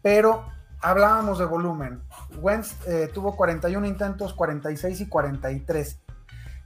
pero 0.03 0.45
hablábamos 0.81 1.39
de 1.39 1.45
volumen. 1.47 2.03
Wentz 2.41 2.77
eh, 2.87 3.11
tuvo 3.13 3.37
41 3.37 3.87
intentos, 3.87 4.35
46 4.35 5.01
y 5.01 5.09
43. 5.09 6.01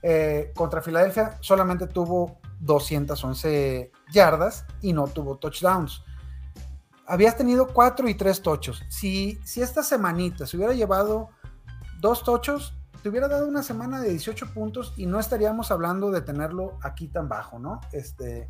Eh, 0.05 0.51
contra 0.53 0.81
Filadelfia 0.81 1.37
solamente 1.39 1.87
tuvo 1.87 2.39
211 2.59 3.91
yardas 4.11 4.65
y 4.81 4.93
no 4.93 5.07
tuvo 5.07 5.37
touchdowns. 5.37 6.03
Habías 7.05 7.35
tenido 7.35 7.67
4 7.67 8.07
y 8.09 8.15
3 8.15 8.41
tochos. 8.41 8.83
Si, 8.89 9.39
si 9.43 9.61
esta 9.61 9.83
semanita 9.83 10.45
se 10.45 10.57
hubiera 10.57 10.73
llevado 10.73 11.29
dos 11.99 12.23
tochos, 12.23 12.73
te 13.01 13.09
hubiera 13.09 13.27
dado 13.27 13.47
una 13.47 13.63
semana 13.63 14.01
de 14.01 14.09
18 14.09 14.53
puntos 14.53 14.93
y 14.95 15.05
no 15.05 15.19
estaríamos 15.19 15.71
hablando 15.71 16.11
de 16.11 16.21
tenerlo 16.21 16.77
aquí 16.81 17.09
tan 17.09 17.27
bajo, 17.27 17.59
¿no? 17.59 17.81
Este, 17.91 18.49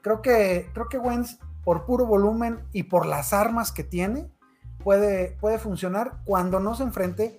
creo 0.00 0.22
que, 0.22 0.70
creo 0.72 0.88
que 0.88 0.98
Wentz 0.98 1.38
por 1.64 1.84
puro 1.84 2.06
volumen 2.06 2.66
y 2.72 2.84
por 2.84 3.04
las 3.04 3.34
armas 3.34 3.72
que 3.72 3.84
tiene, 3.84 4.30
puede, 4.82 5.36
puede 5.40 5.58
funcionar 5.58 6.12
cuando 6.24 6.60
no 6.60 6.74
se 6.74 6.82
enfrente 6.82 7.38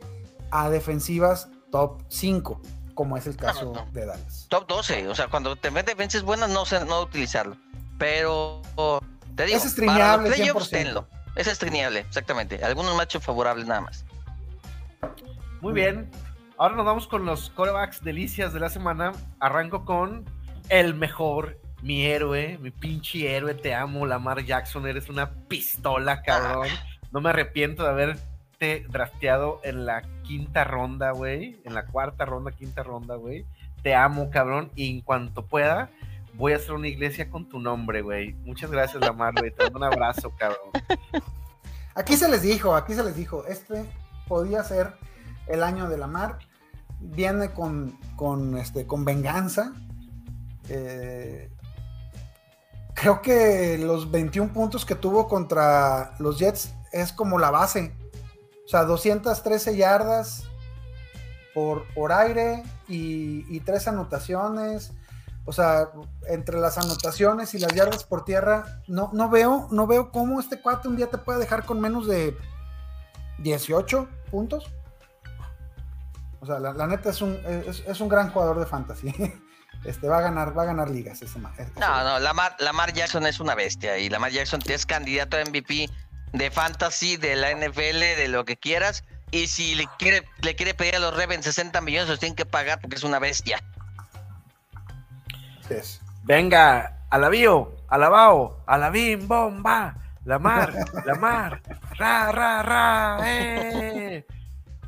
a 0.51 0.69
defensivas 0.69 1.49
top 1.71 2.01
5, 2.09 2.61
como 2.93 3.17
es 3.17 3.25
el 3.27 3.35
caso 3.35 3.73
no. 3.73 3.85
de 3.91 4.05
Dallas. 4.05 4.47
Top 4.49 4.67
12, 4.67 5.07
o 5.07 5.15
sea, 5.15 5.27
cuando 5.27 5.55
te 5.55 5.69
ves 5.69 5.85
defensas 5.85 6.23
buenas, 6.23 6.49
no, 6.49 6.65
sé- 6.65 6.83
no 6.85 7.01
utilizarlo. 7.01 7.55
Pero 7.97 8.61
te 9.35 9.45
digo, 9.45 9.57
Es 9.57 9.63
para 9.63 9.71
streameable, 9.71 10.29
los 10.29 10.37
playoffs, 10.37 10.67
100%. 10.67 10.69
tenlo. 10.71 11.07
Es 11.35 11.47
streameable, 11.47 11.99
exactamente. 11.99 12.63
Algunos 12.63 12.95
matches 12.95 13.23
favorables 13.23 13.65
nada 13.67 13.81
más. 13.81 14.03
Muy 15.61 15.73
bien. 15.73 16.09
Ahora 16.57 16.75
nos 16.75 16.85
vamos 16.85 17.07
con 17.07 17.25
los 17.25 17.49
corebacks 17.51 18.03
delicias 18.03 18.53
de 18.53 18.59
la 18.59 18.69
semana. 18.69 19.13
Arranco 19.39 19.85
con 19.85 20.25
el 20.69 20.93
mejor, 20.93 21.59
mi 21.81 22.05
héroe, 22.05 22.57
mi 22.59 22.71
pinche 22.71 23.35
héroe. 23.35 23.53
Te 23.53 23.73
amo, 23.73 24.05
Lamar 24.05 24.43
Jackson. 24.43 24.85
Eres 24.87 25.07
una 25.09 25.31
pistola, 25.47 26.21
cabrón. 26.21 26.67
No 27.11 27.21
me 27.21 27.29
arrepiento 27.29 27.83
de 27.83 27.89
haberte 27.89 28.85
drafteado 28.89 29.59
en 29.63 29.85
la 29.85 30.01
quinta 30.23 30.63
ronda, 30.63 31.11
güey. 31.11 31.61
En 31.65 31.73
la 31.73 31.85
cuarta 31.85 32.25
ronda, 32.25 32.51
quinta 32.51 32.83
ronda, 32.83 33.15
güey. 33.15 33.45
Te 33.83 33.95
amo, 33.95 34.29
cabrón. 34.29 34.71
Y 34.75 34.89
en 34.89 35.01
cuanto 35.01 35.45
pueda, 35.45 35.89
voy 36.35 36.53
a 36.53 36.55
hacer 36.55 36.71
una 36.71 36.87
iglesia 36.87 37.29
con 37.29 37.49
tu 37.49 37.59
nombre, 37.59 38.01
güey. 38.01 38.33
Muchas 38.45 38.71
gracias, 38.71 39.01
Lamar, 39.01 39.33
güey. 39.37 39.51
Te 39.51 39.63
mando 39.63 39.79
un 39.79 39.85
abrazo, 39.85 40.31
cabrón. 40.37 40.71
Aquí 41.95 42.15
se 42.15 42.29
les 42.29 42.41
dijo, 42.41 42.73
aquí 42.73 42.93
se 42.93 43.03
les 43.03 43.17
dijo, 43.17 43.45
este 43.47 43.85
podía 44.25 44.63
ser 44.63 44.93
el 45.47 45.61
año 45.61 45.89
de 45.89 45.97
la 45.97 46.07
mar. 46.07 46.39
Viene 47.01 47.51
con, 47.51 47.97
con, 48.15 48.57
este, 48.57 48.87
con 48.87 49.03
venganza. 49.03 49.73
Eh, 50.69 51.51
creo 52.93 53.21
que 53.21 53.77
los 53.77 54.09
21 54.09 54.53
puntos 54.53 54.85
que 54.85 54.95
tuvo 54.95 55.27
contra 55.27 56.15
los 56.19 56.39
Jets 56.39 56.73
es 56.91 57.11
como 57.13 57.39
la 57.39 57.51
base. 57.51 57.93
O 58.65 58.67
sea, 58.67 58.83
213 58.83 59.75
yardas 59.75 60.43
por, 61.53 61.85
por 61.93 62.11
aire 62.13 62.63
y, 62.87 63.45
y 63.53 63.59
tres 63.61 63.87
anotaciones. 63.87 64.91
O 65.45 65.51
sea, 65.53 65.89
entre 66.27 66.59
las 66.59 66.77
anotaciones 66.77 67.53
y 67.55 67.59
las 67.59 67.73
yardas 67.73 68.03
por 68.03 68.23
tierra, 68.23 68.81
no, 68.87 69.09
no 69.13 69.29
veo, 69.29 69.67
no 69.71 69.87
veo 69.87 70.11
cómo 70.11 70.39
este 70.39 70.61
cuate 70.61 70.87
un 70.87 70.95
día 70.95 71.09
te 71.09 71.17
puede 71.17 71.39
dejar 71.39 71.65
con 71.65 71.81
menos 71.81 72.07
de 72.07 72.37
18 73.39 74.07
puntos. 74.29 74.69
O 76.39 76.45
sea, 76.45 76.59
la, 76.59 76.73
la 76.73 76.87
neta 76.87 77.09
es 77.09 77.21
un, 77.21 77.33
es, 77.45 77.83
es 77.85 78.01
un 78.01 78.09
gran 78.09 78.31
jugador 78.31 78.59
de 78.59 78.65
fantasy. 78.65 79.13
Este 79.83 80.07
va 80.07 80.19
a 80.19 80.21
ganar, 80.21 80.55
va 80.55 80.61
a 80.61 80.65
ganar 80.67 80.91
ligas 80.91 81.23
ese, 81.23 81.39
ese- 81.57 81.79
No, 81.79 82.03
no, 82.03 82.19
Lamar, 82.19 82.55
Lamar 82.59 82.93
Jackson 82.93 83.25
es 83.25 83.39
una 83.39 83.55
bestia 83.55 83.97
y 83.97 84.09
Lamar 84.09 84.31
Jackson 84.31 84.59
es 84.67 84.85
candidato 84.85 85.37
a 85.37 85.39
MVP 85.43 85.89
de 86.33 86.51
fantasy, 86.51 87.17
de 87.17 87.35
la 87.35 87.51
NFL, 87.51 87.99
de 87.99 88.27
lo 88.27 88.45
que 88.45 88.57
quieras. 88.57 89.03
Y 89.31 89.47
si 89.47 89.75
le 89.75 89.87
quiere, 89.97 90.27
le 90.41 90.55
quiere 90.55 90.73
pedir 90.73 90.95
a 90.95 90.99
los 90.99 91.15
Ravens 91.15 91.45
60 91.45 91.79
millones, 91.81 92.09
los 92.09 92.19
tienen 92.19 92.35
que 92.35 92.45
pagar 92.45 92.79
porque 92.81 92.95
es 92.95 93.03
una 93.03 93.19
bestia. 93.19 93.63
es. 95.69 96.01
Venga, 96.23 96.99
alabío, 97.09 97.75
alabao, 97.87 98.63
alabim, 98.67 99.27
bomba, 99.27 99.95
la 100.25 100.37
mar, 100.37 100.73
la 101.05 101.15
mar, 101.15 101.61
ra, 101.97 102.31
ra, 102.31 102.61
ra, 102.61 103.19
eh. 103.25 104.25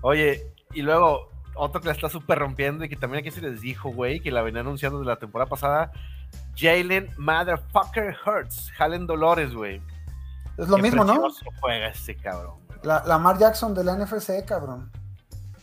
Oye, 0.01 0.53
y 0.73 0.81
luego 0.81 1.31
otro 1.55 1.81
que 1.81 1.87
la 1.87 1.93
está 1.93 2.09
súper 2.09 2.39
rompiendo 2.39 2.83
y 2.83 2.89
que 2.89 2.95
también 2.95 3.21
aquí 3.21 3.31
se 3.31 3.41
les 3.41 3.61
dijo, 3.61 3.89
güey, 3.89 4.19
que 4.19 4.31
la 4.31 4.41
venía 4.41 4.61
anunciando 4.61 4.99
desde 4.99 5.09
la 5.09 5.19
temporada 5.19 5.49
pasada, 5.49 5.91
Jalen 6.55 7.09
Motherfucker 7.17 8.15
Hurts, 8.25 8.71
Jalen 8.73 9.07
Dolores, 9.07 9.53
güey. 9.53 9.81
Es 10.57 10.67
lo 10.67 10.75
Qué 10.77 10.81
mismo, 10.83 11.03
¿no? 11.03 11.27
juega 11.61 11.87
ese 11.87 12.15
cabrón. 12.15 12.55
La, 12.83 13.03
Lamar 13.05 13.37
Jackson 13.37 13.73
de 13.73 13.83
la 13.83 13.95
NFC, 13.95 14.45
cabrón. 14.45 14.91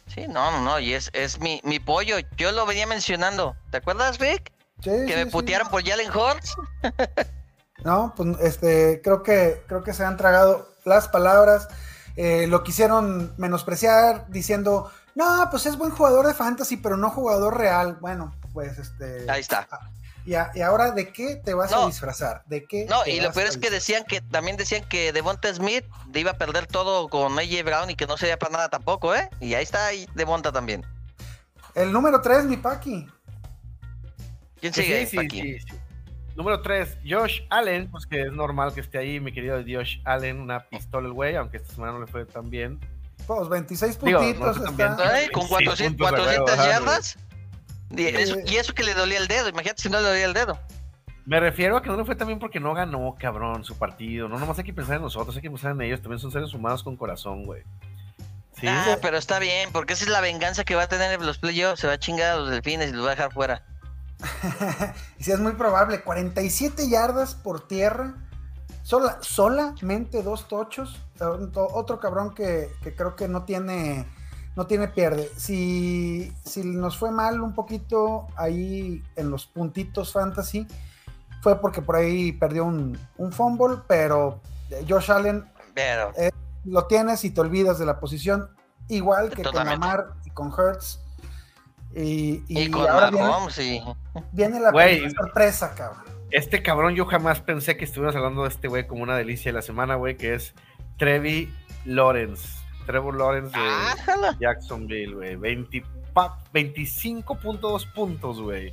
Sí, 0.06 0.26
no, 0.28 0.50
no, 0.50 0.60
no, 0.62 0.78
y 0.80 0.94
es, 0.94 1.10
es 1.12 1.38
mi, 1.38 1.60
mi 1.64 1.78
pollo. 1.78 2.16
Yo 2.36 2.50
lo 2.52 2.66
venía 2.66 2.86
mencionando. 2.86 3.54
¿Te 3.70 3.76
acuerdas, 3.76 4.18
Rick? 4.18 4.52
Sí, 4.82 4.90
Que 4.90 5.08
sí, 5.08 5.14
me 5.14 5.24
sí. 5.24 5.30
putearon 5.30 5.68
por 5.68 5.84
Jalen 5.86 6.10
Hurts. 6.10 6.54
No, 7.84 8.12
pues 8.14 8.38
este, 8.40 9.00
creo 9.02 9.22
que, 9.22 9.64
creo 9.66 9.82
que 9.82 9.94
se 9.94 10.04
han 10.04 10.18
tragado 10.18 10.68
las 10.84 11.08
palabras. 11.08 11.66
eh, 12.16 12.46
lo 12.46 12.62
quisieron 12.62 13.32
menospreciar 13.38 14.26
diciendo, 14.28 14.90
no, 15.14 15.48
pues 15.50 15.64
es 15.64 15.78
buen 15.78 15.90
jugador 15.90 16.26
de 16.26 16.34
fantasy, 16.34 16.76
pero 16.76 16.98
no 16.98 17.08
jugador 17.08 17.56
real. 17.56 17.96
Bueno, 18.00 18.34
pues 18.52 18.76
este. 18.78 19.24
Ahí 19.30 19.40
está. 19.40 19.66
Y, 20.26 20.34
a- 20.34 20.50
y 20.54 20.60
ahora, 20.60 20.90
¿de 20.90 21.12
qué 21.12 21.36
te 21.36 21.54
vas 21.54 21.72
a 21.72 21.86
disfrazar? 21.86 22.42
¿De 22.46 22.64
qué? 22.66 22.84
No, 22.88 23.06
y 23.06 23.20
lo 23.20 23.32
peor 23.32 23.46
es 23.48 23.56
que 23.56 23.70
decían 23.70 24.04
que 24.04 24.20
también 24.20 24.56
decían 24.56 24.84
que 24.84 25.12
Devonta 25.12 25.52
Smith 25.54 25.84
iba 26.14 26.32
a 26.32 26.36
perder 26.38 26.66
todo 26.66 27.08
con 27.08 27.38
AJ 27.38 27.62
Brown 27.64 27.90
y 27.90 27.94
que 27.96 28.06
no 28.06 28.16
sería 28.18 28.38
para 28.38 28.52
nada 28.52 28.68
tampoco, 28.68 29.14
¿eh? 29.14 29.30
Y 29.40 29.54
ahí 29.54 29.62
está 29.62 29.88
Devonta 30.14 30.52
también. 30.52 30.84
El 31.74 31.90
número 31.92 32.20
3, 32.20 32.44
mi 32.44 32.56
Paqui. 32.58 33.06
¿Quién 34.60 34.74
sigue? 34.74 35.06
sí, 35.06 35.16
Paqui? 35.16 35.40
sí, 35.40 35.60
sí. 35.60 35.76
Número 36.36 36.60
3, 36.62 36.98
Josh 37.08 37.40
Allen, 37.50 37.90
pues 37.90 38.06
que 38.06 38.22
es 38.22 38.32
normal 38.32 38.72
que 38.72 38.80
esté 38.80 38.98
ahí, 38.98 39.20
mi 39.20 39.32
querido 39.32 39.56
Josh 39.66 39.98
Allen, 40.04 40.40
una 40.40 40.60
pistola 40.68 41.06
el 41.08 41.12
güey, 41.12 41.36
aunque 41.36 41.56
esta 41.58 41.74
semana 41.74 41.92
no 41.94 42.00
le 42.00 42.06
fue 42.06 42.24
tan 42.24 42.48
bien. 42.50 42.78
Pues 43.26 43.48
26 43.48 43.98
Digo, 44.00 44.20
no 44.20 44.26
puntitos. 44.52 44.70
está-. 44.70 44.96
Ay, 45.14 45.28
con 45.30 45.42
Sí, 45.44 45.48
400, 45.48 46.10
puntos 46.10 46.26
de 46.28 46.36
400 46.36 46.48
huevo, 46.50 46.62
ajá, 46.62 46.70
yardas. 46.70 47.18
Y 47.90 48.04
eso, 48.06 48.36
Eh. 48.36 48.44
y 48.46 48.56
eso 48.56 48.72
que 48.74 48.82
le 48.84 48.94
dolía 48.94 49.18
el 49.18 49.28
dedo, 49.28 49.48
imagínate 49.48 49.82
si 49.82 49.88
no 49.90 50.00
le 50.00 50.08
dolía 50.08 50.24
el 50.26 50.34
dedo. 50.34 50.58
Me 51.26 51.38
refiero 51.38 51.76
a 51.76 51.82
que 51.82 51.88
no 51.90 51.96
le 51.96 52.04
fue 52.04 52.16
tan 52.16 52.26
bien 52.28 52.38
porque 52.38 52.58
no 52.60 52.74
ganó, 52.74 53.14
cabrón, 53.18 53.62
su 53.64 53.76
partido. 53.76 54.28
No 54.28 54.38
nomás 54.38 54.58
hay 54.58 54.64
que 54.64 54.72
pensar 54.72 54.96
en 54.96 55.02
nosotros, 55.02 55.36
hay 55.36 55.42
que 55.42 55.50
pensar 55.50 55.72
en 55.72 55.80
ellos. 55.82 56.00
También 56.00 56.18
son 56.18 56.32
seres 56.32 56.52
humanos 56.54 56.82
con 56.82 56.96
corazón, 56.96 57.44
güey. 57.44 57.62
Sí, 58.58 58.66
Ah, 58.68 58.98
pero 59.00 59.16
está 59.16 59.38
bien, 59.38 59.70
porque 59.72 59.92
esa 59.92 60.04
es 60.04 60.10
la 60.10 60.20
venganza 60.20 60.64
que 60.64 60.74
va 60.74 60.82
a 60.84 60.88
tener 60.88 61.12
en 61.12 61.24
los 61.24 61.38
playoffs. 61.38 61.80
Se 61.80 61.86
va 61.86 61.92
a 61.94 61.98
chingar 61.98 62.32
a 62.32 62.36
los 62.36 62.50
delfines 62.50 62.90
y 62.90 62.92
los 62.92 63.04
va 63.06 63.12
a 63.12 63.14
dejar 63.14 63.32
fuera. 63.32 63.64
sí, 65.18 65.30
es 65.32 65.40
muy 65.40 65.52
probable. 65.52 66.02
47 66.02 66.88
yardas 66.88 67.34
por 67.34 67.66
tierra. 67.66 68.14
Sola, 68.82 69.18
solamente 69.20 70.22
dos 70.22 70.48
tochos. 70.48 71.00
Otro 71.20 71.68
otro 71.72 72.00
cabrón 72.00 72.34
que, 72.34 72.68
que 72.82 72.94
creo 72.94 73.14
que 73.14 73.28
no 73.28 73.44
tiene, 73.44 74.04
no 74.56 74.66
tiene 74.66 74.88
pierde. 74.88 75.30
Si, 75.36 76.32
si 76.44 76.64
nos 76.64 76.98
fue 76.98 77.10
mal 77.10 77.40
un 77.40 77.54
poquito 77.54 78.26
ahí 78.36 79.02
en 79.16 79.30
los 79.30 79.46
puntitos 79.46 80.12
fantasy, 80.12 80.66
fue 81.42 81.60
porque 81.60 81.82
por 81.82 81.96
ahí 81.96 82.32
perdió 82.32 82.64
un, 82.64 82.98
un 83.16 83.32
fumble, 83.32 83.78
pero 83.86 84.40
eh, 84.70 84.84
Josh 84.88 85.10
Allen 85.10 85.44
Pero, 85.74 86.12
lo 86.64 86.86
tienes 86.86 87.24
y 87.24 87.30
te 87.30 87.40
olvidas 87.40 87.78
de 87.78 87.86
la 87.86 87.98
posición, 88.00 88.50
igual 88.88 89.30
que 89.30 89.42
Totalmente. 89.42 89.78
con 89.78 89.88
Lamar 89.88 90.06
y 90.24 90.30
con 90.30 90.52
Hurts. 90.52 91.00
Y, 91.94 92.44
y 92.46 92.60
y 92.62 92.70
con 92.70 92.88
ahora 92.88 93.10
viene, 93.10 93.96
viene 94.32 94.60
la 94.60 94.70
sorpresa, 95.10 95.74
cabrón. 95.74 96.04
Este 96.30 96.62
cabrón, 96.62 96.94
yo 96.94 97.06
jamás 97.06 97.40
pensé 97.40 97.76
que 97.76 97.84
estuvieras 97.84 98.14
hablando 98.14 98.42
de 98.42 98.50
este 98.50 98.68
güey 98.68 98.86
como 98.86 99.02
una 99.02 99.16
delicia 99.16 99.50
de 99.50 99.54
la 99.54 99.62
semana, 99.62 99.96
güey, 99.96 100.16
que 100.16 100.34
es 100.34 100.54
Trevi 100.96 101.52
Lawrence. 101.84 102.59
Trevor 102.90 103.16
Lawrence 103.16 103.56
de 103.58 103.64
Ah. 103.68 104.36
Jacksonville, 104.40 105.14
güey. 105.14 105.36
20 105.36 105.82
pa- 106.12 106.38
25.2 106.52 107.86
puntos, 107.94 108.40
güey. 108.40 108.72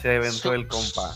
Se 0.00 0.16
aventó 0.16 0.48
Su- 0.48 0.52
el 0.52 0.68
compa. 0.68 1.14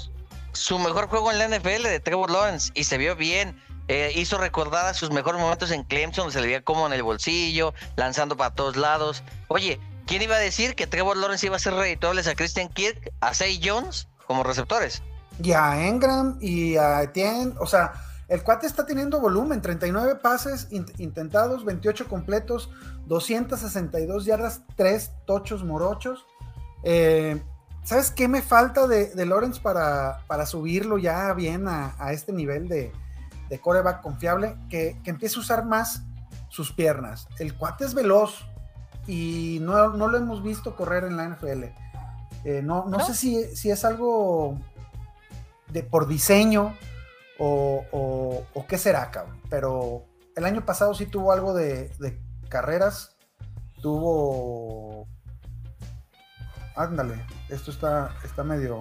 Su 0.52 0.78
mejor 0.78 1.08
juego 1.08 1.30
en 1.32 1.38
la 1.38 1.44
NFL 1.48 1.82
de 1.88 2.00
Trevor 2.00 2.30
Lawrence 2.30 2.70
y 2.74 2.84
se 2.84 2.98
vio 2.98 3.16
bien. 3.16 3.60
Eh, 3.88 4.12
hizo 4.14 4.38
recordar 4.38 4.86
a 4.86 4.94
sus 4.94 5.10
mejores 5.10 5.40
momentos 5.40 5.70
en 5.70 5.82
Clemson, 5.84 6.30
se 6.30 6.40
le 6.40 6.46
veía 6.46 6.62
como 6.62 6.86
en 6.86 6.92
el 6.92 7.02
bolsillo, 7.02 7.74
lanzando 7.96 8.36
para 8.36 8.54
todos 8.54 8.76
lados. 8.76 9.22
Oye, 9.48 9.80
¿quién 10.06 10.22
iba 10.22 10.36
a 10.36 10.38
decir 10.38 10.74
que 10.74 10.86
Trevor 10.86 11.16
Lawrence 11.16 11.46
iba 11.46 11.56
a 11.56 11.58
ser 11.58 11.74
redituables 11.74 12.26
a 12.28 12.34
Christian 12.34 12.68
Kirk, 12.68 13.10
a 13.20 13.34
Zay 13.34 13.60
Jones 13.62 14.08
como 14.26 14.44
receptores? 14.44 15.02
Y 15.42 15.52
a 15.52 15.86
Engram 15.88 16.38
y 16.40 16.76
a 16.76 17.02
Etienne, 17.02 17.54
o 17.58 17.66
sea, 17.66 17.92
el 18.28 18.42
cuate 18.42 18.66
está 18.66 18.86
teniendo 18.86 19.20
volumen, 19.20 19.60
39 19.60 20.16
pases 20.16 20.68
in- 20.70 20.86
intentados, 20.98 21.64
28 21.64 22.08
completos, 22.08 22.70
262 23.06 24.24
yardas, 24.24 24.62
3 24.76 25.10
tochos 25.26 25.64
morochos. 25.64 26.24
Eh, 26.84 27.42
¿Sabes 27.84 28.10
qué 28.10 28.28
me 28.28 28.42
falta 28.42 28.86
de, 28.86 29.06
de 29.10 29.26
Lawrence 29.26 29.60
para, 29.60 30.20
para 30.28 30.46
subirlo 30.46 30.98
ya 30.98 31.32
bien 31.34 31.66
a, 31.68 31.94
a 31.98 32.12
este 32.12 32.32
nivel 32.32 32.68
de, 32.68 32.92
de 33.50 33.60
coreback 33.60 34.00
confiable? 34.02 34.56
Que, 34.70 35.00
que 35.02 35.10
empiece 35.10 35.36
a 35.36 35.40
usar 35.40 35.64
más 35.64 36.02
sus 36.48 36.72
piernas. 36.72 37.26
El 37.38 37.54
cuate 37.56 37.84
es 37.84 37.92
veloz 37.94 38.44
y 39.06 39.58
no, 39.62 39.90
no 39.90 40.06
lo 40.06 40.16
hemos 40.16 40.42
visto 40.44 40.76
correr 40.76 41.04
en 41.04 41.16
la 41.16 41.28
NFL. 41.28 41.64
Eh, 42.44 42.60
no, 42.62 42.84
no 42.86 42.98
¿No? 42.98 43.00
sé 43.04 43.14
si, 43.14 43.42
si 43.56 43.70
es 43.70 43.84
algo 43.84 44.56
de 45.70 45.82
por 45.82 46.06
diseño 46.06 46.76
o, 47.44 47.84
o- 47.90 48.46
o 48.54 48.66
qué 48.66 48.78
será, 48.78 49.10
cabrón. 49.10 49.40
Pero 49.50 50.04
el 50.36 50.44
año 50.44 50.64
pasado 50.64 50.94
sí 50.94 51.06
tuvo 51.06 51.32
algo 51.32 51.54
de, 51.54 51.88
de 51.98 52.20
carreras. 52.48 53.16
Tuvo. 53.82 55.08
Ándale, 56.76 57.24
esto 57.48 57.70
está, 57.70 58.14
está 58.24 58.44
medio. 58.44 58.80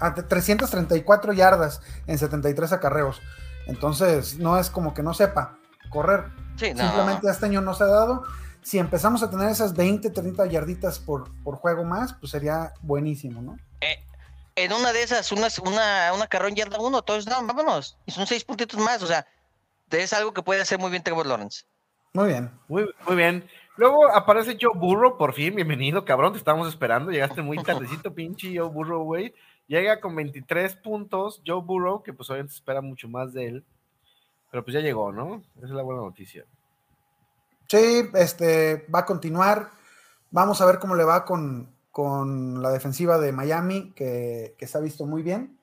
Ah, 0.00 0.10
de 0.10 0.22
334 0.22 1.32
yardas 1.32 1.80
en 2.06 2.18
73 2.18 2.72
acarreos. 2.72 3.22
Entonces, 3.66 4.38
no 4.38 4.58
es 4.58 4.68
como 4.68 4.92
que 4.92 5.02
no 5.02 5.14
sepa 5.14 5.58
correr. 5.90 6.24
Sí, 6.56 6.74
no. 6.74 6.82
Simplemente 6.84 7.28
este 7.30 7.46
año 7.46 7.60
no 7.62 7.72
se 7.74 7.84
ha 7.84 7.88
dado. 7.88 8.24
Si 8.62 8.78
empezamos 8.78 9.22
a 9.22 9.30
tener 9.30 9.48
esas 9.48 9.74
20, 9.74 10.10
30 10.10 10.44
yarditas 10.46 10.98
por, 10.98 11.30
por 11.42 11.56
juego 11.56 11.84
más, 11.84 12.14
pues 12.14 12.32
sería 12.32 12.74
buenísimo, 12.82 13.40
¿no? 13.40 13.56
Eh, 13.80 14.04
en 14.56 14.72
una 14.72 14.92
de 14.92 15.02
esas, 15.02 15.30
una, 15.32 15.48
una, 15.62 16.12
una 16.14 16.26
carrón 16.26 16.54
yarda 16.54 16.80
uno, 16.80 17.02
touchdown, 17.02 17.46
vámonos. 17.46 17.98
Y 18.06 18.10
son 18.10 18.26
seis 18.26 18.42
puntitos 18.42 18.80
más, 18.80 19.02
o 19.02 19.06
sea, 19.06 19.26
es 19.90 20.12
algo 20.12 20.32
que 20.32 20.42
puede 20.42 20.62
hacer 20.62 20.78
muy 20.78 20.90
bien 20.90 21.02
Trevor 21.02 21.26
Lawrence. 21.26 21.64
Muy 22.14 22.28
bien. 22.28 22.50
Muy, 22.66 22.88
muy 23.06 23.16
bien. 23.16 23.46
Luego 23.76 24.10
aparece 24.10 24.56
Joe 24.58 24.72
Burrow, 24.74 25.18
por 25.18 25.34
fin, 25.34 25.54
bienvenido, 25.54 26.04
cabrón, 26.06 26.32
te 26.32 26.38
estábamos 26.38 26.68
esperando, 26.68 27.12
llegaste 27.12 27.42
muy 27.42 27.58
tardecito, 27.62 28.14
pinche 28.14 28.56
Joe 28.56 28.70
Burrow, 28.70 29.04
güey. 29.04 29.34
Llega 29.68 30.00
con 30.00 30.16
23 30.16 30.76
puntos, 30.76 31.42
Joe 31.46 31.60
Burrow, 31.62 32.02
que 32.02 32.14
pues 32.14 32.30
obviamente 32.30 32.52
se 32.52 32.58
espera 32.58 32.80
mucho 32.80 33.08
más 33.08 33.34
de 33.34 33.48
él, 33.48 33.64
pero 34.50 34.64
pues 34.64 34.72
ya 34.72 34.80
llegó, 34.80 35.12
¿no? 35.12 35.42
Esa 35.56 35.66
es 35.66 35.72
la 35.72 35.82
buena 35.82 36.00
noticia. 36.00 36.46
Sí, 37.68 38.08
este, 38.14 38.86
va 38.94 39.00
a 39.00 39.04
continuar. 39.04 39.70
Vamos 40.30 40.60
a 40.60 40.66
ver 40.66 40.78
cómo 40.78 40.94
le 40.94 41.04
va 41.04 41.24
con, 41.24 41.75
con 41.96 42.60
la 42.62 42.68
defensiva 42.72 43.16
de 43.16 43.32
Miami, 43.32 43.90
que, 43.96 44.54
que, 44.58 44.66
se 44.66 44.76
ha 44.76 44.82
visto 44.82 45.06
muy 45.06 45.22
bien. 45.22 45.56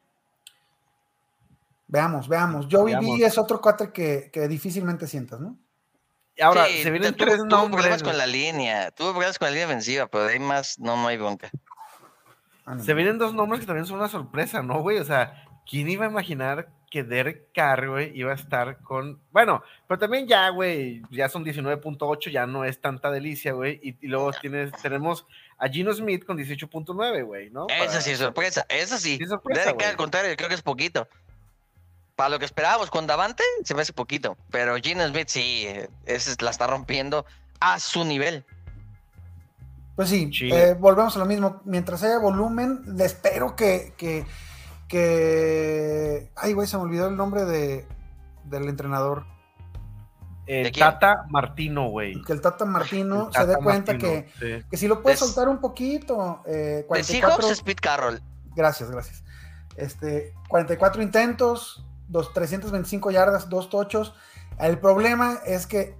Veamos, 1.86 2.28
veamos. 2.28 2.66
Joey 2.72 2.96
Veamos. 2.96 3.20
B 3.20 3.24
es 3.24 3.38
otro 3.38 3.62
cuate 3.62 3.92
que, 3.92 4.32
que 4.34 4.48
difícilmente 4.48 5.06
sientas, 5.06 5.40
¿no? 5.40 5.56
Y 6.36 6.42
ahora, 6.42 6.66
Sí, 6.66 6.82
se 6.82 6.90
vienen 6.90 7.14
tuvo- 7.14 7.26
tres 7.26 7.38
tuvo 7.38 7.46
nombres. 7.50 7.82
problemas 7.84 8.02
con 8.02 8.18
la 8.18 8.26
línea, 8.26 8.90
tuvo 8.90 9.12
problemas 9.12 9.38
con 9.38 9.46
la 9.46 9.52
línea 9.52 9.68
ofensiva, 9.68 10.08
pero 10.08 10.24
de 10.24 10.34
ahí 10.34 10.40
más 10.40 10.80
no, 10.80 10.98
no 10.98 11.08
hay 11.08 11.18
bronca. 11.18 11.52
Ánimo. 12.66 12.84
Se 12.84 12.96
vienen 12.96 13.20
dos 13.20 13.36
nombres 13.36 13.60
que 13.60 13.68
también 13.68 13.86
son 13.86 13.98
una 14.00 14.10
sorpresa, 14.10 14.64
¿no, 14.64 14.82
güey? 14.82 14.98
O 14.98 15.06
sea, 15.06 15.46
¿quién 15.70 15.88
iba 15.88 16.08
a 16.08 16.10
imaginar 16.10 16.68
que 16.90 17.04
Derek 17.04 17.50
Carr, 17.54 17.90
güey, 17.90 18.12
iba 18.18 18.32
a 18.32 18.36
estar 18.36 18.80
con. 18.82 19.22
Bueno, 19.32 19.62
pero 19.88 20.00
también 20.00 20.28
ya, 20.28 20.50
güey, 20.50 21.04
ya 21.12 21.30
son 21.30 21.46
19.8, 21.46 22.32
ya 22.32 22.48
no 22.48 22.66
es 22.66 22.82
tanta 22.82 23.12
delicia, 23.12 23.52
güey. 23.54 23.80
Y, 23.84 23.98
y 24.02 24.08
luego 24.08 24.32
tienes, 24.32 24.72
tenemos 24.82 25.28
a 25.64 25.70
Gino 25.70 25.94
Smith 25.94 26.26
con 26.26 26.38
18.9, 26.38 27.24
güey, 27.26 27.50
¿no? 27.50 27.68
Esa 27.70 27.86
Para- 27.88 28.02
sí 28.02 28.12
es 28.12 28.20
sorpresa, 28.20 28.66
esa 28.68 28.98
sí. 28.98 29.18
Sorpresa, 29.26 29.72
güey. 29.72 29.86
al 29.88 29.96
contrario, 29.96 30.36
creo 30.36 30.50
que 30.50 30.56
es 30.56 30.62
poquito. 30.62 31.08
Para 32.16 32.30
lo 32.30 32.40
que 32.40 32.46
esperábamos 32.46 32.90
con 32.92 33.08
Davante, 33.08 33.44
se 33.64 33.74
me 33.74 33.82
hace 33.82 33.94
poquito. 33.94 34.38
Pero 34.52 34.76
Gino 34.76 35.08
Smith 35.08 35.30
sí, 35.30 35.64
eh, 35.68 35.90
ese 36.06 36.36
la 36.44 36.52
está 36.52 36.68
rompiendo 36.68 37.26
a 37.60 37.80
su 37.80 38.04
nivel. 38.04 38.44
Pues 39.96 40.10
sí, 40.10 40.30
Sí. 40.34 40.50
eh, 40.52 40.74
volvemos 40.78 41.16
a 41.16 41.20
lo 41.20 41.26
mismo. 41.26 41.62
Mientras 41.66 42.04
haya 42.04 42.18
volumen, 42.20 42.82
le 42.98 43.06
espero 43.06 43.56
que, 43.56 43.94
que, 43.98 44.26
que... 44.90 46.30
Ay, 46.36 46.54
güey, 46.54 46.68
se 46.68 46.78
me 46.78 46.84
olvidó 46.84 47.08
el 47.08 47.16
nombre 47.16 47.46
de, 47.46 47.88
del 48.46 48.68
entrenador. 48.70 49.26
El 50.46 50.66
¿De 50.66 50.72
quién? 50.72 50.86
Tata 50.86 51.26
Martino, 51.30 51.88
güey. 51.90 52.22
Que 52.24 52.34
el 52.34 52.42
Tata 52.42 52.66
Martino 52.66 53.28
El 53.28 53.34
se 53.34 53.46
dé 53.48 53.56
cuenta 53.56 53.94
Martino, 53.94 54.12
que, 54.12 54.30
sí. 54.62 54.66
que 54.70 54.78
si 54.78 54.88
lo 54.88 55.02
puede 55.02 55.16
De- 55.16 55.20
soltar 55.20 55.48
un 55.48 55.60
poquito. 55.60 56.42
eh, 56.46 56.52
De 56.82 56.86
44, 56.86 57.30
Seahawks 57.38 57.52
es 57.58 57.62
Pete 57.64 57.82
Carroll. 57.82 58.22
Gracias, 58.56 58.92
gracias. 58.92 59.24
Este, 59.78 60.34
44 60.50 61.02
intentos, 61.02 61.86
dos, 62.10 62.34
325 62.34 63.10
yardas, 63.12 63.50
dos 63.50 63.70
tochos. 63.70 64.14
El 64.60 64.80
problema 64.80 65.40
es 65.46 65.66
que 65.66 65.96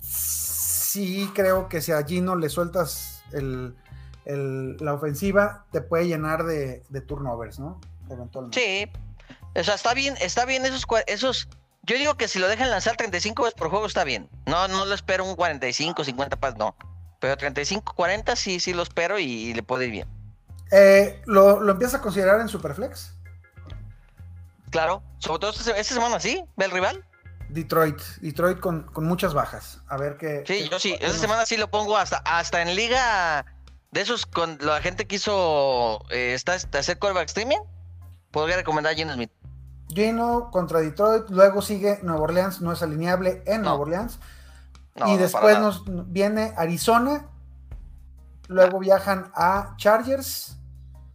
sí 0.00 1.30
creo 1.34 1.68
que 1.68 1.80
si 1.80 1.92
a 1.92 2.02
Gino 2.04 2.36
le 2.36 2.48
sueltas 2.48 3.22
el, 3.32 3.76
el- 4.24 4.76
la 4.78 4.94
ofensiva, 4.94 5.64
te 5.70 5.80
puede 5.80 6.06
llenar 6.06 6.44
de, 6.44 6.82
de 6.88 7.00
turnovers, 7.00 7.58
¿no? 7.58 7.80
Eventualmente. 8.10 8.60
Sí. 8.60 9.00
O 9.54 9.62
sea, 9.64 9.74
está 9.74 9.94
bien, 9.94 10.14
está 10.20 10.44
bien 10.44 10.64
esos, 10.66 10.84
esos. 11.06 11.48
Yo 11.88 11.96
digo 11.96 12.16
que 12.16 12.28
si 12.28 12.38
lo 12.38 12.46
dejan 12.48 12.70
lanzar 12.70 12.96
35 12.96 13.42
veces 13.42 13.58
por 13.58 13.70
juego 13.70 13.86
está 13.86 14.04
bien. 14.04 14.28
No, 14.46 14.68
no 14.68 14.84
lo 14.84 14.94
espero 14.94 15.24
un 15.24 15.34
45, 15.34 16.04
50 16.04 16.36
pas, 16.36 16.56
no. 16.56 16.76
Pero 17.18 17.36
35, 17.36 17.94
40 17.94 18.36
sí, 18.36 18.60
sí 18.60 18.74
lo 18.74 18.82
espero 18.82 19.18
y, 19.18 19.24
y 19.24 19.54
le 19.54 19.62
puede 19.62 19.86
ir 19.86 19.90
bien. 19.90 20.08
Eh, 20.70 21.20
¿lo, 21.24 21.60
¿Lo 21.60 21.72
empiezas 21.72 21.98
a 21.98 22.02
considerar 22.02 22.40
en 22.40 22.48
Superflex? 22.48 23.14
Claro, 24.70 25.02
sobre 25.18 25.38
todo 25.40 25.50
esta, 25.50 25.76
esta 25.78 25.94
semana 25.94 26.20
sí, 26.20 26.44
ve 26.56 26.66
el 26.66 26.70
rival. 26.70 27.04
Detroit, 27.48 27.98
Detroit 28.20 28.60
con, 28.60 28.82
con 28.92 29.04
muchas 29.06 29.32
bajas. 29.32 29.80
A 29.88 29.96
ver 29.96 30.18
qué. 30.18 30.44
Sí, 30.46 30.64
qué- 30.64 30.68
yo 30.68 30.78
sí, 30.78 30.94
esta 31.00 31.18
semana 31.18 31.46
sí 31.46 31.56
lo 31.56 31.70
pongo 31.70 31.96
hasta, 31.96 32.18
hasta 32.18 32.60
en 32.60 32.76
liga 32.76 33.46
de 33.90 34.00
esos 34.02 34.26
con 34.26 34.58
la 34.60 34.82
gente 34.82 35.06
que 35.06 35.16
hizo 35.16 36.04
eh, 36.10 36.34
está, 36.34 36.52
hacer 36.78 36.98
callback 36.98 37.28
streaming. 37.28 37.56
Podría 38.30 38.56
recomendar 38.56 38.92
a 38.92 38.96
Gino 38.96 39.14
Smith. 39.14 39.30
Gino 39.88 40.50
contra 40.50 40.80
Detroit, 40.80 41.28
luego 41.30 41.62
sigue 41.62 41.98
Nueva 42.02 42.22
Orleans, 42.22 42.60
no 42.60 42.72
es 42.72 42.82
alineable 42.82 43.42
en 43.46 43.62
No. 43.62 43.70
Nueva 43.70 43.78
Orleans. 43.80 44.18
No, 44.96 45.14
y 45.14 45.16
después 45.16 45.58
nos 45.60 45.82
viene 46.12 46.52
Arizona, 46.56 47.26
luego 48.48 48.78
viajan 48.80 49.30
a 49.34 49.74
Chargers 49.76 50.58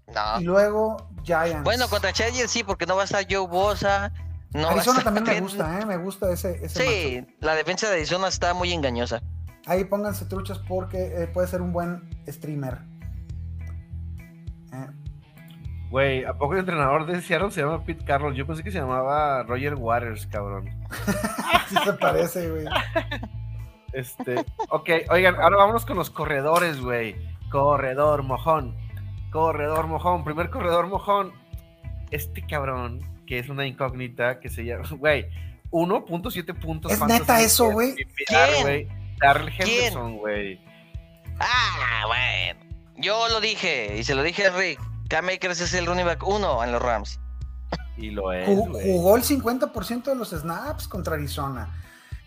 No. 0.07 0.39
y 0.39 0.43
luego 0.43 1.09
Giants. 1.23 1.63
Bueno, 1.63 1.87
contra 1.89 2.13
Chargers 2.13 2.49
sí, 2.51 2.63
porque 2.63 2.85
no 2.85 2.95
va 2.95 3.01
a 3.03 3.05
estar 3.05 3.25
Joe 3.29 3.47
Bosa. 3.47 4.11
No 4.51 4.67
a 4.67 4.71
Arizona 4.71 5.03
también 5.03 5.25
me 5.25 5.41
gusta, 5.41 5.79
¿eh? 5.79 5.85
me 5.85 5.97
gusta 5.97 6.31
ese, 6.31 6.63
ese. 6.63 6.79
Sí, 6.79 7.35
la 7.39 7.55
defensa 7.55 7.87
de 7.89 7.95
Arizona 7.95 8.27
está 8.27 8.53
muy 8.53 8.71
engañosa. 8.71 9.21
Ahí 9.65 9.83
pónganse 9.85 10.25
truchas 10.25 10.59
porque 10.59 11.23
eh, 11.23 11.27
puede 11.27 11.47
ser 11.47 11.61
un 11.61 11.73
buen 11.73 12.09
streamer. 12.27 12.79
Eh, 14.73 14.87
Güey, 15.93 16.25
¿a 16.25 16.33
poco 16.33 16.53
el 16.53 16.61
entrenador 16.61 17.05
de 17.05 17.21
Seattle 17.21 17.51
se 17.51 17.61
llama 17.61 17.83
Pete 17.83 18.03
Carroll? 18.03 18.33
Yo 18.33 18.47
pensé 18.47 18.63
que 18.63 18.71
se 18.71 18.79
llamaba 18.79 19.43
Roger 19.43 19.75
Waters, 19.75 20.25
cabrón. 20.25 20.67
sí 21.69 21.75
se 21.85 21.93
parece, 21.93 22.49
güey. 22.49 22.65
Este, 23.91 24.43
ok, 24.69 24.89
oigan, 25.11 25.35
ahora 25.35 25.57
vámonos 25.57 25.85
con 25.85 25.95
los 25.95 26.09
corredores, 26.09 26.81
güey. 26.81 27.15
Corredor 27.51 28.23
mojón. 28.23 28.75
Corredor 29.31 29.85
mojón. 29.85 30.23
Primer 30.23 30.49
corredor 30.49 30.87
mojón. 30.87 31.31
Este 32.09 32.41
cabrón, 32.41 32.99
que 33.27 33.37
es 33.37 33.49
una 33.49 33.67
incógnita, 33.67 34.39
que 34.39 34.49
se 34.49 34.65
llama, 34.65 34.89
güey, 34.97 35.27
1.7 35.69 36.59
puntos. 36.59 36.91
¿Es 36.91 37.05
neta 37.05 37.39
eso, 37.39 37.69
güey? 37.69 37.93
Güey. 38.63 38.87
Darrell. 39.21 39.53
Henderson, 39.59 40.17
güey. 40.17 40.59
Ah, 41.39 42.05
bueno. 42.07 42.59
Yo 42.97 43.29
lo 43.29 43.39
dije, 43.39 43.95
y 43.99 44.03
se 44.03 44.15
lo 44.15 44.23
dije 44.23 44.47
a 44.47 44.57
Rick. 44.57 44.92
Cam 45.09 45.29
Akers 45.29 45.61
es 45.61 45.73
el 45.73 45.85
running 45.85 46.05
back 46.05 46.25
1 46.27 46.63
en 46.63 46.71
los 46.71 46.81
Rams. 46.81 47.19
Y 47.97 48.09
lo 48.11 48.31
es. 48.33 48.47
Jugó 48.47 49.15
el 49.15 49.23
50% 49.23 50.03
de 50.05 50.15
los 50.15 50.29
snaps 50.31 50.87
contra 50.87 51.15
Arizona. 51.15 51.69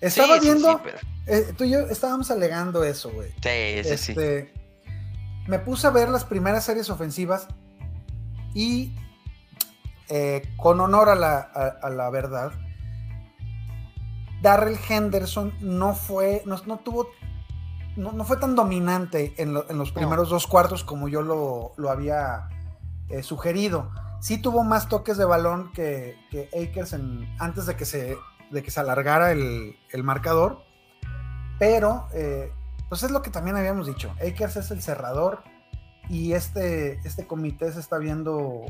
Estaba 0.00 0.34
Sí, 0.38 0.40
viendo, 0.46 0.70
sí, 0.72 0.78
pero- 0.84 0.98
eh, 1.26 1.52
tú 1.56 1.64
y 1.64 1.70
yo 1.70 1.80
estábamos 1.80 2.30
alegando 2.30 2.84
eso, 2.84 3.10
güey. 3.10 3.30
sí, 3.42 3.82
sí, 3.82 3.96
sí. 3.98 4.12
Este, 4.12 4.52
Me 5.48 5.58
puse 5.60 5.86
a 5.86 5.90
ver 5.90 6.08
las 6.08 6.24
primeras 6.24 6.64
series 6.64 6.90
ofensivas 6.90 7.46
y 8.54 8.96
eh, 10.08 10.42
con 10.56 10.80
honor 10.80 11.08
a 11.08 11.14
la, 11.14 11.38
a- 11.38 11.86
a 11.86 11.90
la 11.90 12.10
verdad, 12.10 12.52
Darrell 14.42 14.78
Henderson 14.88 15.52
no 15.60 15.94
fue, 15.94 16.42
no, 16.46 16.56
no 16.66 16.78
tuvo, 16.78 17.08
no, 17.96 18.12
no 18.12 18.24
fue 18.24 18.36
tan 18.38 18.54
dominante 18.54 19.34
en, 19.38 19.54
lo- 19.54 19.68
en 19.70 19.78
los 19.78 19.92
primeros 19.92 20.28
dos 20.28 20.46
cuartos 20.46 20.84
como 20.84 21.08
yo 21.08 21.22
lo, 21.22 21.72
lo 21.76 21.90
había 21.90 22.48
eh, 23.08 23.22
sugerido. 23.22 23.90
Sí 24.20 24.38
tuvo 24.40 24.64
más 24.64 24.88
toques 24.88 25.16
de 25.16 25.24
balón 25.24 25.72
que, 25.72 26.18
que 26.30 26.48
Akers 26.68 26.92
en- 26.94 27.28
antes 27.38 27.66
de 27.66 27.76
que 27.76 27.84
se, 27.84 28.16
de 28.50 28.62
que 28.62 28.70
se 28.70 28.80
alargara 28.80 29.30
el, 29.32 29.76
el 29.92 30.02
marcador, 30.04 30.62
pero 31.58 32.08
eh, 32.12 32.52
pues 32.88 33.02
es 33.02 33.10
lo 33.10 33.22
que 33.22 33.30
también 33.30 33.56
habíamos 33.56 33.86
dicho. 33.86 34.12
Akers 34.26 34.56
es 34.56 34.70
el 34.70 34.82
cerrador 34.82 35.42
y 36.08 36.32
este, 36.32 36.94
este 37.04 37.26
comité 37.26 37.72
se 37.72 37.80
está 37.80 37.98
viendo 37.98 38.62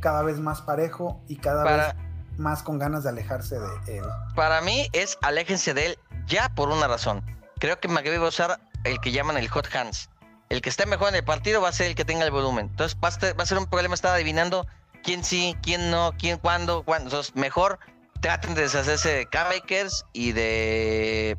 cada 0.00 0.22
vez 0.22 0.40
más 0.40 0.62
parejo 0.62 1.20
y 1.28 1.36
cada 1.36 1.64
Para, 1.64 1.86
vez 1.88 1.94
más 2.38 2.62
con 2.62 2.78
ganas 2.78 3.02
de 3.04 3.10
alejarse 3.10 3.58
de 3.58 3.98
él. 3.98 4.04
para 4.34 4.60
mí 4.62 4.88
es 4.92 5.18
aléjense 5.22 5.74
de 5.74 5.86
él 5.86 5.98
ya 6.26 6.48
por 6.54 6.70
una 6.70 6.88
razón. 6.88 7.22
Creo 7.60 7.78
que 7.78 7.88
McVay 7.88 8.18
va 8.18 8.26
a 8.26 8.28
usar 8.30 8.60
el 8.84 8.98
que 9.00 9.12
llaman 9.12 9.36
el 9.36 9.48
hot 9.48 9.68
hands. 9.74 10.08
El 10.52 10.60
que 10.60 10.68
esté 10.68 10.84
mejor 10.84 11.08
en 11.08 11.14
el 11.14 11.24
partido 11.24 11.62
va 11.62 11.70
a 11.70 11.72
ser 11.72 11.86
el 11.86 11.94
que 11.94 12.04
tenga 12.04 12.26
el 12.26 12.30
volumen. 12.30 12.66
Entonces 12.66 12.98
va 13.02 13.08
a 13.08 13.10
ser, 13.12 13.38
va 13.38 13.42
a 13.42 13.46
ser 13.46 13.56
un 13.56 13.64
problema 13.66 13.94
estar 13.94 14.14
adivinando 14.14 14.66
quién 15.02 15.24
sí, 15.24 15.56
quién 15.62 15.90
no, 15.90 16.12
quién 16.18 16.36
cuándo, 16.36 16.82
cuándo. 16.82 17.06
Entonces 17.06 17.34
mejor 17.34 17.78
traten 18.20 18.54
de 18.54 18.60
deshacerse 18.60 19.08
de 19.14 19.26
Cam 19.26 19.46
Akers 19.56 20.04
y 20.12 20.32
de 20.32 21.38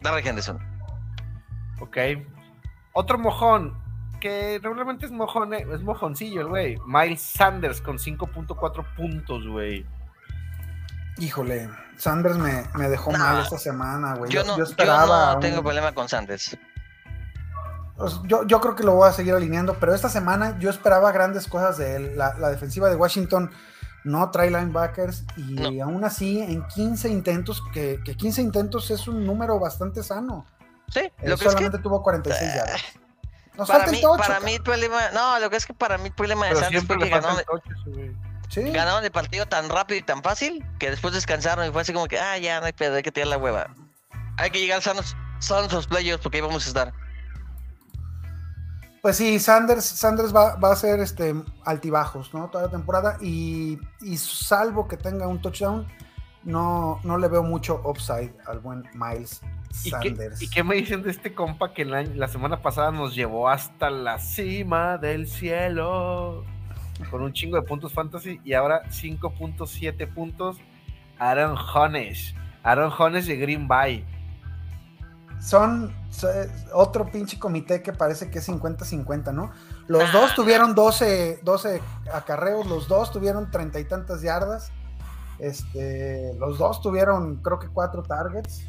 Darrell 0.00 0.24
Henderson. 0.24 0.60
Ok. 1.80 1.96
Otro 2.92 3.18
mojón, 3.18 3.76
que 4.20 4.60
regularmente 4.62 5.06
es 5.06 5.10
mojón, 5.10 5.52
eh, 5.52 5.66
es 5.74 5.82
mojoncillo 5.82 6.42
el 6.42 6.46
güey. 6.46 6.78
Miles 6.86 7.22
Sanders 7.22 7.80
con 7.80 7.98
5.4 7.98 8.84
puntos, 8.94 9.48
güey. 9.48 9.84
Híjole, 11.18 11.68
Sanders 11.96 12.38
me, 12.38 12.64
me 12.74 12.88
dejó 12.88 13.10
No, 13.10 13.18
mal 13.18 13.42
esta 13.42 13.58
semana, 13.58 14.14
güey. 14.14 14.30
Yo 14.30 14.42
Yo, 14.42 14.46
no, 14.46 14.58
yo 14.58 14.96
no 14.96 15.34
un- 15.34 15.40
tengo 15.40 15.60
problema 15.62 15.90
con 15.90 16.08
Sanders. 16.08 16.56
Pues, 17.96 18.18
yo, 18.24 18.44
yo 18.46 18.60
creo 18.60 18.74
que 18.76 18.82
lo 18.82 18.94
voy 18.94 19.08
a 19.08 19.12
seguir 19.12 19.34
alineando, 19.34 19.74
pero 19.78 19.94
esta 19.94 20.08
semana 20.08 20.58
yo 20.58 20.70
esperaba 20.70 21.12
grandes 21.12 21.46
cosas 21.46 21.78
de 21.78 21.96
él. 21.96 22.18
La, 22.18 22.34
la 22.34 22.48
defensiva 22.50 22.88
de 22.88 22.96
Washington 22.96 23.50
no 24.04 24.30
trae 24.30 24.50
linebackers 24.50 25.24
y 25.36 25.54
No. 25.54 25.84
aún 25.84 26.04
así 26.04 26.40
en 26.40 26.66
15 26.66 27.08
intentos, 27.08 27.62
que, 27.72 28.00
que 28.04 28.16
15 28.16 28.42
intentos 28.42 28.90
es 28.90 29.08
un 29.08 29.24
número 29.26 29.58
bastante 29.58 30.02
sano. 30.02 30.46
Sí, 30.88 31.00
Él 31.00 31.10
lo 31.18 31.22
que 31.22 31.32
es 31.32 31.40
que 31.40 31.48
solamente 31.50 31.78
tuvo 31.78 32.02
46 32.02 32.54
yardas. 32.54 32.82
Nos 33.56 33.68
para 33.68 33.84
falta 33.84 33.92
mí, 33.92 34.02
tocho. 34.02 34.18
para 34.18 34.40
mí 34.40 34.54
el 34.54 34.62
problema, 34.62 35.10
no, 35.12 35.38
lo 35.38 35.48
que 35.48 35.56
es 35.56 35.64
que 35.64 35.72
para 35.72 35.96
mí 35.96 36.08
el 36.08 36.12
problema 36.14 36.46
de 36.46 36.56
Santos 36.56 36.84
fue 36.84 36.98
que 36.98 37.08
ganaron, 37.08 37.42
güey. 37.86 38.12
Sí. 38.50 38.60
ganaron 38.70 39.02
el 39.04 39.10
partido 39.10 39.46
tan 39.46 39.68
rápido 39.70 39.98
y 39.98 40.02
tan 40.02 40.22
fácil 40.22 40.64
que 40.78 40.90
después 40.90 41.14
descansaron 41.14 41.66
y 41.66 41.70
fue 41.72 41.82
así 41.82 41.92
como 41.92 42.06
que, 42.06 42.18
ah, 42.20 42.36
ya 42.38 42.60
no 42.60 42.66
hay 42.66 42.72
pedo, 42.72 42.96
hay 42.96 43.02
que 43.02 43.10
tirar 43.12 43.28
la 43.28 43.38
hueva. 43.38 43.68
Hay 44.36 44.50
que 44.50 44.60
llegar 44.60 44.82
sanos, 44.82 45.16
sanos 45.38 45.72
los 45.72 45.86
playoffs 45.86 46.22
porque 46.22 46.38
ahí 46.38 46.42
vamos 46.42 46.64
a 46.66 46.68
estar. 46.68 46.92
Pues 49.04 49.18
sí, 49.18 49.38
Sanders, 49.38 49.84
Sanders 49.84 50.34
va, 50.34 50.56
va 50.56 50.72
a 50.72 50.76
ser 50.76 50.98
este 51.00 51.34
altibajos, 51.66 52.32
¿no? 52.32 52.48
Toda 52.48 52.64
la 52.64 52.70
temporada. 52.70 53.18
Y, 53.20 53.78
y 54.00 54.16
salvo 54.16 54.88
que 54.88 54.96
tenga 54.96 55.28
un 55.28 55.42
touchdown, 55.42 55.86
no, 56.42 57.00
no 57.04 57.18
le 57.18 57.28
veo 57.28 57.42
mucho 57.42 57.82
upside 57.84 58.32
al 58.46 58.60
buen 58.60 58.82
Miles 58.94 59.42
¿Y 59.84 59.90
qué, 59.90 59.90
Sanders. 59.90 60.40
¿Y 60.40 60.48
qué 60.48 60.64
me 60.64 60.76
dicen 60.76 61.02
de 61.02 61.10
este 61.10 61.34
compa 61.34 61.74
que 61.74 61.82
año- 61.82 62.12
la 62.14 62.28
semana 62.28 62.62
pasada 62.62 62.92
nos 62.92 63.14
llevó 63.14 63.50
hasta 63.50 63.90
la 63.90 64.18
cima 64.18 64.96
del 64.96 65.28
cielo? 65.28 66.42
Con 67.10 67.20
un 67.20 67.34
chingo 67.34 67.56
de 67.56 67.62
puntos 67.62 67.92
fantasy 67.92 68.40
y 68.42 68.54
ahora 68.54 68.84
5.7 68.88 70.06
puntos. 70.14 70.56
Aaron 71.18 71.56
Jones. 71.56 72.34
Aaron 72.62 72.90
Jones 72.90 73.26
de 73.26 73.36
Green 73.36 73.68
Bay. 73.68 74.06
Son 75.42 75.94
so- 76.10 76.28
otro 76.72 77.10
pinche 77.10 77.38
comité 77.38 77.82
que 77.82 77.92
parece 77.92 78.30
que 78.30 78.38
es 78.38 78.44
50-50, 78.48 79.32
¿no? 79.32 79.50
Los 79.88 80.04
Ah. 80.04 80.10
dos 80.12 80.34
tuvieron 80.34 80.74
12, 80.74 81.40
12 81.42 81.82
acarreos, 82.12 82.66
los 82.66 82.88
dos 82.88 83.12
tuvieron 83.12 83.50
treinta 83.50 83.78
y 83.78 83.84
tantas 83.84 84.22
yardas. 84.22 84.70
Este, 85.38 86.32
los 86.38 86.58
dos 86.58 86.80
tuvieron, 86.80 87.36
creo 87.42 87.58
que 87.58 87.68
cuatro 87.68 88.02
targets. 88.02 88.62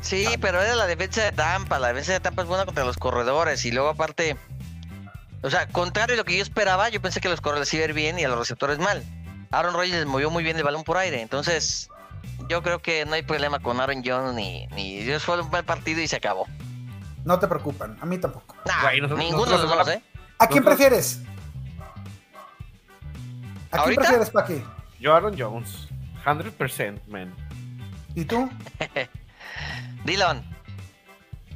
Sí, 0.00 0.26
pero 0.40 0.62
era 0.62 0.74
la 0.76 0.86
defensa 0.86 1.22
de 1.24 1.32
Tampa. 1.32 1.78
La 1.78 1.88
defensa 1.88 2.12
de 2.12 2.20
Tampa 2.20 2.42
es 2.42 2.48
buena 2.48 2.64
contra 2.64 2.84
los 2.84 2.96
corredores. 2.96 3.62
Y 3.66 3.70
luego, 3.70 3.90
aparte, 3.90 4.38
o 5.42 5.50
sea, 5.50 5.68
contrario 5.68 6.14
a 6.14 6.16
lo 6.16 6.24
que 6.24 6.36
yo 6.36 6.42
esperaba, 6.42 6.88
yo 6.88 7.02
pensé 7.02 7.20
que 7.20 7.28
los 7.28 7.42
corredores 7.42 7.72
iban 7.74 7.94
bien 7.94 8.18
y 8.18 8.24
a 8.24 8.28
los 8.28 8.38
receptores 8.38 8.78
mal. 8.78 9.02
Aaron 9.50 9.74
Rodgers 9.74 10.06
movió 10.06 10.30
muy 10.30 10.42
bien 10.42 10.56
el 10.56 10.62
balón 10.62 10.84
por 10.84 10.96
aire. 10.96 11.20
Entonces, 11.20 11.89
yo 12.48 12.62
creo 12.62 12.80
que 12.80 13.04
no 13.06 13.14
hay 13.14 13.22
problema 13.22 13.58
con 13.60 13.80
Aaron 13.80 14.02
Jones 14.04 14.34
ni. 14.34 14.66
ni 14.68 14.98
ellos 14.98 15.22
fue 15.22 15.40
un 15.40 15.50
buen 15.50 15.64
partido 15.64 16.00
y 16.00 16.08
se 16.08 16.16
acabó. 16.16 16.46
No 17.24 17.38
te 17.38 17.46
preocupan, 17.46 17.98
a 18.00 18.06
mí 18.06 18.18
tampoco. 18.18 18.56
Nah, 18.66 18.82
Güey, 18.82 19.00
nosotros- 19.00 19.24
ninguno 19.24 19.44
de 19.46 19.50
nosotros 19.52 19.76
los 19.76 19.86
dos, 19.86 19.94
¿eh? 19.96 20.02
¿A 20.38 20.46
quién 20.46 20.64
Nosotros- 20.64 20.64
prefieres? 20.78 21.20
¿A 23.70 23.76
quién 23.76 23.80
¿Ahorita? 23.82 24.00
prefieres, 24.02 24.30
Paqui? 24.30 24.64
Yo, 24.98 25.14
Aaron 25.14 25.38
Jones. 25.38 25.88
100%, 26.24 27.00
man. 27.08 27.32
¿Y 28.14 28.24
tú? 28.24 28.50
Dylan. 30.04 30.42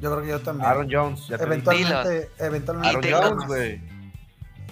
Yo 0.01 0.11
creo 0.11 0.21
que 0.21 0.27
yo 0.29 0.39
también. 0.41 0.69
Aaron 0.69 0.87
Jones. 0.91 1.27
Ya 1.27 1.37
te 1.37 1.45
dije. 1.45 1.53
eventualmente, 1.55 2.31
eventualmente. 2.39 2.89
Aaron 2.89 3.01
tengo 3.01 3.17
Jones, 3.21 3.35
más. 3.37 3.47
güey. 3.47 3.81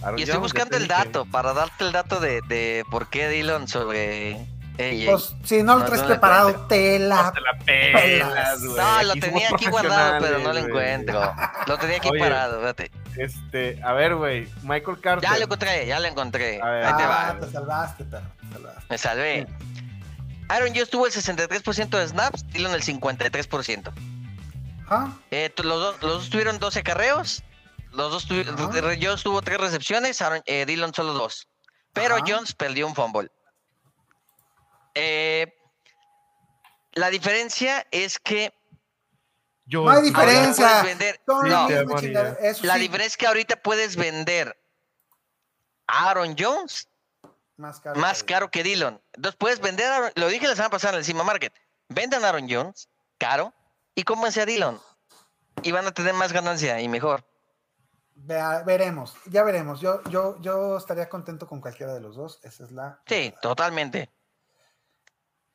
Aaron 0.02 0.20
Y 0.20 0.22
estoy 0.24 0.26
Jones, 0.26 0.28
ya 0.28 0.38
buscando 0.39 0.70
te 0.72 0.78
el 0.78 0.84
dije. 0.88 0.94
dato 0.94 1.26
para 1.26 1.54
darte 1.54 1.84
el 1.86 1.91
dato 1.91 2.20
de, 2.20 2.41
de 2.48 2.84
por 2.91 3.10
qué 3.10 3.28
Dylan 3.30 3.68
sobre. 3.68 4.46
Ey, 4.78 5.01
ey. 5.01 5.07
Pues 5.07 5.36
si 5.43 5.61
no 5.61 5.78
lo 5.78 5.86
traes 5.86 6.01
no 6.01 6.07
preparado, 6.07 6.65
te 6.67 6.97
No 6.99 7.07
la. 7.07 7.32
te 7.32 7.41
la 7.41 7.57
pelas, 7.65 8.59
güey. 8.63 8.76
No, 8.78 9.03
lo 9.03 9.11
Aquí 9.11 9.19
tenía 9.19 9.49
aquí 9.53 9.65
guardado, 9.67 10.17
pero 10.19 10.39
no 10.39 10.51
lo 10.53 10.59
encuentro. 10.59 11.34
Lo 11.67 11.78
tenía 11.78 11.97
aquí 11.97 12.09
Oye. 12.09 12.19
parado, 12.19 12.59
fíjate. 12.59 12.91
Este, 13.17 13.80
a 13.84 13.93
ver, 13.93 14.15
güey. 14.15 14.47
Michael 14.63 14.99
Carter. 14.99 15.30
Ya 15.30 15.38
lo 15.38 15.43
encontré, 15.43 15.86
ya 15.86 15.99
lo 15.99 16.07
encontré. 16.07 16.59
A 16.61 16.69
ver. 16.69 16.86
Ahí 16.86 16.93
te 16.97 17.03
Ah, 17.03 17.34
va. 17.34 17.39
te 17.39 17.51
salvaste, 17.51 18.03
perro. 18.05 18.26
te 18.41 18.53
salvaste. 18.53 18.82
Me 18.89 18.97
salvé. 18.97 19.47
Aaron 20.49 20.69
Jones 20.69 20.89
tuvo 20.89 21.05
el 21.05 21.11
63% 21.13 21.97
de 21.97 22.07
snaps, 22.07 22.45
Dylan 22.51 22.74
el 22.74 22.82
53%. 22.84 23.91
Ajá. 24.88 25.13
Eh, 25.32 25.51
los, 25.57 25.80
dos, 25.80 25.95
los 26.01 26.11
dos 26.13 26.30
tuvieron 26.30 26.57
12 26.59 26.84
carreos. 26.84 27.43
Los 27.91 28.11
dos 28.11 28.28
tuvi- 28.28 28.47
Ajá. 28.47 28.97
Jones 29.01 29.21
tuvo 29.24 29.41
3 29.43 29.59
recepciones, 29.59 30.19
Aaron, 30.21 30.41
eh, 30.47 30.65
Dylan 30.65 30.93
solo 30.95 31.13
2. 31.13 31.47
Pero 31.93 32.15
Ajá. 32.15 32.24
Jones 32.28 32.53
perdió 32.53 32.88
un 32.88 32.95
fumble. 32.95 33.30
Eh, 34.96 35.54
la 36.94 37.10
diferencia 37.10 37.86
es 37.91 38.20
que 38.20 38.54
Yo, 39.66 39.86
No 39.86 39.91
hay 39.91 40.02
diferencia. 40.02 40.68
puedes 40.68 40.84
vender. 40.84 41.22
La 42.64 42.74
sí, 42.74 42.80
diferencia 42.82 43.06
es 43.08 43.18
que 43.18 43.28
ahorita 43.28 43.56
puedes 43.56 43.96
vender 43.96 44.60
a 45.88 46.10
Aaron 46.10 46.36
Jones 46.38 46.89
más 47.56 47.80
caro. 47.80 47.98
más 48.00 48.24
que- 48.24 48.34
caro 48.34 48.52
que 48.52 48.62
Dillon. 48.62 49.02
Entonces 49.14 49.38
puedes 49.38 49.62
vender, 49.62 49.89
a 49.89 50.12
lo 50.16 50.28
dije 50.28 50.48
la 50.48 50.56
semana 50.56 50.70
pasada 50.70 50.94
en 50.94 51.00
el 51.00 51.06
Cima 51.06 51.24
Market, 51.24 51.54
vendan 51.88 52.26
a 52.26 52.30
Aaron 52.30 52.48
Jones, 52.50 52.89
caro, 53.18 53.54
y 53.96 54.04
cómense 54.04 54.41
a 54.41 54.46
Dillon. 54.46 54.82
Y 55.62 55.72
van 55.72 55.88
a 55.88 55.91
tener 55.94 56.14
más 56.14 56.34
ganancia 56.34 56.82
y 56.82 56.89
mejor. 56.89 57.24
Vea- 58.16 58.64
veremos, 58.64 59.16
ya 59.28 59.44
veremos. 59.44 59.80
Yo, 59.80 60.04
yo, 60.10 60.36
yo 60.41 60.76
estaría 60.78 61.08
contento 61.08 61.48
con 61.48 61.62
cualquiera 61.62 61.94
de 61.94 62.02
los 62.02 62.18
dos. 62.18 62.39
Esa 62.44 62.66
es 62.66 62.72
la. 62.72 63.00
Sí, 63.08 63.34
totalmente. 63.41 64.10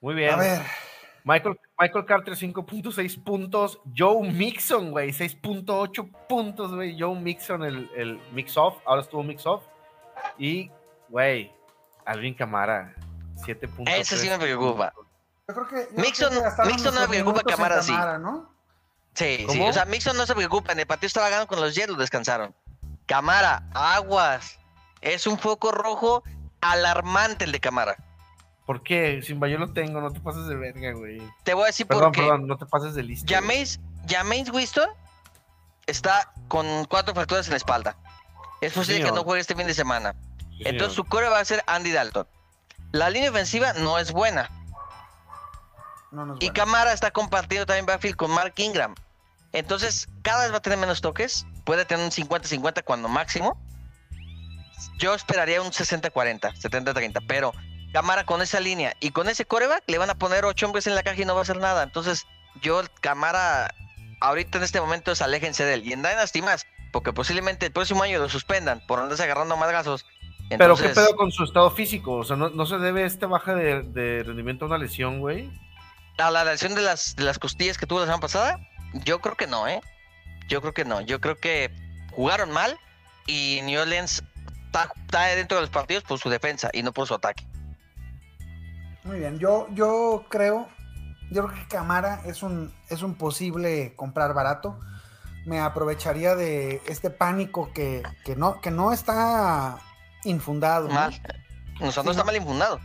Muy 0.00 0.14
bien. 0.14 0.32
A 0.34 0.36
ver, 0.36 0.62
Michael, 1.24 1.60
Michael 1.78 2.04
Carter, 2.06 2.34
5.6 2.34 3.22
puntos. 3.22 3.80
Joe 3.96 4.30
Mixon, 4.30 4.90
güey, 4.92 5.10
6.8 5.10 6.10
puntos, 6.28 6.74
güey. 6.74 6.98
Joe 6.98 7.18
Mixon, 7.18 7.64
el, 7.64 7.90
el 7.96 8.20
mix-off. 8.32 8.76
Ahora 8.86 9.02
estuvo 9.02 9.22
mix-off. 9.22 9.64
Y, 10.38 10.70
güey, 11.08 11.52
Alvin 12.06 12.34
Camara, 12.34 12.94
7.3. 13.44 13.88
Ese 13.98 14.16
sí 14.16 14.28
me 14.28 14.38
preocupa. 14.38 14.92
yo 15.48 15.54
creo 15.54 15.68
que. 15.68 15.88
yo 15.94 16.02
Mixon- 16.02 16.28
creo 16.28 16.30
que 16.30 16.40
gastaron 16.40 16.72
Mixon 16.72 16.94
no 16.94 17.00
me 17.02 17.08
preocupa 17.08 17.42
Camara, 17.42 17.82
sí. 17.82 17.92
Sí, 19.14 19.46
sí. 19.48 19.60
O 19.62 19.72
sea, 19.72 19.84
Mixon 19.84 20.16
no 20.16 20.26
se 20.26 20.34
preocupa. 20.34 20.72
En 20.72 20.78
el 20.78 20.86
partido 20.86 21.08
estaba 21.08 21.28
ganando 21.28 21.48
con 21.48 21.60
los 21.60 21.74
Jets, 21.74 21.96
descansaron. 21.98 22.54
Camara, 23.06 23.68
aguas. 23.74 24.58
Es 25.00 25.26
un 25.26 25.38
foco 25.38 25.72
rojo 25.72 26.22
alarmante 26.60 27.44
el 27.44 27.52
de 27.52 27.60
Camara. 27.60 27.96
¿Por 28.68 28.82
qué? 28.82 29.22
Simba, 29.22 29.48
yo 29.48 29.56
lo 29.56 29.72
tengo, 29.72 29.98
no 29.98 30.10
te 30.10 30.20
pases 30.20 30.46
de 30.46 30.54
verga, 30.54 30.92
güey. 30.92 31.22
Te 31.42 31.54
voy 31.54 31.62
a 31.62 31.66
decir 31.68 31.86
Perdón, 31.86 32.04
por 32.04 32.12
qué. 32.12 32.20
perdón, 32.20 32.46
no 32.46 32.58
te 32.58 32.66
pases 32.66 32.92
de 32.94 33.02
listo. 33.02 33.24
güey. 33.26 33.40
Jameis, 33.40 33.80
Jameis 34.06 34.50
Winston 34.50 34.90
está 35.86 36.30
con 36.48 36.84
cuatro 36.84 37.14
fracturas 37.14 37.46
en 37.46 37.52
la 37.52 37.56
espalda. 37.56 37.96
Es 38.60 38.74
posible 38.74 39.04
que 39.04 39.10
no 39.12 39.22
juegue 39.22 39.40
este 39.40 39.54
fin 39.54 39.66
de 39.66 39.72
semana. 39.72 40.14
Entonces 40.58 40.94
su 40.94 41.04
core 41.06 41.30
va 41.30 41.38
a 41.40 41.44
ser 41.46 41.64
Andy 41.66 41.92
Dalton. 41.92 42.26
La 42.92 43.08
línea 43.08 43.30
ofensiva 43.30 43.72
no 43.72 43.98
es 43.98 44.12
buena. 44.12 44.50
No 46.10 46.26
nos 46.26 46.36
Y 46.36 46.48
bueno. 46.48 46.54
Camara 46.54 46.92
está 46.92 47.10
compartiendo 47.10 47.64
también 47.64 47.86
backfield 47.86 48.16
con 48.16 48.30
Mark 48.32 48.52
Ingram. 48.58 48.94
Entonces, 49.54 50.10
cada 50.20 50.42
vez 50.42 50.52
va 50.52 50.58
a 50.58 50.60
tener 50.60 50.78
menos 50.78 51.00
toques. 51.00 51.46
Puede 51.64 51.86
tener 51.86 52.04
un 52.04 52.10
50-50 52.10 52.84
cuando 52.84 53.08
máximo. 53.08 53.58
Yo 54.98 55.14
esperaría 55.14 55.62
un 55.62 55.70
60-40, 55.70 56.12
70-30. 56.52 57.24
Pero 57.26 57.54
Camara 57.92 58.24
con 58.24 58.42
esa 58.42 58.60
línea 58.60 58.94
y 59.00 59.10
con 59.10 59.28
ese 59.28 59.44
coreback 59.46 59.82
le 59.86 59.98
van 59.98 60.10
a 60.10 60.14
poner 60.16 60.44
ocho 60.44 60.66
hombres 60.66 60.86
en 60.86 60.94
la 60.94 61.02
caja 61.02 61.20
y 61.22 61.24
no 61.24 61.34
va 61.34 61.40
a 61.40 61.42
hacer 61.42 61.58
nada. 61.58 61.82
Entonces, 61.82 62.26
yo, 62.62 62.82
Camara, 63.00 63.74
ahorita 64.20 64.58
en 64.58 64.64
este 64.64 64.80
momento 64.80 65.12
es 65.12 65.22
aléjense 65.22 65.64
de 65.64 65.74
él. 65.74 65.86
Y 65.86 65.92
en 65.92 66.02
Dynasty 66.02 66.42
más, 66.42 66.66
porque 66.92 67.12
posiblemente 67.12 67.66
el 67.66 67.72
próximo 67.72 68.02
año 68.02 68.18
lo 68.18 68.28
suspendan 68.28 68.80
por 68.86 68.98
andarse 69.00 69.22
agarrando 69.24 69.56
madrazos. 69.56 70.04
Pero 70.56 70.76
qué 70.76 70.88
pedo 70.90 71.14
con 71.16 71.30
su 71.30 71.44
estado 71.44 71.70
físico. 71.70 72.14
O 72.16 72.24
sea, 72.24 72.36
no, 72.36 72.50
no 72.50 72.66
se 72.66 72.78
debe 72.78 73.04
esta 73.04 73.26
baja 73.26 73.54
de, 73.54 73.82
de 73.82 74.22
rendimiento 74.24 74.64
a 74.64 74.68
una 74.68 74.78
lesión, 74.78 75.20
güey. 75.20 75.50
a 76.18 76.30
la 76.30 76.44
lesión 76.44 76.74
de 76.74 76.82
las, 76.82 77.16
de 77.16 77.24
las 77.24 77.38
costillas 77.38 77.78
que 77.78 77.86
tuvo 77.86 78.00
la 78.00 78.06
semana 78.06 78.20
pasada, 78.20 78.58
yo 79.04 79.20
creo 79.20 79.36
que 79.36 79.46
no, 79.46 79.68
¿eh? 79.68 79.80
Yo 80.48 80.60
creo 80.60 80.74
que 80.74 80.84
no. 80.84 81.00
Yo 81.02 81.20
creo 81.20 81.36
que 81.36 81.70
jugaron 82.12 82.50
mal 82.50 82.78
y 83.26 83.60
New 83.64 83.80
Orleans 83.80 84.22
está 84.72 85.26
dentro 85.36 85.56
de 85.58 85.62
los 85.62 85.70
partidos 85.70 86.04
por 86.04 86.18
su 86.18 86.30
defensa 86.30 86.70
y 86.72 86.82
no 86.82 86.92
por 86.92 87.06
su 87.06 87.14
ataque. 87.14 87.46
Muy 89.08 89.18
bien, 89.20 89.38
yo, 89.38 89.66
yo 89.72 90.26
creo, 90.28 90.68
yo 91.30 91.46
creo 91.46 91.54
que 91.62 91.66
Camara 91.68 92.20
es 92.26 92.42
un, 92.42 92.72
es 92.90 93.02
un 93.02 93.14
posible 93.14 93.94
comprar 93.96 94.34
barato. 94.34 94.78
Me 95.46 95.60
aprovecharía 95.60 96.34
de 96.36 96.82
este 96.86 97.08
pánico 97.08 97.72
que, 97.72 98.02
que 98.26 98.36
no, 98.36 98.60
que 98.60 98.70
no 98.70 98.92
está 98.92 99.78
infundado. 100.24 100.88
¿no? 100.88 100.94
Mal. 100.94 101.14
O 101.80 101.90
sea, 101.90 102.02
Sí, 102.02 102.06
no 102.06 102.10
está 102.10 102.22
no. 102.22 102.24
mal 102.26 102.36
infundado. 102.36 102.80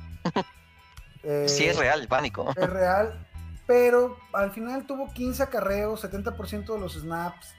Eh, 1.23 1.47
Sí 1.49 1.65
es 1.65 1.77
real 1.77 1.99
el 2.01 2.07
pánico. 2.07 2.49
Es 2.55 2.69
real, 2.69 3.27
pero 3.67 4.17
al 4.33 4.51
final 4.51 4.85
tuvo 4.85 5.11
15 5.11 5.43
acarreos, 5.43 6.03
70% 6.05 6.73
de 6.73 6.79
los 6.79 6.93
snaps, 6.93 7.53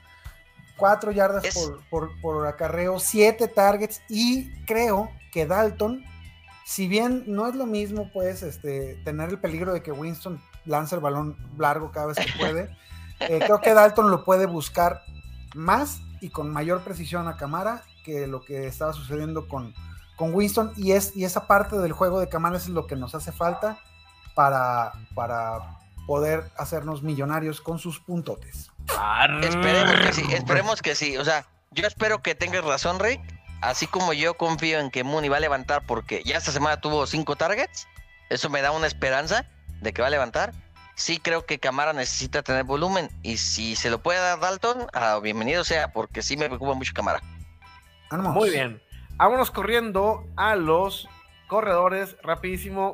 4 0.77 1.11
yardas 1.11 1.45
Es- 1.45 1.53
por, 1.55 1.81
por, 1.89 2.21
por 2.21 2.47
acarreo, 2.47 2.99
7 2.99 3.47
targets 3.47 4.01
y 4.09 4.51
creo 4.65 5.11
que 5.31 5.45
Dalton, 5.45 6.03
si 6.65 6.87
bien 6.87 7.23
no 7.27 7.47
es 7.47 7.53
lo 7.53 7.67
mismo 7.67 8.09
pues 8.11 8.41
este, 8.41 8.95
tener 9.05 9.29
el 9.29 9.39
peligro 9.39 9.71
de 9.71 9.83
que 9.83 9.91
Winston 9.91 10.41
lance 10.65 10.95
el 10.95 11.01
balón 11.01 11.37
largo 11.57 11.91
cada 11.91 12.07
vez 12.07 12.17
que 12.17 12.31
puede, 12.39 12.75
eh, 13.19 13.39
creo 13.39 13.61
que 13.61 13.73
Dalton 13.73 14.09
lo 14.09 14.25
puede 14.25 14.47
buscar 14.47 15.03
más 15.53 15.99
y 16.21 16.29
con 16.29 16.51
mayor 16.51 16.81
precisión 16.81 17.27
a 17.27 17.37
Camara 17.37 17.83
que 18.03 18.25
lo 18.25 18.43
que 18.43 18.65
estaba 18.65 18.93
sucediendo 18.93 19.47
con, 19.47 19.75
con 20.15 20.33
Winston 20.33 20.73
y, 20.75 20.93
es, 20.93 21.15
y 21.15 21.23
esa 21.23 21.45
parte 21.45 21.77
del 21.77 21.91
juego 21.91 22.19
de 22.19 22.29
Kamara 22.29 22.57
es 22.57 22.67
lo 22.67 22.87
que 22.87 22.95
nos 22.95 23.13
hace 23.13 23.31
falta 23.31 23.77
para, 24.33 24.91
para 25.13 25.77
poder 26.07 26.49
hacernos 26.57 27.03
millonarios 27.03 27.61
con 27.61 27.77
sus 27.77 27.99
puntotes. 27.99 28.71
Esperemos 29.43 29.93
que 29.99 30.13
sí, 30.13 30.25
esperemos 30.31 30.81
que 30.81 30.95
sí. 30.95 31.17
O 31.17 31.25
sea, 31.25 31.45
yo 31.69 31.85
espero 31.85 32.23
que 32.23 32.33
tengas 32.33 32.63
razón, 32.63 32.99
Rick. 32.99 33.21
Así 33.61 33.87
como 33.87 34.13
yo 34.13 34.35
confío 34.35 34.79
en 34.79 34.91
que 34.91 35.03
Mooney 35.03 35.29
va 35.29 35.37
a 35.37 35.41
levantar 35.41 35.83
porque 35.85 36.21
ya 36.23 36.37
esta 36.37 36.51
semana 36.51 36.79
tuvo 36.79 37.07
cinco 37.07 37.35
targets. 37.35 37.87
Eso 38.29 38.49
me 38.49 38.61
da 38.61 38.71
una 38.71 38.87
esperanza 38.87 39.45
de 39.81 39.93
que 39.93 40.01
va 40.01 40.07
a 40.07 40.11
levantar. 40.11 40.53
Sí 40.95 41.19
creo 41.19 41.45
que 41.45 41.59
Camara 41.59 41.93
necesita 41.93 42.41
tener 42.41 42.63
volumen. 42.63 43.09
Y 43.21 43.37
si 43.37 43.75
se 43.75 43.89
lo 43.89 43.99
puede 43.99 44.19
dar 44.19 44.39
Dalton, 44.39 44.87
ah, 44.93 45.19
bienvenido 45.21 45.63
sea, 45.63 45.91
porque 45.91 46.21
sí 46.21 46.37
me 46.37 46.47
preocupa 46.47 46.73
mucho 46.73 46.93
Camara. 46.93 47.21
Muy 48.11 48.49
bien. 48.49 48.81
Vámonos 49.17 49.51
corriendo 49.51 50.25
a 50.35 50.55
los 50.55 51.07
corredores. 51.47 52.15
Rapidísimo. 52.21 52.91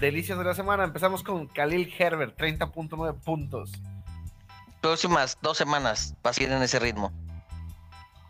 Delicias 0.00 0.38
de 0.38 0.44
la 0.44 0.54
semana. 0.54 0.84
Empezamos 0.84 1.22
con 1.22 1.46
Khalil 1.46 1.92
Herbert, 1.96 2.36
30.9 2.36 3.20
puntos. 3.22 3.72
Próximas 4.80 5.38
dos 5.40 5.56
semanas 5.56 6.14
va 6.24 6.30
a 6.30 6.32
seguir 6.32 6.52
en 6.52 6.62
ese 6.62 6.78
ritmo. 6.78 7.12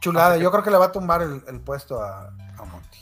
Chulada, 0.04 0.36
yo 0.36 0.50
creo 0.50 0.62
que 0.62 0.70
le 0.70 0.76
va 0.76 0.84
a 0.84 0.92
tumbar 0.92 1.22
el, 1.22 1.42
el 1.48 1.60
puesto 1.60 2.02
a, 2.02 2.26
a 2.58 2.64
Monty. 2.64 2.98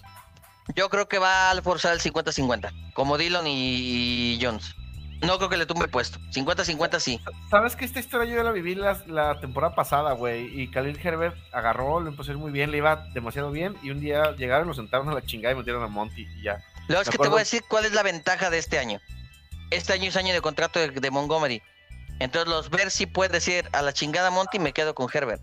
Yo 0.77 0.89
creo 0.89 1.09
que 1.09 1.19
va 1.19 1.51
a 1.51 1.61
forzar 1.61 1.93
el 1.93 2.01
50-50, 2.01 2.93
como 2.95 3.19
Dillon 3.19 3.45
y 3.49 4.39
Jones. 4.41 4.77
No 5.21 5.37
creo 5.39 5.49
que 5.49 5.57
le 5.57 5.67
tumbe 5.67 5.87
el 5.87 5.91
puesto. 5.91 6.21
50-50 6.33 7.01
sí. 7.01 7.21
¿Sabes 7.51 7.75
que 7.75 7.85
esta 7.85 7.99
historia 7.99 8.31
yo 8.31 8.37
ya 8.37 8.45
la 8.45 8.53
viví 8.53 8.77
la, 8.77 9.03
la 9.09 9.41
temporada 9.41 9.75
pasada, 9.75 10.13
güey? 10.13 10.61
Y 10.61 10.71
Khalil 10.71 10.97
Herbert 11.03 11.37
agarró, 11.53 11.99
lo 11.99 12.09
empezó 12.09 12.31
a 12.31 12.35
ir 12.35 12.39
muy 12.39 12.53
bien, 12.53 12.71
le 12.71 12.77
iba 12.77 13.09
demasiado 13.15 13.51
bien. 13.51 13.77
Y 13.83 13.91
un 13.91 13.99
día 13.99 14.37
llegaron, 14.37 14.69
lo 14.69 14.75
sentaron 14.75 15.09
a 15.09 15.15
la 15.15 15.23
chingada 15.23 15.55
y 15.55 15.59
metieron 15.59 15.83
a 15.83 15.89
Monty 15.89 16.23
y 16.23 16.43
ya. 16.43 16.63
Es 16.89 16.89
Me 16.89 17.05
que 17.05 17.19
te 17.19 17.29
voy 17.29 17.39
a 17.39 17.41
decir 17.41 17.65
cuál 17.69 17.85
es 17.85 17.95
la 17.95 18.05
ventaja 18.05 18.49
de 18.49 18.59
este 18.59 18.79
año. 18.79 19.01
Este 19.73 19.93
año 19.93 20.09
es 20.09 20.17
año 20.17 20.33
de 20.33 20.41
contrato 20.41 20.79
de, 20.79 20.91
de 20.91 21.11
Montgomery. 21.11 21.63
Entonces 22.21 22.49
los 22.49 22.71
ver 22.71 22.93
si 22.93 23.07
puede 23.07 23.31
decir 23.31 23.69
a 23.73 23.83
la 23.83 23.93
chingada 23.93 24.31
Monty 24.31 24.61
me 24.61 24.73
quedo 24.73 24.95
con 24.95 25.09
Herbert. 25.13 25.43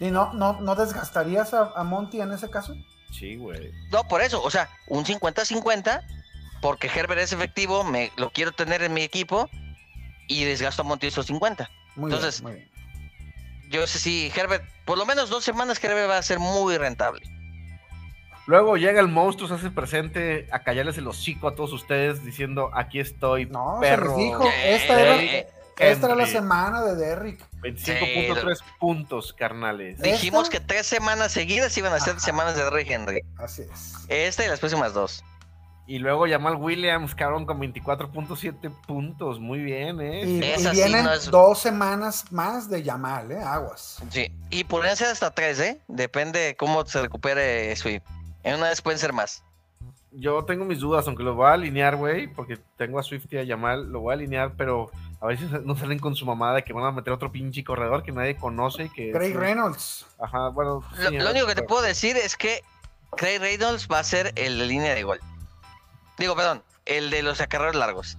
¿Y 0.00 0.10
no, 0.10 0.32
no, 0.34 0.60
no 0.60 0.74
desgastarías 0.74 1.54
a, 1.54 1.72
a 1.76 1.84
Monty 1.84 2.20
en 2.20 2.32
ese 2.32 2.50
caso? 2.50 2.74
Sí, 3.12 3.36
güey. 3.36 3.70
No, 3.92 4.04
por 4.08 4.20
eso, 4.22 4.42
o 4.42 4.50
sea, 4.50 4.68
un 4.88 5.04
50-50, 5.04 6.00
porque 6.60 6.88
Herbert 6.88 7.20
es 7.20 7.32
efectivo, 7.32 7.84
me 7.84 8.10
lo 8.16 8.30
quiero 8.30 8.52
tener 8.52 8.82
en 8.82 8.92
mi 8.92 9.02
equipo 9.02 9.48
y 10.26 10.44
desgasto 10.44 10.82
a 10.82 10.84
Monty 10.84 11.06
esos 11.06 11.26
50. 11.26 11.70
Muy 11.96 12.12
Entonces- 12.12 12.40
bien, 12.40 12.52
muy 12.52 12.60
bien. 12.60 12.74
Yo 13.70 13.86
sé 13.86 13.98
si 13.98 14.30
Herbert, 14.36 14.64
por 14.84 14.98
lo 14.98 15.06
menos 15.06 15.30
dos 15.30 15.42
semanas 15.44 15.82
Herbert 15.82 16.08
va 16.10 16.18
a 16.18 16.22
ser 16.22 16.38
muy 16.38 16.76
rentable. 16.76 17.22
Luego 18.46 18.76
llega 18.76 19.00
el 19.00 19.08
monstruo, 19.08 19.48
se 19.48 19.54
hace 19.54 19.70
presente 19.70 20.46
a 20.52 20.58
callarles 20.62 20.98
el 20.98 21.08
hocico 21.08 21.48
a 21.48 21.54
todos 21.54 21.72
ustedes 21.72 22.22
diciendo, 22.24 22.70
aquí 22.74 23.00
estoy, 23.00 23.46
No, 23.46 23.78
perro. 23.80 24.10
se 24.14 24.16
les 24.20 24.26
dijo, 24.26 24.44
esta 24.64 25.00
era, 25.00 25.46
esta 25.78 26.06
era 26.06 26.14
la 26.14 26.26
semana 26.26 26.82
de 26.82 26.94
Derrick. 26.96 27.40
25.3 27.62 28.58
puntos, 28.78 29.32
carnales. 29.32 29.96
¿Esta? 29.96 30.08
Dijimos 30.08 30.48
que 30.50 30.60
tres 30.60 30.86
semanas 30.86 31.32
seguidas 31.32 31.76
iban 31.78 31.92
a 31.92 32.00
ser 32.00 32.12
Ajá. 32.16 32.20
semanas 32.20 32.56
de 32.56 32.68
Rey 32.70 32.86
Henry. 32.88 33.22
Así 33.38 33.62
es. 33.62 33.94
Esta 34.08 34.44
y 34.44 34.48
las 34.48 34.60
próximas 34.60 34.92
dos. 34.94 35.24
Y 35.86 35.98
luego 35.98 36.26
Jamal 36.26 36.56
Williams, 36.56 37.14
cabrón, 37.14 37.44
con 37.44 37.60
24.7 37.60 38.70
puntos. 38.86 39.38
Muy 39.38 39.58
bien, 39.62 40.00
¿eh? 40.00 40.22
Y, 40.24 40.38
y 40.42 40.58
sí 40.58 40.68
vienen 40.72 41.04
no 41.04 41.12
es- 41.12 41.30
dos 41.30 41.58
semanas 41.58 42.32
más 42.32 42.70
de 42.70 42.82
Yamal, 42.82 43.30
¿eh? 43.32 43.38
Aguas. 43.42 43.98
Sí. 44.10 44.32
Y 44.50 44.64
podrían 44.64 44.96
ser 44.96 45.08
hasta 45.08 45.30
tres, 45.32 45.60
¿eh? 45.60 45.80
Depende 45.88 46.56
cómo 46.58 46.86
se 46.86 47.02
recupere 47.02 47.74
Swift. 47.76 48.02
En 48.44 48.54
una 48.56 48.68
vez 48.70 48.80
pueden 48.80 48.98
ser 48.98 49.12
más. 49.12 49.42
Yo 50.16 50.44
tengo 50.44 50.64
mis 50.64 50.78
dudas, 50.80 51.06
aunque 51.08 51.22
lo 51.24 51.34
voy 51.34 51.48
a 51.48 51.52
alinear, 51.54 51.96
güey, 51.96 52.28
porque 52.28 52.56
tengo 52.78 52.98
a 52.98 53.02
Swift 53.02 53.26
y 53.32 53.38
a 53.38 53.42
Yamal, 53.42 53.90
lo 53.90 54.00
voy 54.00 54.12
a 54.12 54.14
alinear, 54.14 54.52
pero 54.56 54.90
a 55.24 55.28
veces 55.28 55.50
no 55.64 55.74
salen 55.74 55.98
con 55.98 56.14
su 56.14 56.26
mamada 56.26 56.56
de 56.56 56.64
que 56.64 56.74
van 56.74 56.84
a 56.84 56.92
meter 56.92 57.10
otro 57.10 57.32
pinche 57.32 57.64
corredor 57.64 58.02
que 58.02 58.12
nadie 58.12 58.36
conoce 58.36 58.84
y 58.84 58.90
que... 58.90 59.10
Craig 59.10 59.34
Reynolds. 59.34 60.06
Ajá, 60.18 60.48
bueno... 60.48 60.84
Lo, 60.98 61.08
sí, 61.08 61.16
lo 61.16 61.30
único 61.30 61.46
que 61.46 61.54
te 61.54 61.62
puedo 61.62 61.80
decir 61.80 62.14
es 62.18 62.36
que 62.36 62.62
Craig 63.16 63.38
Reynolds 63.38 63.88
va 63.90 64.00
a 64.00 64.04
ser 64.04 64.32
el 64.36 64.58
de 64.58 64.66
línea 64.66 64.94
de 64.94 65.02
gol. 65.02 65.20
Digo, 66.18 66.36
perdón, 66.36 66.62
el 66.84 67.08
de 67.08 67.22
los 67.22 67.40
acarreos 67.40 67.74
largos. 67.74 68.18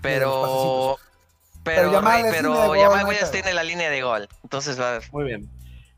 Pero. 0.00 0.98
Pero 1.62 1.82
Pero, 1.82 1.92
Yamal 1.92 2.26
es 2.26 2.34
pero 2.34 2.74
Yamal 2.74 3.06
Williams 3.06 3.30
tiene 3.30 3.54
la 3.54 3.62
línea 3.62 3.88
de 3.88 4.02
gol. 4.02 4.28
Entonces 4.42 4.80
va 4.80 4.96
a 4.96 5.00
Muy 5.12 5.24
bien. 5.24 5.48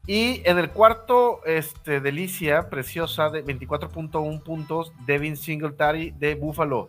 Y 0.07 0.43
en 0.45 0.59
el 0.59 0.69
cuarto, 0.69 1.41
este, 1.47 2.01
delicia, 2.01 2.69
preciosa, 2.69 3.31
de 3.31 3.43
24.1 3.43 4.43
puntos, 4.43 4.93
Devin 5.07 5.39
Singletary 5.39 6.11
de 6.11 6.35
Buffalo. 6.35 6.89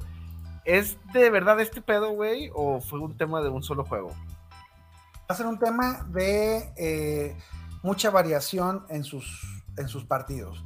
¿Es 0.65 0.97
de 1.13 1.29
verdad 1.29 1.59
este 1.59 1.81
pedo, 1.81 2.09
güey? 2.09 2.49
¿O 2.53 2.81
fue 2.81 2.99
un 2.99 3.15
tema 3.15 3.41
de 3.41 3.49
un 3.49 3.61
solo 3.61 3.85
juego? 3.85 4.09
Va 4.09 5.33
a 5.33 5.35
ser 5.35 5.45
un 5.45 5.59
tema 5.59 6.05
de 6.09 6.73
eh, 6.75 7.37
mucha 7.83 8.09
variación 8.09 8.83
en 8.89 9.03
sus, 9.03 9.63
en 9.77 9.87
sus 9.87 10.05
partidos. 10.05 10.63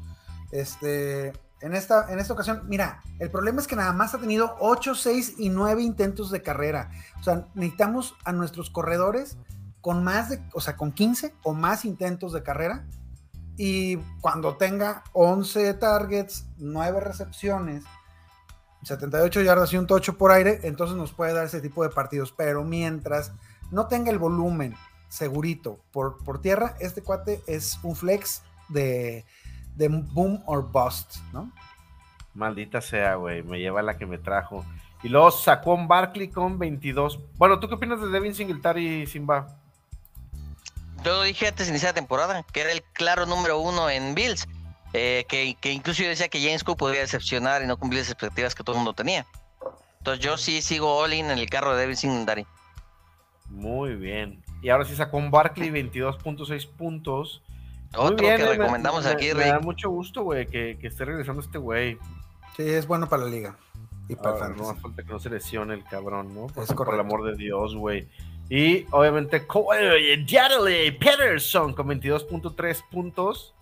Este, 0.52 1.34
en, 1.62 1.74
esta, 1.74 2.12
en 2.12 2.20
esta 2.20 2.34
ocasión, 2.34 2.64
mira, 2.68 3.04
el 3.20 3.30
problema 3.30 3.60
es 3.60 3.68
que 3.68 3.76
nada 3.76 3.92
más 3.92 4.16
ha 4.16 4.20
tenido 4.20 4.56
8, 4.60 4.96
6 4.96 5.36
y 5.38 5.50
9 5.50 5.82
intentos 5.82 6.32
de 6.32 6.42
carrera. 6.42 6.92
O 7.20 7.24
sea, 7.24 7.48
necesitamos 7.54 8.16
a 8.24 8.32
nuestros 8.32 8.70
corredores 8.70 9.38
con 9.82 10.04
más 10.04 10.30
de, 10.30 10.42
o 10.54 10.62
sea, 10.62 10.78
con 10.78 10.94
15 10.94 11.36
o 11.44 11.54
más 11.54 11.84
intentos 11.84 12.32
de 12.32 12.42
carrera. 12.42 12.88
Y 13.58 13.98
cuando 14.22 14.56
tenga 14.56 15.04
11 15.12 15.74
targets, 15.74 16.46
9 16.58 17.02
recepciones, 17.02 17.84
78 18.84 19.42
yardas 19.42 19.74
y 19.74 19.78
un 19.78 19.88
tocho 19.88 20.18
por 20.18 20.32
aire, 20.32 20.60
entonces 20.64 20.96
nos 20.96 21.12
puede 21.12 21.34
dar 21.34 21.46
ese 21.46 21.62
tipo 21.62 21.84
de 21.84 21.90
partidos. 21.90 22.32
Pero 22.32 22.64
mientras 22.64 23.34
no 23.72 23.88
tenga 23.88 24.12
el 24.12 24.20
volumen 24.20 24.76
segurito 25.08 25.80
por, 25.92 26.24
por 26.24 26.42
tierra, 26.42 26.76
este 26.80 27.02
cuate 27.02 27.42
es 27.48 27.80
un 27.84 27.96
flex 27.96 28.44
de, 28.70 29.26
de 29.76 29.88
boom 29.88 30.42
or 30.46 30.72
bust, 30.72 31.18
¿no? 31.34 31.52
Maldita 32.34 32.80
sea, 32.80 33.16
güey, 33.16 33.44
me 33.44 33.60
lleva 33.60 33.82
la 33.82 33.98
que 33.98 34.06
me 34.06 34.18
trajo. 34.18 34.66
Y 35.02 35.10
luego 35.10 35.32
sacó 35.32 35.74
un 35.74 35.88
Barkley 35.88 36.30
con 36.30 36.60
22. 36.60 37.20
Bueno, 37.38 37.60
¿tú 37.60 37.68
qué 37.68 37.76
opinas 37.76 38.02
de 38.02 38.10
Devin 38.10 38.36
Singletary, 38.36 39.08
Simba? 39.08 39.48
Yo 41.04 41.14
lo 41.14 41.24
dije 41.24 41.48
antes 41.48 41.68
de 41.68 41.72
iniciar 41.72 41.92
la 41.92 42.02
temporada, 42.02 42.44
que 42.52 42.62
era 42.62 42.72
el 42.72 42.84
claro 42.94 43.26
número 43.26 43.60
uno 43.60 43.90
en 43.90 44.14
Bills. 44.14 44.48
Eh, 44.94 45.26
que, 45.28 45.56
que 45.62 45.72
incluso 45.72 46.02
yo 46.04 46.10
decía 46.10 46.30
que 46.30 46.42
James 46.42 46.64
Cook 46.64 46.78
podría 46.78 47.02
decepcionar 47.02 47.62
y 47.64 47.68
no 47.68 47.78
cumplir 47.78 48.02
las 48.02 48.10
expectativas 48.10 48.56
que 48.56 48.64
todo 48.64 48.76
el 48.76 48.80
mundo 48.80 48.94
tenía. 48.94 49.26
Entonces 50.00 50.24
yo 50.24 50.38
sí 50.38 50.62
sigo 50.62 50.98
all 50.98 51.14
in 51.14 51.30
en 51.30 51.38
el 51.40 51.50
carro 51.50 51.74
de 51.76 51.82
Devin 51.82 51.96
Singletary. 51.98 52.46
Muy 53.50 53.96
bien. 53.96 54.44
Y 54.62 54.70
ahora 54.70 54.86
sí 54.86 54.96
sacó 54.96 55.18
un 55.18 55.32
Barkley 55.32 55.70
22.6 55.70 56.68
puntos. 56.70 57.42
Muy 57.94 58.06
Otro 58.06 58.18
bien, 58.18 58.38
que 58.38 58.44
eh, 58.44 58.46
me- 58.46 58.58
recomendamos 58.58 59.04
me, 59.06 59.12
aquí, 59.12 59.34
Me 59.34 59.46
da 59.46 59.56
Rick. 59.56 59.64
mucho 59.66 59.90
gusto, 59.90 60.24
güey, 60.24 60.46
que, 60.48 60.78
que 60.80 60.88
esté 60.88 61.06
regresando 61.06 61.42
este 61.42 61.58
güey. 61.58 61.98
Sí, 62.56 62.64
es 62.64 62.86
bueno 62.88 63.08
para 63.10 63.24
la 63.24 63.30
liga. 63.30 63.58
Y 64.08 64.16
para 64.16 64.38
el 64.38 64.44
Ah, 64.44 64.56
no 64.56 64.70
hace 64.70 64.82
falta 64.82 65.04
que 65.04 65.12
no 65.12 65.20
se 65.20 65.30
lesione 65.30 65.74
el 65.74 65.84
cabrón, 65.84 66.34
¿no? 66.34 66.48
Por, 66.48 66.64
Es 66.64 66.74
por 66.74 66.94
el 66.94 67.00
amor 67.00 67.24
de 67.24 67.36
Dios, 67.36 67.76
güey. 67.76 68.08
Y 68.50 68.86
obviamente 68.92 69.46
Yadley 70.26 70.92
Peterson 70.98 71.74
con 71.74 71.88
22.3 71.88 72.84
puntos. 72.90 73.54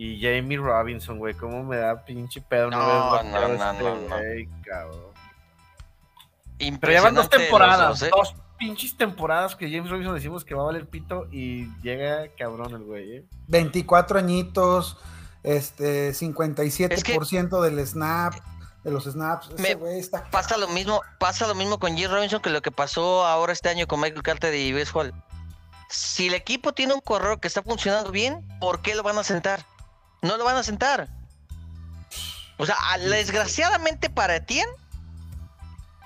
Y 0.00 0.20
Jamie 0.22 0.56
Robinson, 0.56 1.18
güey, 1.18 1.34
cómo 1.34 1.64
me 1.64 1.76
da 1.76 2.04
pinche 2.04 2.40
pedo 2.40 2.70
No, 2.70 2.76
una 2.76 2.86
vez 2.86 3.02
batear 3.10 3.32
no, 3.32 3.64
a 3.64 3.72
no, 3.72 3.72
este 3.72 3.82
no, 3.82 3.96
no. 3.96 4.16
güey, 4.16 4.48
cabrón. 4.64 5.00
Pero 6.80 6.92
llevan 6.92 7.14
dos 7.16 7.28
temporadas, 7.28 7.98
dos, 7.98 8.02
¿eh? 8.02 8.10
dos 8.12 8.34
pinches 8.56 8.96
temporadas 8.96 9.56
que 9.56 9.68
James 9.68 9.90
Robinson 9.90 10.14
decimos 10.14 10.44
que 10.44 10.54
va 10.54 10.62
a 10.62 10.66
valer 10.66 10.86
pito 10.86 11.26
y 11.32 11.66
llega 11.82 12.28
cabrón 12.38 12.74
el 12.74 12.84
güey, 12.84 13.16
¿eh? 13.16 13.24
24 13.48 14.20
añitos, 14.20 14.98
este, 15.42 16.10
57% 16.12 17.60
del 17.60 17.84
snap, 17.84 18.34
de 18.84 18.92
los 18.92 19.02
snaps. 19.02 19.50
Ese 19.50 19.62
Me 19.62 19.74
güey 19.74 19.98
está 19.98 20.22
Pasa 20.30 20.56
lo 20.58 20.68
mismo, 20.68 21.02
pasa 21.18 21.48
lo 21.48 21.56
mismo 21.56 21.80
con 21.80 21.94
James 21.96 22.12
Robinson 22.12 22.40
que 22.40 22.50
lo 22.50 22.62
que 22.62 22.70
pasó 22.70 23.26
ahora 23.26 23.52
este 23.52 23.68
año 23.68 23.88
con 23.88 24.00
Michael 24.00 24.22
Carter 24.22 24.54
y 24.54 24.72
Wes 24.72 24.94
Hall. 24.94 25.12
Si 25.90 26.28
el 26.28 26.34
equipo 26.34 26.72
tiene 26.72 26.94
un 26.94 27.00
corredor 27.00 27.40
que 27.40 27.48
está 27.48 27.64
funcionando 27.64 28.12
bien, 28.12 28.46
¿por 28.60 28.80
qué 28.80 28.94
lo 28.94 29.02
van 29.02 29.18
a 29.18 29.24
sentar? 29.24 29.64
No 30.22 30.36
lo 30.36 30.44
van 30.44 30.56
a 30.56 30.62
sentar. 30.62 31.08
O 32.56 32.66
sea, 32.66 32.76
desgraciadamente 32.98 34.10
para 34.10 34.36
Etienne 34.36 34.70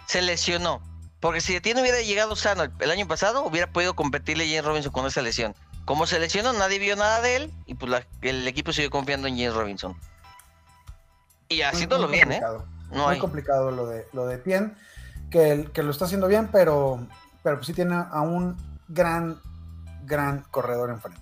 se 0.06 0.20
lesionó. 0.22 0.82
Porque 1.20 1.40
si 1.40 1.54
Etienne 1.54 1.80
hubiera 1.80 2.00
llegado 2.00 2.36
sano 2.36 2.64
el, 2.64 2.72
el 2.80 2.90
año 2.90 3.06
pasado, 3.06 3.44
hubiera 3.44 3.68
podido 3.72 3.94
competirle 3.94 4.44
a 4.44 4.48
James 4.48 4.64
Robinson 4.64 4.92
con 4.92 5.06
esa 5.06 5.22
lesión. 5.22 5.54
Como 5.84 6.06
se 6.06 6.18
lesionó, 6.18 6.52
nadie 6.52 6.78
vio 6.78 6.94
nada 6.96 7.20
de 7.20 7.36
él 7.36 7.52
y 7.66 7.74
pues 7.74 7.90
la- 7.90 8.06
el 8.20 8.46
equipo 8.46 8.72
siguió 8.72 8.90
confiando 8.90 9.28
en 9.28 9.36
James 9.36 9.54
Robinson. 9.54 9.96
Y 11.48 11.62
haciéndolo 11.62 12.08
muy 12.08 12.16
bien, 12.16 12.32
¿eh? 12.32 12.42
No 12.90 13.04
muy 13.04 13.14
hay. 13.14 13.18
complicado 13.18 13.70
lo 13.70 13.86
de 13.86 14.06
lo 14.12 14.26
de 14.26 14.42
que, 15.30 15.50
el- 15.50 15.70
que 15.72 15.82
lo 15.82 15.90
está 15.90 16.04
haciendo 16.04 16.28
bien, 16.28 16.48
pero, 16.52 17.06
pero 17.42 17.56
pues 17.56 17.66
sí 17.66 17.72
tiene 17.72 17.94
a 17.94 18.20
un 18.20 18.56
gran, 18.88 19.40
gran 20.04 20.42
corredor 20.50 20.90
enfrente. 20.90 21.21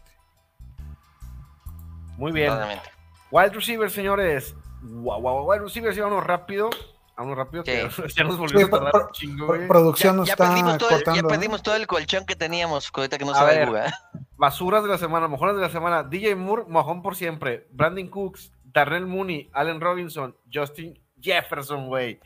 Muy 2.21 2.33
bien. 2.33 2.49
Totalmente. 2.51 2.89
Wild 3.31 3.53
receiver, 3.55 3.91
señores. 3.91 4.55
Guau, 4.83 5.21
guau, 5.21 5.45
bueno, 5.45 5.69
sí, 5.69 5.83
sí, 5.93 6.01
vámonos 6.01 6.25
rápido. 6.25 6.71
Vámonos 7.17 7.39
rápido, 7.39 7.65
que 7.65 7.91
Sí. 7.91 8.03
ya 8.17 8.25
nos 8.25 8.39
volvimos 8.39 8.63
Sí, 8.63 8.69
a 8.69 8.71
tardar 8.71 8.93
pro- 8.93 9.09
chingo, 9.13 9.47
producción 9.69 10.13
Ya, 10.15 10.17
nos 10.17 10.27
ya 10.29 10.33
está 10.35 10.49
perdimos 10.49 10.79
todo 10.79 10.91
el, 10.91 11.05
ya. 11.05 11.13
¿eh? 11.21 11.23
perdimos 11.29 11.63
todo 11.63 11.75
el 11.77 11.87
colchón 11.87 12.25
que 12.25 12.35
teníamos, 12.37 12.91
ahorita 12.95 13.19
que 13.19 13.25
no 13.25 13.35
se 13.35 13.41
va 13.41 13.47
ver. 13.47 13.63
a 13.63 13.67
jugar. 13.67 13.95
Basuras 14.37 14.83
de 14.83 14.89
la 14.89 14.97
semana, 14.99 15.29
mojones 15.29 15.57
de 15.57 15.63
la 15.63 15.69
semana. 15.71 16.03
DJ 16.03 16.35
Moore, 16.35 16.65
mojón 16.69 17.03
por 17.03 17.15
siempre. 17.17 17.67
Brandon 17.73 18.09
Cooks, 18.09 18.53
Darnell 18.65 19.07
Mooney, 19.07 19.51
Allen 19.53 19.81
Robinson, 19.81 20.35
Justin 20.53 20.99
Jefferson, 21.21 21.89
güey. 21.89 22.21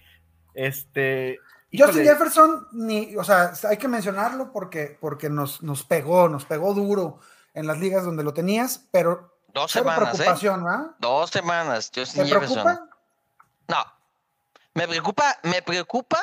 Este. 0.55 1.39
Justin 1.77 2.05
Jefferson, 2.05 2.69
ni, 2.73 3.17
o 3.17 3.25
sea, 3.25 3.53
hay 3.69 3.77
que 3.79 3.89
mencionarlo 3.89 4.53
porque, 4.53 4.97
porque 5.01 5.29
nos, 5.29 5.61
nos 5.65 5.83
pegó, 5.83 6.29
nos 6.29 6.45
pegó 6.45 6.73
duro 6.73 7.19
en 7.53 7.67
las 7.67 7.81
ligas 7.81 8.05
donde 8.05 8.23
lo 8.23 8.33
tenías, 8.33 8.89
pero 8.93 9.34
Dos 9.55 9.71
cero 9.73 9.85
semanas, 9.89 10.21
¿eh? 10.21 10.95
Dos 10.99 11.31
semanas, 11.31 11.91
Justin 11.95 12.25
¿Te 12.25 12.29
Jefferson. 12.29 12.63
preocupa? 12.65 12.89
No. 13.69 13.85
Me 14.75 14.89
preocupa, 14.89 15.39
me 15.45 15.63
preocupa 15.63 16.21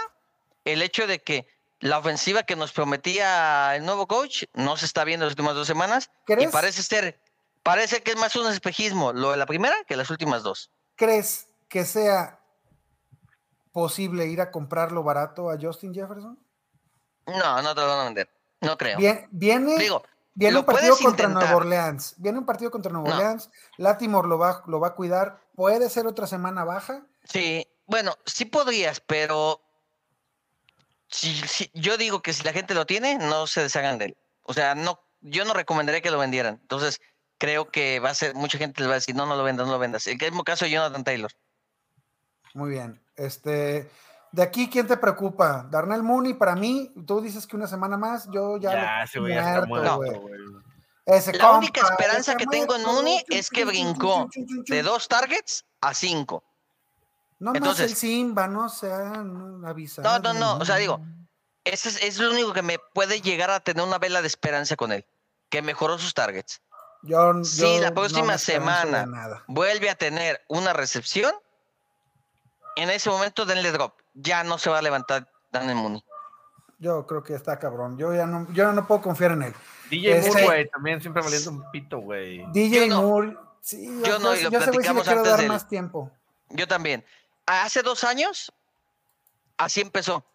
el 0.66 0.82
hecho 0.82 1.08
de 1.08 1.20
que 1.20 1.48
la 1.80 1.98
ofensiva 1.98 2.44
que 2.44 2.58
nos 2.58 2.74
prometía 2.74 3.76
el 3.78 3.86
nuevo 3.86 4.06
coach 4.06 4.44
no 4.54 4.76
se 4.76 4.86
está 4.86 5.06
viendo 5.06 5.26
las 5.26 5.32
últimas 5.32 5.56
dos 5.56 5.66
semanas. 5.66 6.12
Y 6.28 6.34
¿Crees? 6.34 6.52
parece 6.52 6.84
ser, 6.84 7.20
parece 7.64 8.04
que 8.04 8.12
es 8.12 8.18
más 8.18 8.36
un 8.36 8.52
espejismo 8.52 9.14
lo 9.14 9.32
de 9.32 9.38
la 9.38 9.46
primera 9.46 9.76
que 9.88 9.96
las 9.96 10.10
últimas 10.10 10.44
dos. 10.44 10.70
¿Crees 10.98 11.48
que 11.70 11.86
sea 11.86 12.38
posible 13.72 14.28
ir 14.28 14.42
a 14.42 14.52
comprarlo 14.52 15.04
barato 15.04 15.50
a 15.50 15.58
Justin 15.60 15.94
Jefferson? 15.94 16.38
No, 17.28 17.62
no 17.62 17.74
te 17.74 17.82
lo 17.82 17.88
van 17.88 18.00
a 18.00 18.04
vender. 18.04 18.30
No 18.60 18.78
creo. 18.78 18.98
Viene, 19.32 19.78
Digo, 19.78 20.04
viene 20.34 20.60
un 20.60 20.66
partido 20.66 20.96
contra 20.98 21.26
intentar. 21.28 21.34
Nueva 21.44 21.56
Orleans. 21.58 22.16
Viene 22.18 22.40
un 22.40 22.46
partido 22.46 22.72
contra 22.72 22.92
Nueva 22.92 23.10
No. 23.10 23.16
Orleans. 23.16 23.50
Latimore 23.78 24.28
lo 24.28 24.38
va, 24.38 24.64
lo 24.68 24.80
va 24.80 24.90
a 24.90 24.96
cuidar. 24.96 25.42
Puede 25.56 25.90
ser 25.90 26.08
otra 26.08 26.28
semana 26.28 26.64
baja. 26.64 27.06
Sí, 27.24 27.68
bueno, 27.86 28.16
sí 28.26 28.46
podrías, 28.46 29.00
pero 29.02 29.62
si, 31.10 31.34
si- 31.48 31.72
yo 31.74 31.98
digo 31.98 32.22
que 32.22 32.34
si 32.34 32.44
la 32.44 32.54
gente 32.54 32.74
lo 32.74 32.86
tiene, 32.86 33.18
no 33.18 33.48
se 33.48 33.62
deshagan 33.62 33.98
de 33.98 34.06
él. 34.06 34.18
O 34.44 34.54
sea, 34.54 34.76
no, 34.76 35.00
yo 35.22 35.46
no 35.46 35.54
recomendaría 35.54 36.02
que 36.02 36.12
lo 36.12 36.18
vendieran. 36.20 36.60
Entonces, 36.62 37.02
creo 37.38 37.70
que 37.70 38.00
va 38.00 38.10
a 38.12 38.16
ser, 38.16 38.34
mucha 38.36 38.58
gente 38.58 38.82
les 38.82 38.88
va 38.90 38.94
a 38.94 38.96
decir, 38.96 39.16
no, 39.16 39.26
no 39.26 39.36
lo 39.36 39.44
vendas, 39.44 39.68
no 39.68 39.74
lo 39.74 39.80
vendas. 39.80 40.08
El 40.08 40.18
mismo 40.20 40.44
caso 40.44 40.66
de 40.66 40.72
Jonathan 40.72 41.04
Taylor. 41.04 41.32
Muy 42.54 42.70
bien. 42.72 43.02
Este, 43.16 43.90
de 44.32 44.42
aquí, 44.44 44.70
¿quién 44.70 44.88
te 44.88 44.98
preocupa? 44.98 45.68
Darnell 45.70 46.04
Mooney, 46.04 46.34
para 46.36 46.56
mí, 46.56 46.94
tú 47.06 47.22
dices 47.22 47.46
que 47.46 47.56
una 47.56 47.68
semana 47.68 47.98
más, 47.98 48.28
yo 48.32 48.58
ya, 48.58 49.06
Ya, 49.06 49.20
güey 49.20 49.34
ya 49.34 49.56
está 49.56 49.66
muerto, 49.66 49.98
güey. 49.98 50.42
Ese 51.06 51.34
La 51.34 51.52
única 51.52 51.82
esperanza 51.82 52.36
que 52.36 52.46
tengo 52.46 52.76
en 52.76 52.84
Mooney 52.84 53.24
es 53.30 53.50
que 53.50 53.66
brincó 53.66 54.30
de 54.68 54.84
dos 54.84 55.08
targets 55.08 55.66
a 55.82 55.94
cinco. 55.94 56.44
No 57.40 57.52
más 57.52 57.58
entonces- 57.58 57.92
el 57.92 57.98
Simba, 57.98 58.48
no 58.48 58.70
sean 58.70 59.66
avisados. 59.66 60.22
No, 60.22 60.34
no, 60.34 60.40
no, 60.40 60.58
o 60.58 60.66
sea, 60.66 60.76
digo, 60.78 61.02
Ese 61.64 61.90
es, 61.90 62.02
es 62.02 62.18
lo 62.20 62.32
único 62.32 62.54
que 62.54 62.62
me 62.64 62.80
puede 62.94 63.22
llegar 63.22 63.52
a 63.52 63.60
tener 63.60 63.86
una 63.86 64.00
vela 64.00 64.22
de 64.22 64.28
esperanza 64.28 64.76
con 64.76 64.92
él, 64.92 65.06
que 65.50 65.62
mejoró 65.62 66.00
sus 66.00 66.14
targets. 66.14 66.60
Yo, 67.04 67.44
Sí, 67.44 67.62
yo 67.62 67.82
la 67.82 67.90
no 67.90 67.96
próxima 67.96 68.38
semana. 68.38 69.44
Vuelve 69.48 69.90
a 69.90 69.96
tener 69.96 70.42
una 70.48 70.74
recepción. 70.74 71.34
En 72.76 72.90
ese 72.90 73.10
momento 73.10 73.46
denle 73.46 73.72
drop. 73.72 74.01
Ya 74.14 74.44
no 74.44 74.58
se 74.58 74.70
va 74.70 74.80
a 74.80 74.82
levantar 74.82 75.28
Daniel 75.52 75.76
Mooney. 75.76 76.04
Yo 76.80 77.06
creo 77.06 77.24
que 77.24 77.36
está 77.36 77.60
cabrón. 77.60 77.98
Yo 77.98 78.14
ya 78.14 78.26
no, 78.26 78.48
yo 78.54 78.66
ya 78.66 78.72
no 78.72 78.88
puedo 78.88 79.02
confiar 79.02 79.32
en 79.34 79.44
él. 79.44 79.54
DJ 79.90 80.18
Este- 80.18 80.30
Moore, 80.32 80.46
güey, 80.46 80.70
también 80.70 81.02
siempre 81.02 81.22
valiendo 81.22 81.52
un 81.52 81.72
pito, 81.72 82.00
güey. 82.00 82.44
DJ 82.52 82.88
Yo 82.88 82.96
no. 82.96 83.02
Moore. 83.04 83.38
Sí, 83.62 83.86
Yo 84.04 84.18
no, 84.18 84.36
y 84.36 84.42
lo 84.44 84.50
yo 84.50 84.60
platicamos 84.60 85.04
quiero 85.04 85.20
antes 85.20 85.38
dar 85.38 85.48
más 85.48 85.68
tiempo. 85.68 86.12
Yo 86.50 86.68
también. 86.68 87.06
Hace 87.46 87.84
dos 87.84 88.04
años, 88.04 88.52
así 89.58 89.82
empezó. 89.82 90.26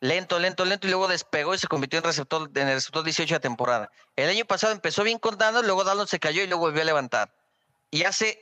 Lento, 0.00 0.38
lento, 0.38 0.64
lento, 0.64 0.86
y 0.86 0.90
luego 0.90 1.08
despegó 1.08 1.54
y 1.54 1.58
se 1.58 1.66
convirtió 1.68 1.98
en 1.98 2.04
receptor, 2.04 2.50
en 2.54 2.68
el 2.68 2.74
receptor 2.74 3.02
18 3.04 3.34
de 3.34 3.40
temporada. 3.40 3.90
El 4.16 4.28
año 4.30 4.44
pasado 4.44 4.72
empezó 4.72 5.02
bien 5.02 5.18
con 5.18 5.36
Donald, 5.38 5.64
luego 5.66 5.82
Donald 5.84 6.08
se 6.08 6.18
cayó 6.20 6.42
y 6.42 6.46
luego 6.46 6.62
volvió 6.62 6.82
a 6.82 6.84
levantar. 6.84 7.32
Y 7.90 8.04
hace, 8.04 8.38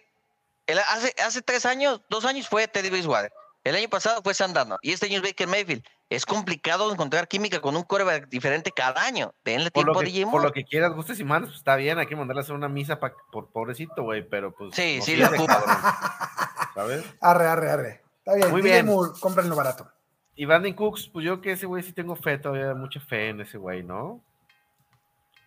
el- 0.66 0.78
hace, 0.78 1.14
hace 1.24 1.42
tres 1.42 1.64
años, 1.66 2.00
dos 2.10 2.24
años 2.24 2.48
fue 2.48 2.68
Teddy 2.68 2.90
Bridgewater. 2.90 3.32
El 3.66 3.74
año 3.74 3.88
pasado 3.88 4.22
fue 4.22 4.32
Sam 4.32 4.52
Darnold. 4.52 4.78
Y 4.82 4.92
este 4.92 5.06
año 5.06 5.16
es 5.16 5.22
Baker 5.22 5.48
Mayfield. 5.48 5.82
Es 6.08 6.24
complicado 6.24 6.92
encontrar 6.92 7.26
química 7.26 7.60
con 7.60 7.74
un 7.76 7.82
coreback 7.82 8.28
diferente 8.28 8.70
cada 8.70 9.02
año. 9.02 9.34
Denle 9.44 9.72
Por 9.72 9.82
tiempo 9.84 9.92
lo, 9.94 9.98
a 9.98 10.04
que, 10.04 10.10
DJ 10.10 10.26
por 10.30 10.42
lo 10.44 10.52
que 10.52 10.64
quieras, 10.64 10.92
gustes 10.94 11.18
y 11.18 11.24
mandes, 11.24 11.48
pues 11.50 11.58
está 11.58 11.74
bien, 11.74 11.98
hay 11.98 12.06
que 12.06 12.14
mandarle 12.14 12.40
a 12.40 12.44
hacer 12.44 12.54
una 12.54 12.68
misa 12.68 13.00
pa- 13.00 13.12
por 13.32 13.48
pobrecito, 13.48 14.04
güey, 14.04 14.22
pero 14.28 14.54
pues. 14.54 14.72
Sí, 14.76 14.98
no 14.98 15.04
sí, 15.04 15.14
quiere, 15.16 15.30
le 15.32 15.36
ocupa. 15.38 15.54
cabrón, 15.64 15.76
¿Sabes? 16.74 17.04
Arre, 17.20 17.46
arre, 17.48 17.70
arre. 17.70 18.02
Está 18.18 18.34
bien. 18.34 18.50
Muy 18.52 18.62
DJ 18.62 18.72
bien. 18.74 18.86
Moore, 18.86 19.12
cómprenlo 19.18 19.56
barato. 19.56 19.90
Y 20.36 20.44
Brandon 20.44 20.72
Cooks, 20.74 21.08
pues 21.12 21.24
yo 21.26 21.40
que 21.40 21.52
ese 21.52 21.66
güey 21.66 21.82
sí 21.82 21.92
tengo 21.92 22.14
fe, 22.14 22.38
todavía 22.38 22.72
mucha 22.74 23.00
fe 23.00 23.30
en 23.30 23.40
ese 23.40 23.58
güey, 23.58 23.82
¿no? 23.82 24.20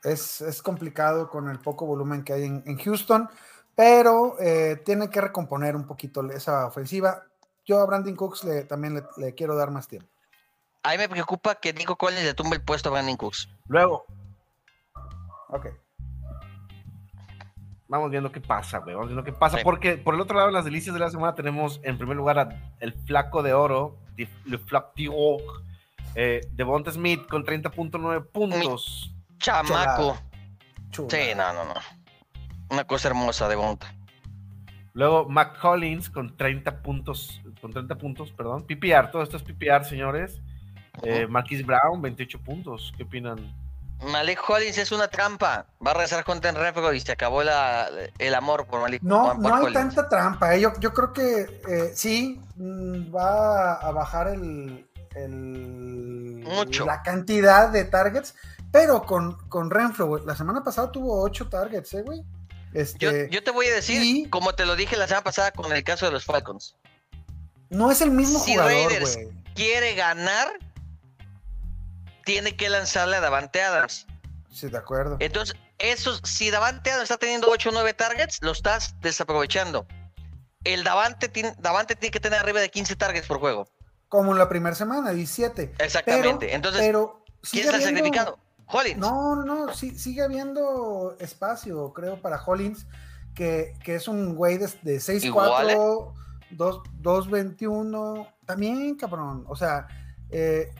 Es, 0.04 0.42
es 0.42 0.62
complicado 0.62 1.30
con 1.30 1.50
el 1.50 1.60
poco 1.60 1.86
volumen 1.86 2.24
que 2.24 2.34
hay 2.34 2.44
en, 2.44 2.64
en 2.66 2.78
Houston, 2.80 3.30
pero 3.76 4.36
eh, 4.42 4.82
tiene 4.84 5.10
que 5.10 5.22
recomponer 5.22 5.76
un 5.76 5.86
poquito 5.88 6.22
esa 6.32 6.66
ofensiva. 6.66 7.24
Yo 7.70 7.80
a 7.80 7.86
Brandon 7.86 8.16
Cooks 8.16 8.44
le, 8.46 8.64
también 8.64 8.96
le, 8.96 9.04
le 9.18 9.36
quiero 9.36 9.56
dar 9.56 9.70
más 9.70 9.88
tiempo. 9.88 10.10
A 10.82 10.90
mí 10.90 10.98
me 10.98 11.08
preocupa 11.08 11.54
que 11.54 11.72
Nico 11.72 11.98
Collins 11.98 12.24
le 12.24 12.34
tumbe 12.34 12.56
el 12.56 12.64
puesto 12.64 12.90
a 12.90 12.94
Brandon 12.94 13.16
Cooks. 13.16 13.48
Luego, 13.68 14.06
Ok. 15.50 15.68
vamos 17.88 18.10
viendo 18.10 18.32
qué 18.32 18.42
pasa, 18.42 18.80
güey. 18.80 18.96
Vamos 18.96 19.10
viendo 19.10 19.24
qué 19.24 19.34
pasa. 19.34 19.58
Sí. 19.58 19.64
Porque 19.64 19.98
por 19.98 20.16
el 20.16 20.22
otro 20.22 20.36
lado, 20.36 20.48
en 20.50 20.56
las 20.56 20.66
delicias 20.66 20.96
de 20.96 21.00
la 21.00 21.12
semana 21.12 21.36
tenemos 21.36 21.80
en 21.84 22.00
primer 22.00 22.18
lugar 22.18 22.40
a 22.40 22.74
el 22.80 22.94
flaco 23.06 23.44
de 23.44 23.54
oro, 23.54 23.98
Le 24.18 24.58
Flac 24.58 24.96
d'Or, 24.96 25.42
eh, 26.16 26.42
Devonta 26.54 26.92
Smith 26.92 27.28
con 27.28 27.46
30.9 27.46 28.26
puntos. 28.32 29.14
Chamaco. 29.38 30.18
Chula. 30.90 31.10
Sí, 31.12 31.36
no, 31.36 31.54
no, 31.54 31.66
no. 31.66 31.74
Una 32.72 32.86
cosa 32.88 33.10
hermosa 33.10 33.48
de 33.48 33.56
Bonta. 33.56 33.94
Luego 34.94 35.28
Mac 35.30 35.60
Collins 35.60 36.10
con 36.10 36.36
30 36.36 36.82
puntos, 36.82 37.42
con 37.62 37.72
30 37.72 37.96
puntos, 37.96 38.32
perdón. 38.32 38.66
PPR, 38.66 39.12
todo 39.12 39.22
esto 39.24 39.38
es 39.38 39.44
PPR, 39.44 39.86
señores. 39.86 40.42
Eh, 41.04 41.28
Marquis 41.28 41.66
Brown, 41.66 42.02
28 42.02 42.40
puntos. 42.42 42.94
¿Qué 42.98 43.04
opinan? 43.04 43.38
Malik 44.12 44.40
Hollins 44.48 44.78
es 44.78 44.92
una 44.92 45.08
trampa. 45.10 45.68
Va 45.86 45.92
a 45.92 45.94
regresar 45.94 46.24
con 46.24 46.40
Ten 46.42 46.56
Refro 46.56 46.94
y 46.94 47.00
se 47.02 47.12
acabó 47.12 47.44
la- 47.44 47.88
el 48.18 48.34
amor 48.34 48.66
por 48.66 48.82
Malik 48.82 49.02
No, 49.04 49.26
por 49.34 49.40
no 49.40 49.56
hay 49.56 49.62
Collins. 49.62 49.74
tanta 49.96 50.10
trampa. 50.10 50.56
eh. 50.56 50.62
Yo, 50.62 50.72
yo 50.80 50.94
creo 50.94 51.12
que 51.14 51.62
eh, 51.70 51.92
sí 51.94 52.42
mm, 52.56 53.14
va 53.16 53.74
a 53.76 53.92
bajar 53.92 54.30
el, 54.30 54.88
el- 55.16 56.44
Mucho. 56.46 56.86
la 56.86 57.02
cantidad 57.04 57.70
de 57.70 57.86
targets, 57.86 58.36
pero 58.72 59.04
con, 59.04 59.34
con 59.50 59.70
Renfro, 59.70 60.06
güey, 60.08 60.26
la 60.26 60.36
semana 60.36 60.64
pasada 60.64 60.92
tuvo 60.92 61.22
8 61.22 61.48
targets, 61.50 61.94
¿eh, 61.94 62.02
güey? 62.02 62.24
Yo, 62.74 62.80
Este, 62.82 63.30
yo 63.32 63.44
te 63.44 63.52
voy 63.52 63.66
a 63.68 63.74
decir, 63.74 64.02
y- 64.04 64.30
como 64.30 64.54
te 64.54 64.66
lo 64.66 64.76
dije 64.76 64.96
la 64.98 65.08
semana 65.08 65.24
pasada 65.24 65.52
con 65.52 65.72
el 65.72 65.84
caso 65.84 66.06
de 66.06 66.12
los 66.12 66.26
Falcons. 66.26 66.76
no 67.70 67.92
es 67.92 68.02
el 68.02 68.12
mismo 68.12 68.40
si 68.40 68.52
jugador, 68.54 68.72
Raiders-. 68.92 69.20
Quiere 69.56 69.96
ganar, 69.96 70.48
tiene 72.26 72.56
que 72.56 72.70
lanzarle 72.70 73.18
a 73.18 73.22
Davante 73.22 73.62
Adams. 73.62 74.06
Sí, 74.52 74.68
de 74.70 74.78
acuerdo. 74.78 75.18
Entonces, 75.20 75.56
esos, 75.78 76.22
si 76.24 76.50
Davante 76.52 76.92
Adams 76.92 77.04
está 77.04 77.18
teniendo 77.18 77.48
8 77.50 77.70
o 77.70 77.72
9 77.72 77.94
targets, 77.94 78.40
lo 78.42 78.52
estás 78.52 78.96
desaprovechando. 79.02 79.88
El 80.64 80.84
Davante, 80.84 81.30
tiene- 81.30 81.56
Davante 81.60 81.96
tiene 81.96 82.12
que 82.12 82.20
tener 82.20 82.40
arriba 82.40 82.60
de 82.60 82.70
15 82.70 82.96
targets 82.96 83.28
por 83.28 83.40
juego. 83.40 83.68
Como 84.10 84.32
en 84.32 84.38
la 84.40 84.50
primera 84.50 84.76
semana, 84.76 85.12
17. 85.12 85.74
Exactamente. 85.80 86.46
Pero, 86.48 86.56
Entonces, 86.56 86.82
pero 86.82 87.24
¿quién 87.50 87.66
está 87.66 87.76
habiendo- 87.78 87.98
sacrificando? 88.00 88.40
Hollins. 88.72 88.98
No, 88.98 89.36
no, 89.36 89.74
sí, 89.74 89.98
sigue 89.98 90.22
habiendo 90.22 91.16
espacio, 91.20 91.92
creo, 91.94 92.22
para 92.22 92.42
Hollins, 92.44 92.86
que, 93.34 93.74
que 93.84 93.96
es 93.96 94.08
un 94.08 94.36
güey 94.36 94.58
de, 94.58 94.68
de 94.84 94.98
6'4, 94.98 96.14
2, 96.52 96.82
2'21. 97.02 98.28
También, 98.46 98.96
cabrón. 98.96 99.46
O 99.48 99.56
sea, 99.56 99.88
eh, 100.30 100.72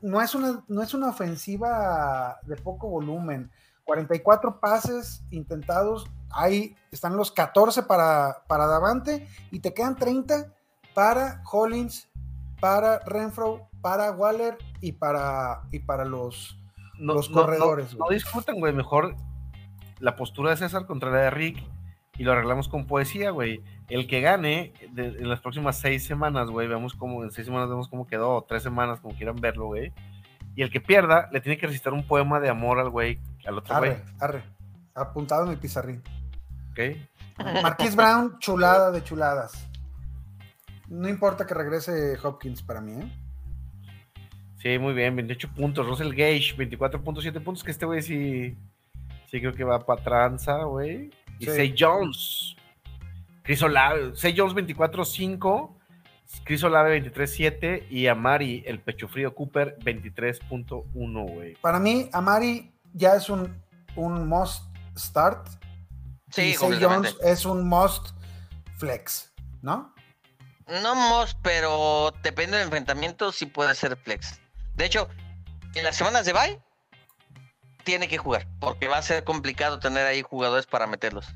no, 0.00 0.20
es 0.20 0.34
una, 0.34 0.64
no 0.68 0.82
es 0.82 0.94
una 0.94 1.08
ofensiva 1.08 2.38
de 2.42 2.56
poco 2.56 2.88
volumen. 2.88 3.50
44 3.84 4.60
pases 4.60 5.22
intentados. 5.30 6.06
Ahí 6.30 6.76
están 6.90 7.16
los 7.16 7.30
14 7.30 7.84
para, 7.84 8.42
para 8.48 8.66
Davante 8.66 9.28
y 9.50 9.60
te 9.60 9.72
quedan 9.72 9.96
30 9.96 10.52
para 10.94 11.42
Hollins, 11.50 12.08
para 12.60 12.98
Renfro, 13.00 13.68
para 13.80 14.10
Waller 14.10 14.58
y 14.80 14.92
para, 14.92 15.62
y 15.70 15.78
para 15.78 16.04
los, 16.04 16.58
No, 16.98 17.14
Los 17.14 17.30
no- 17.30 17.36
no- 17.36 17.42
corredores, 17.42 17.92
No, 17.94 18.04
güey. 18.06 18.14
discutan, 18.16 18.56
güey. 18.58 18.72
Mejor 18.72 19.14
la 20.00 20.16
postura 20.16 20.50
de 20.50 20.56
César 20.56 20.86
contra 20.86 21.10
la 21.10 21.18
de 21.18 21.30
Rick 21.30 21.62
y 22.18 22.24
lo 22.24 22.32
arreglamos 22.32 22.68
con 22.68 22.86
poesía, 22.86 23.30
güey. 23.30 23.62
El 23.88 24.06
que 24.06 24.20
gane 24.20 24.72
de- 24.92 25.06
en 25.08 25.28
las 25.28 25.40
próximas 25.40 25.78
seis 25.78 26.06
semanas, 26.06 26.48
güey, 26.50 26.66
vemos 26.68 26.94
cómo, 26.94 27.22
en 27.24 27.30
seis 27.30 27.46
semanas 27.46 27.68
vemos 27.68 27.88
cómo 27.88 28.06
quedó, 28.06 28.36
o 28.36 28.42
tres 28.44 28.62
semanas, 28.62 29.00
como 29.00 29.14
quieran 29.14 29.36
verlo, 29.36 29.66
güey. 29.66 29.92
Y 30.54 30.62
el 30.62 30.70
que 30.70 30.80
pierda, 30.80 31.28
le 31.32 31.40
tiene 31.42 31.58
que 31.58 31.66
recitar 31.66 31.92
un 31.92 32.06
poema 32.06 32.40
de 32.40 32.48
amor 32.48 32.78
al 32.78 32.88
güey, 32.90 33.20
al 33.46 33.58
otro 33.58 33.76
güey, 33.78 33.90
Arre, 33.92 34.04
arre. 34.20 34.42
Apuntado 34.94 35.44
en 35.44 35.50
el 35.50 35.58
pizarrín. 35.58 36.02
¿ok? 36.72 36.96
Marquis 37.62 37.94
Brown, 37.94 38.38
chulada 38.38 38.90
de 38.90 39.04
chuladas. 39.04 39.68
No 40.88 41.08
importa 41.08 41.46
que 41.46 41.52
regrese 41.54 42.16
Hopkins 42.22 42.62
para 42.62 42.80
mí, 42.80 42.92
¿eh? 42.92 43.12
Sí, 44.66 44.80
muy 44.80 44.94
bien, 44.94 45.14
28 45.14 45.48
puntos. 45.54 45.86
Russell 45.86 46.10
Gage, 46.10 46.56
24.7 46.56 47.40
puntos, 47.40 47.62
que 47.62 47.70
este 47.70 47.86
güey 47.86 48.02
sí, 48.02 48.56
sí 49.30 49.40
creo 49.40 49.54
que 49.54 49.62
va 49.62 49.86
para 49.86 50.02
tranza, 50.02 50.64
güey. 50.64 51.12
Y 51.38 51.44
Sí. 51.44 51.52
Say 51.52 51.74
Jones. 51.78 52.56
Chris 53.44 53.62
Olave, 53.62 54.16
Say 54.16 54.34
Jones 54.36 54.56
24.5. 54.56 55.72
Chris 56.42 56.64
Olave 56.64 57.00
23.7 57.00 57.88
y 57.90 58.08
Amari, 58.08 58.64
el 58.66 58.80
pecho 58.80 59.06
frío 59.06 59.36
Cooper, 59.36 59.78
23.1, 59.78 61.32
güey. 61.32 61.54
Para 61.60 61.78
mí, 61.78 62.10
Amari 62.12 62.74
ya 62.92 63.14
es 63.14 63.30
un, 63.30 63.62
un 63.94 64.28
must 64.28 64.64
start. 64.96 65.46
Sí, 66.32 66.42
y 66.42 66.54
completamente. 66.56 67.10
Jones 67.10 67.24
es 67.24 67.46
un 67.46 67.68
must 67.68 68.16
flex, 68.78 69.32
¿no? 69.62 69.94
No 70.82 70.96
Moss, 70.96 71.36
pero 71.40 72.12
depende 72.24 72.56
del 72.56 72.64
enfrentamiento, 72.64 73.30
sí 73.30 73.46
puede 73.46 73.72
ser 73.76 73.96
flex. 73.96 74.40
De 74.76 74.84
hecho, 74.84 75.08
en 75.74 75.84
las 75.84 75.96
semanas 75.96 76.24
de 76.26 76.32
bye, 76.32 76.60
tiene 77.84 78.08
que 78.08 78.18
jugar, 78.18 78.46
porque 78.60 78.88
va 78.88 78.98
a 78.98 79.02
ser 79.02 79.24
complicado 79.24 79.78
tener 79.78 80.06
ahí 80.06 80.22
jugadores 80.22 80.66
para 80.66 80.86
meterlos. 80.86 81.26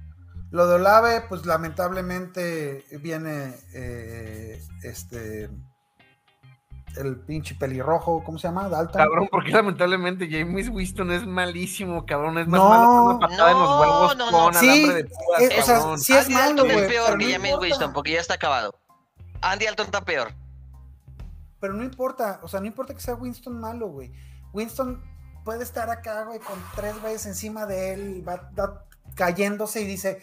Lo 0.51 0.66
de 0.66 0.74
Olave, 0.74 1.22
pues 1.28 1.47
lamentablemente 1.47 2.84
viene 3.01 3.55
eh, 3.72 4.61
este 4.82 5.49
el 6.97 7.20
pinche 7.20 7.55
pelirrojo, 7.55 8.24
¿cómo 8.24 8.36
se 8.36 8.49
llama? 8.49 8.68
Dalton. 8.68 9.01
Cabrón, 9.01 9.28
porque 9.30 9.53
lamentablemente 9.53 10.28
James 10.28 10.68
Winston 10.68 11.12
es 11.12 11.24
malísimo, 11.24 12.05
cabrón. 12.05 12.36
Es 12.38 12.49
más 12.49 12.61
No, 12.61 12.68
malo 12.68 12.84
que 12.91 13.14
una 13.14 13.28
patada 13.28 13.51
en 13.53 13.59
los 13.59 13.68
no, 13.68 13.80
huevos 13.80 14.16
no, 14.16 14.30
no. 14.32 14.38
con 14.38 14.55
Sí, 14.55 14.68
alambre 14.68 14.95
de 14.95 15.05
púas, 15.05 15.41
eh, 15.43 15.57
o 15.61 15.62
sea, 15.62 15.99
sí 15.99 16.12
es 16.14 16.18
Andy 16.22 16.34
malo, 16.34 16.47
Dalton 16.64 16.70
es 16.70 16.88
peor 16.88 17.18
que 17.18 17.24
no 17.26 17.30
James. 17.32 17.59
Winston, 17.61 17.93
porque 17.93 18.11
ya 18.12 18.20
está 18.20 18.34
acabado. 18.34 18.74
Andy 19.41 19.66
Dalton 19.66 19.86
está 19.86 20.01
peor. 20.05 20.32
Pero 21.61 21.74
no 21.74 21.84
importa, 21.84 22.40
o 22.42 22.48
sea, 22.48 22.61
no 22.61 22.66
importa 22.66 22.94
que 22.94 23.00
sea 23.00 23.14
Winston 23.14 23.61
malo, 23.61 23.88
güey. 23.88 24.12
Winston 24.52 25.02
puede 25.44 25.62
estar 25.62 25.90
acá, 25.90 26.24
güey, 26.24 26.38
con 26.40 26.58
tres 26.74 27.00
veces 27.02 27.26
encima 27.26 27.66
de 27.66 27.92
él, 27.94 28.16
y 28.16 28.20
va, 28.22 28.50
va 28.58 28.84
cayéndose 29.14 29.82
y 29.82 29.86
dice, 29.86 30.22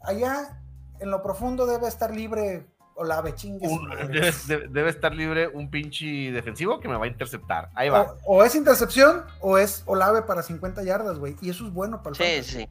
allá 0.00 0.60
en 1.00 1.10
lo 1.10 1.22
profundo 1.22 1.66
debe 1.66 1.88
estar 1.88 2.14
libre 2.14 2.66
Olave, 2.96 3.34
chingue 3.34 3.66
su 3.68 3.74
Un- 3.74 3.88
madre". 3.88 4.06
debe, 4.08 4.32
debe- 4.46 4.68
debe 4.68 4.90
estar 4.90 5.12
libre 5.14 5.48
un 5.48 5.70
pinche 5.70 6.30
defensivo 6.32 6.78
que 6.80 6.88
me 6.88 6.96
va 6.96 7.04
a 7.04 7.08
interceptar. 7.08 7.70
Ahí 7.74 7.88
va. 7.88 8.02
O, 8.24 8.36
o 8.38 8.44
es 8.44 8.54
intercepción 8.54 9.24
o 9.40 9.58
es 9.58 9.82
Olave 9.86 10.22
para 10.22 10.42
50 10.42 10.82
yardas, 10.84 11.18
güey. 11.18 11.36
Y 11.40 11.50
eso 11.50 11.66
es 11.66 11.72
bueno 11.72 12.02
para 12.02 12.10
el 12.10 12.16
Sí, 12.16 12.22
fantasy. 12.22 12.56
sí. 12.58 12.68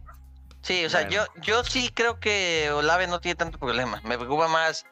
Sí, 0.62 0.86
o 0.86 0.90
sea, 0.90 1.02
Bueno. 1.08 1.26
yo, 1.36 1.42
yo 1.42 1.64
sí 1.66 1.90
creo 1.94 2.22
que 2.22 2.72
Olave 2.74 3.08
no 3.08 3.20
tiene 3.20 3.36
tanto 3.36 3.60
problema. 3.60 4.00
Me 4.06 4.18
preocupa 4.18 4.48
más 4.48 4.86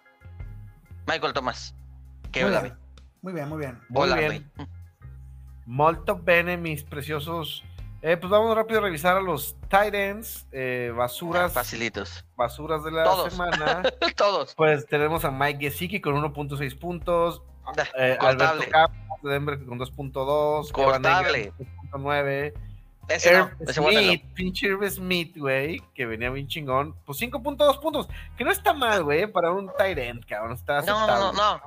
Michael 1.07 1.31
Thomas 1.33 1.73
que 2.33 2.43
Olave. 2.43 2.73
Muy 3.21 3.33
bien, 3.33 3.49
muy 3.49 3.59
bien. 3.59 3.79
Muy 3.89 4.13
bien. 4.13 4.51
Molto 5.65 6.17
bene, 6.17 6.57
mis 6.57 6.83
preciosos. 6.83 7.63
Eh, 8.01 8.17
pues 8.17 8.31
vamos 8.31 8.55
rápido 8.55 8.79
a 8.79 8.83
revisar 8.83 9.15
a 9.15 9.21
los 9.21 9.55
tight 9.69 9.93
ends, 9.93 10.47
eh, 10.51 10.91
basuras, 10.95 11.53
Facilitos. 11.53 12.25
basuras 12.35 12.83
de 12.83 12.91
la 12.91 13.03
Todos. 13.03 13.31
semana. 13.31 13.83
Todos. 14.17 14.55
Pues 14.55 14.87
tenemos 14.87 15.23
a 15.23 15.29
Mike 15.29 15.69
Gesicki 15.69 16.01
con 16.01 16.15
1.6 16.15 16.79
puntos, 16.79 17.43
Ah, 17.63 17.73
eh. 17.95 18.17
Alberto 18.19 18.63
Campos 18.71 19.21
de 19.21 19.29
Denver 19.29 19.63
con 19.65 19.77
2.2, 19.77 20.71
Evan 20.75 20.93
Cortable. 21.03 21.53
Engram 21.59 21.77
con 21.91 22.01
2.9, 22.03 22.53
Ese 23.07 23.37
no, 23.37 23.51
ese. 23.59 23.73
Smith, 23.73 24.23
pinche 24.33 24.65
Irv 24.67 24.89
Smith, 24.89 25.37
güey, 25.37 25.79
que 25.93 26.07
venía 26.07 26.31
bien 26.31 26.47
chingón, 26.47 26.95
pues 27.05 27.21
5.2 27.21 27.79
puntos, 27.79 28.09
que 28.35 28.43
no 28.43 28.49
está 28.51 28.73
mal, 28.73 29.03
güey, 29.03 29.31
para 29.31 29.51
un 29.51 29.71
tight 29.77 29.99
end, 29.99 30.25
cabrón, 30.25 30.53
está 30.53 30.81
No, 30.81 31.05
no, 31.05 31.31
no, 31.31 31.33
no. 31.33 31.61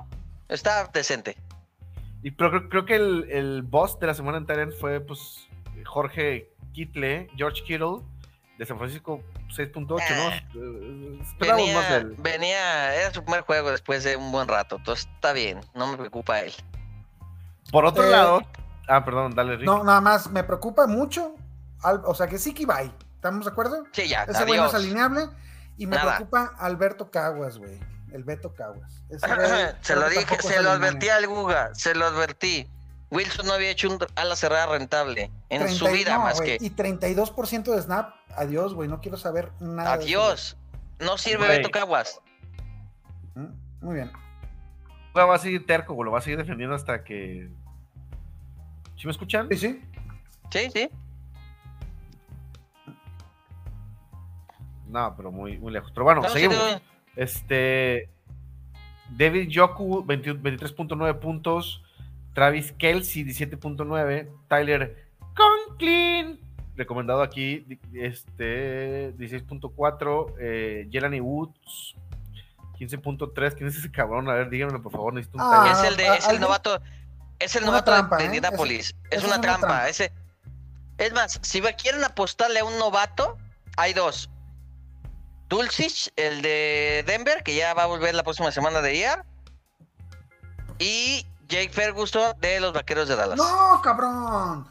Está 0.49 0.85
decente. 0.93 1.37
Y 2.23 2.31
pero 2.31 2.49
creo, 2.51 2.69
creo 2.69 2.85
que 2.85 2.95
el, 2.95 3.27
el 3.29 3.61
boss 3.63 3.99
de 3.99 4.07
la 4.07 4.13
semana 4.13 4.37
end 4.47 4.73
fue, 4.79 4.99
pues, 4.99 5.47
Jorge 5.85 6.51
Kittle, 6.73 7.27
George 7.35 7.63
Kittle, 7.63 8.01
de 8.57 8.65
San 8.65 8.77
Francisco, 8.77 9.21
6.8, 9.49 9.87
¿no? 9.87 9.99
Eh, 9.99 11.19
Esperamos 11.21 11.73
más 11.73 11.89
de 11.89 11.95
Venía, 11.95 11.97
él. 11.97 12.15
venía, 12.19 12.95
era 12.95 13.13
su 13.13 13.23
primer 13.23 13.41
juego 13.41 13.69
después 13.71 14.03
de 14.03 14.15
un 14.15 14.31
buen 14.31 14.47
rato. 14.47 14.77
Entonces 14.77 15.07
está 15.13 15.33
bien, 15.33 15.59
no 15.73 15.87
me 15.87 15.97
preocupa 15.97 16.39
él. 16.39 16.53
Por 17.71 17.85
otro 17.85 18.03
Eh, 18.05 18.09
lado, 18.11 18.41
ah, 18.87 19.03
perdón, 19.03 19.35
dale, 19.35 19.57
Rick. 19.57 19.65
No, 19.65 19.83
nada 19.83 20.01
más 20.01 20.29
me 20.31 20.43
preocupa 20.43 20.87
mucho. 20.87 21.35
al- 21.83 22.01
o 22.05 22.15
sea, 22.15 22.27
que 22.27 22.39
sí 22.39 22.53
que. 22.53 22.65
¿Estamos 23.15 23.45
de 23.45 23.51
acuerdo? 23.51 23.83
Sí, 23.91 24.07
ya, 24.07 24.23
Ese 24.23 24.43
güey 24.45 24.57
no 24.57 24.63
adiós. 24.65 24.73
es 24.73 24.79
alineable. 24.85 25.21
Y 25.77 25.85
me 25.87 25.95
Nada. 25.97 26.15
preocupa 26.15 26.53
Alberto 26.57 27.11
Caguas, 27.11 27.57
güey. 27.57 27.79
El 28.11 28.23
Beto 28.23 28.53
Caguas. 28.53 29.03
Se 29.81 29.95
lo 29.95 30.09
dije, 30.09 30.41
se 30.41 30.61
lo 30.61 30.71
advertí 30.71 31.09
al 31.09 31.27
Guga, 31.27 31.73
se 31.75 31.95
lo 31.95 32.05
advertí. 32.05 32.67
Wilson 33.11 33.45
no 33.45 33.53
había 33.53 33.69
hecho 33.69 33.89
un 33.89 33.99
ala 34.15 34.35
cerrada 34.35 34.65
rentable 34.67 35.31
en 35.49 35.61
30 35.61 35.73
su 35.77 35.87
vida 35.93 36.15
no, 36.15 36.23
más 36.23 36.41
que. 36.41 36.57
Y 36.59 36.71
32% 36.71 37.63
de 37.63 37.81
snap. 37.81 38.13
Adiós, 38.35 38.73
güey. 38.73 38.89
No 38.89 38.99
quiero 38.99 39.17
saber 39.17 39.51
nada. 39.59 39.97
de 39.97 40.03
Adiós. 40.03 40.57
No 40.99 41.17
sirve. 41.17 41.47
Beto 41.47 41.69
Caguas. 41.71 42.21
Mm, 43.35 43.47
Muy 43.81 43.95
bien. 43.95 44.11
va 45.15 45.35
a 45.35 45.39
seguir 45.39 45.65
terco, 45.65 45.93
güey, 45.93 46.05
lo 46.05 46.11
va 46.11 46.19
a 46.19 46.21
seguir 46.21 46.37
defendiendo 46.39 46.75
hasta 46.75 47.03
que. 47.03 47.49
¿Sí 48.97 49.05
me 49.05 49.11
escuchan? 49.11 49.47
Sí, 49.51 49.57
sí. 49.57 49.81
Sí, 50.51 50.69
sí. 50.71 50.89
No, 54.87 55.13
pero 55.17 55.31
muy, 55.31 55.57
muy 55.57 55.71
lejos. 55.73 55.91
Pero 55.91 56.05
bueno, 56.05 56.21
No, 56.21 56.29
sí, 56.29 56.35
seguimos. 56.35 56.57
no. 56.57 56.94
Este. 57.15 58.09
David 59.09 59.49
Joku, 59.53 60.03
20 60.05 60.33
23.9 60.33 61.19
puntos. 61.19 61.83
Travis 62.33 62.71
Kelsey, 62.73 63.23
17.9. 63.23 64.27
Tyler 64.49 65.05
Conklin, 65.35 66.39
recomendado 66.75 67.21
aquí, 67.21 67.65
este, 67.93 69.13
16.4. 69.17 70.33
Eh, 70.39 70.87
Jelani 70.91 71.21
Woods, 71.21 71.95
15.3. 72.77 73.53
¿Quién 73.55 73.69
es 73.69 73.77
ese 73.77 73.91
cabrón? 73.91 74.29
A 74.29 74.33
ver, 74.33 74.49
díganmelo, 74.49 74.81
por 74.81 74.91
favor. 74.91 75.13
Necesito 75.13 75.37
un 75.37 75.43
Ah, 75.45 75.71
es 75.71 75.87
el 75.89 75.95
de, 75.97 76.03
es 76.07 76.09
el 76.19 76.23
alguien- 76.25 76.41
novato, 76.41 76.81
es 77.39 77.55
el 77.55 77.63
Una 77.63 77.71
novato 77.71 77.91
trampa, 77.91 78.17
de, 78.17 78.23
¿eh? 78.23 78.25
Indianapolis. 78.25 78.95
Es, 79.11 79.23
una 79.23 79.39
trampa. 79.39 79.67
trampa. 79.67 79.89
Ese, 79.89 80.11
es 80.97 81.13
más, 81.13 81.39
si 81.41 81.61
quieren 81.61 82.03
apostarle 82.03 82.59
a 82.59 82.65
un 82.65 82.77
novato, 82.79 83.37
hay 83.77 83.93
dos. 83.93 84.29
Dulcich, 85.55 86.11
el 86.17 86.41
de 86.41 87.05
Denver, 87.07 87.41
que 87.41 87.55
ya 87.55 87.73
va 87.73 87.83
a 87.83 87.85
volver 87.85 88.13
la 88.13 88.23
próxima 88.23 88.51
semana 88.51 88.81
de 88.81 88.97
IAR. 88.97 89.25
Y 90.79 91.25
Jake 91.47 91.69
Ferguson 91.69 92.33
de 92.41 92.59
los 92.59 92.73
Vaqueros 92.73 93.07
de 93.07 93.15
Dallas. 93.15 93.37
No, 93.37 93.81
cabrón. 93.81 94.67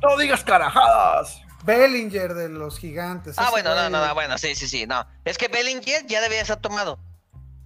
¡No 0.00 0.16
digas 0.16 0.44
carajadas! 0.44 1.40
Bellinger 1.64 2.34
de 2.34 2.48
los 2.48 2.78
gigantes. 2.78 3.36
ah, 3.38 3.48
bueno, 3.50 3.74
no, 3.74 3.90
no, 3.90 4.06
no, 4.06 4.14
bueno, 4.14 4.38
sí, 4.38 4.54
sí, 4.54 4.68
sí, 4.68 4.86
no. 4.86 5.04
Es 5.24 5.36
que 5.36 5.48
Bellinger 5.48 6.06
ya 6.06 6.20
debía 6.20 6.42
estar 6.42 6.60
tomado. 6.60 7.00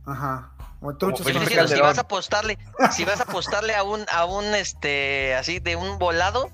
Ajá. 0.07 0.51
Si 1.17 1.55
Calderón. 1.55 1.83
vas 1.83 1.99
a 1.99 2.03
apostarle, 2.03 2.59
si 2.93 3.05
vas 3.05 3.21
a 3.21 3.25
apostarle 3.25 3.75
a 3.75 3.83
un, 3.83 4.05
a 4.11 4.25
un 4.25 4.55
este 4.55 5.35
así 5.35 5.59
de 5.59 5.77
un 5.77 5.99
volado 5.99 6.51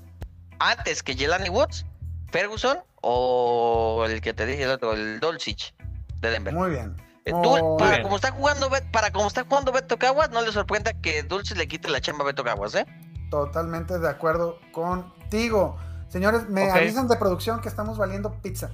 antes 0.59 1.03
que 1.03 1.15
Jelani 1.15 1.49
Woods, 1.49 1.85
Ferguson 2.31 2.79
o 3.01 4.05
el 4.07 4.21
que 4.21 4.33
te 4.33 4.45
dije 4.45 4.63
el 4.63 4.71
otro, 4.71 4.93
el 4.93 5.19
Dolcich 5.19 5.73
de 6.21 6.29
Denver. 6.29 6.53
Muy 6.53 6.69
bien. 6.69 6.95
Eh, 7.25 7.31
para 7.77 7.91
bien. 7.91 8.03
como 8.03 8.15
está 8.15 8.31
jugando 8.31 8.69
para 8.91 9.11
como 9.11 9.27
está 9.27 9.43
jugando 9.43 9.71
Beto 9.71 9.97
Caguas, 9.97 10.31
no 10.31 10.41
le 10.41 10.51
sorprenda 10.51 10.93
que 10.93 11.21
Dulce 11.23 11.55
le 11.55 11.67
quite 11.67 11.87
la 11.89 12.01
chamba 12.01 12.23
a 12.23 12.27
Beto 12.27 12.43
Caguas, 12.43 12.73
¿eh? 12.75 12.85
Totalmente 13.29 13.99
de 13.99 14.09
acuerdo 14.09 14.59
contigo. 14.71 15.77
Señores, 16.09 16.49
me 16.49 16.69
Ok. 16.69 16.75
avisan 16.77 17.07
de 17.07 17.15
producción 17.15 17.61
que 17.61 17.69
estamos 17.69 17.97
valiendo 17.97 18.33
pizza. 18.41 18.71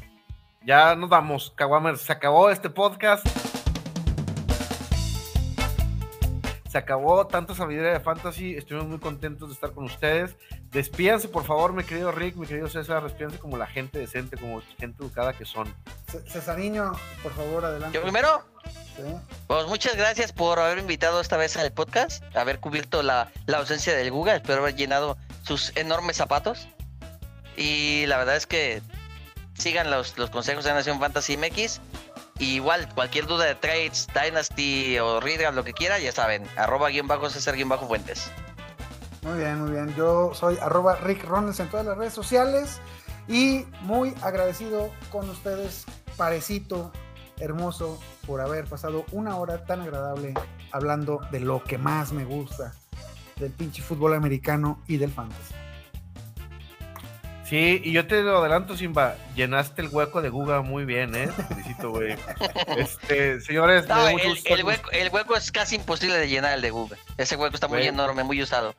Ya 0.65 0.95
nos 0.95 1.09
vamos, 1.09 1.53
Kawamers. 1.55 2.01
Se 2.01 2.11
acabó 2.11 2.49
este 2.49 2.69
podcast. 2.69 3.25
Se 6.69 6.77
acabó 6.77 7.25
tanta 7.27 7.53
sabiduría 7.55 7.93
de 7.93 7.99
fantasy. 7.99 8.55
Estuvimos 8.57 8.87
muy 8.89 8.99
contentos 8.99 9.49
de 9.49 9.53
estar 9.53 9.71
con 9.71 9.85
ustedes. 9.85 10.35
Despídanse, 10.71 11.29
por 11.29 11.45
favor, 11.45 11.71
mi 11.73 11.83
querido 11.83 12.11
Rick, 12.11 12.35
mi 12.35 12.45
querido 12.45 12.67
César. 12.67 13.03
Despídanse 13.03 13.39
como 13.39 13.55
la 13.57 13.67
gente 13.67 13.99
decente, 13.99 14.35
como 14.37 14.61
gente 14.77 15.01
educada 15.01 15.31
que 15.33 15.45
son. 15.45 15.73
Cesariño, 16.27 16.93
por 17.23 17.33
favor, 17.33 17.65
adelante. 17.65 17.95
Yo 17.97 18.01
primero, 18.03 18.43
Sí. 18.95 19.03
pues 19.47 19.67
muchas 19.67 19.95
gracias 19.95 20.31
por 20.31 20.59
haber 20.59 20.79
invitado 20.79 21.21
esta 21.21 21.37
vez 21.37 21.55
al 21.57 21.71
podcast, 21.71 22.23
haber 22.35 22.59
cubierto 22.59 23.03
la, 23.03 23.29
la 23.45 23.57
ausencia 23.59 23.95
del 23.95 24.09
Guga, 24.11 24.35
espero 24.35 24.61
haber 24.61 24.75
llenado 24.75 25.17
sus 25.43 25.71
enormes 25.75 26.17
zapatos. 26.17 26.67
Y 27.55 28.05
la 28.07 28.17
verdad 28.17 28.35
es 28.35 28.47
que 28.47 28.81
sigan 29.57 29.89
los, 29.91 30.17
los 30.17 30.29
consejos 30.29 30.63
de 30.63 30.73
Nación 30.73 30.99
Fantasy 30.99 31.37
MX. 31.37 31.79
Y 32.39 32.55
igual, 32.55 32.87
cualquier 32.93 33.25
duda 33.25 33.45
de 33.45 33.55
trades, 33.55 34.07
Dynasty 34.13 34.99
o 34.99 35.19
Redraft, 35.19 35.55
lo 35.55 35.63
que 35.63 35.73
quiera, 35.73 35.97
ya 35.97 36.11
saben, 36.11 36.47
arroba 36.55 36.89
guion 36.89 37.07
bajo 37.07 37.29
César 37.31 37.55
guion 37.55 37.67
bajo 37.69 37.87
Fuentes. 37.87 38.29
Muy 39.23 39.39
bien, 39.39 39.59
muy 39.63 39.71
bien. 39.71 39.95
Yo 39.95 40.31
soy 40.35 40.57
arroba 40.61 40.95
Rick 40.97 41.23
Ronalds 41.23 41.59
en 41.59 41.69
todas 41.69 41.85
las 41.87 41.97
redes 41.97 42.13
sociales 42.13 42.79
y 43.27 43.65
muy 43.81 44.13
agradecido 44.21 44.91
con 45.11 45.27
ustedes, 45.29 45.85
parecito, 46.17 46.91
hermoso, 47.39 47.99
por 48.25 48.41
haber 48.41 48.65
pasado 48.65 49.05
una 49.11 49.37
hora 49.37 49.63
tan 49.65 49.81
agradable 49.81 50.33
hablando 50.71 51.21
de 51.31 51.39
lo 51.39 51.63
que 51.63 51.77
más 51.77 52.11
me 52.11 52.25
gusta, 52.25 52.73
del 53.37 53.51
pinche 53.51 53.81
fútbol 53.81 54.15
americano 54.15 54.81
y 54.87 54.97
del 54.97 55.11
fantasy. 55.11 55.53
Sí, 57.45 57.79
y 57.81 57.93
yo 57.93 58.05
te 58.05 58.21
lo 58.23 58.39
adelanto, 58.39 58.75
Simba. 58.75 59.15
Llenaste 59.33 59.81
el 59.81 59.87
hueco 59.87 60.21
de 60.21 60.27
Guga 60.27 60.61
muy 60.63 60.83
bien, 60.83 61.15
¿eh? 61.15 61.29
Te 61.33 61.43
felicito, 61.43 61.91
güey. 61.91 62.17
Este, 62.77 63.39
señores, 63.39 63.83
me 63.83 63.95
No, 63.95 64.03
da 64.03 64.11
mucho 64.11 64.25
el, 64.25 64.29
gusto 64.31 64.53
el 64.53 64.63
hueco, 64.65 64.91
el 64.91 65.09
hueco 65.09 65.37
es 65.37 65.49
casi 65.53 65.75
imposible 65.75 66.17
de 66.17 66.27
llenar 66.27 66.53
el 66.55 66.61
de 66.61 66.71
Google. 66.71 66.97
Ese 67.17 67.37
hueco 67.37 67.55
está 67.55 67.69
muy 67.69 67.83
enorme, 67.83 68.25
muy 68.25 68.41
usado. 68.41 68.75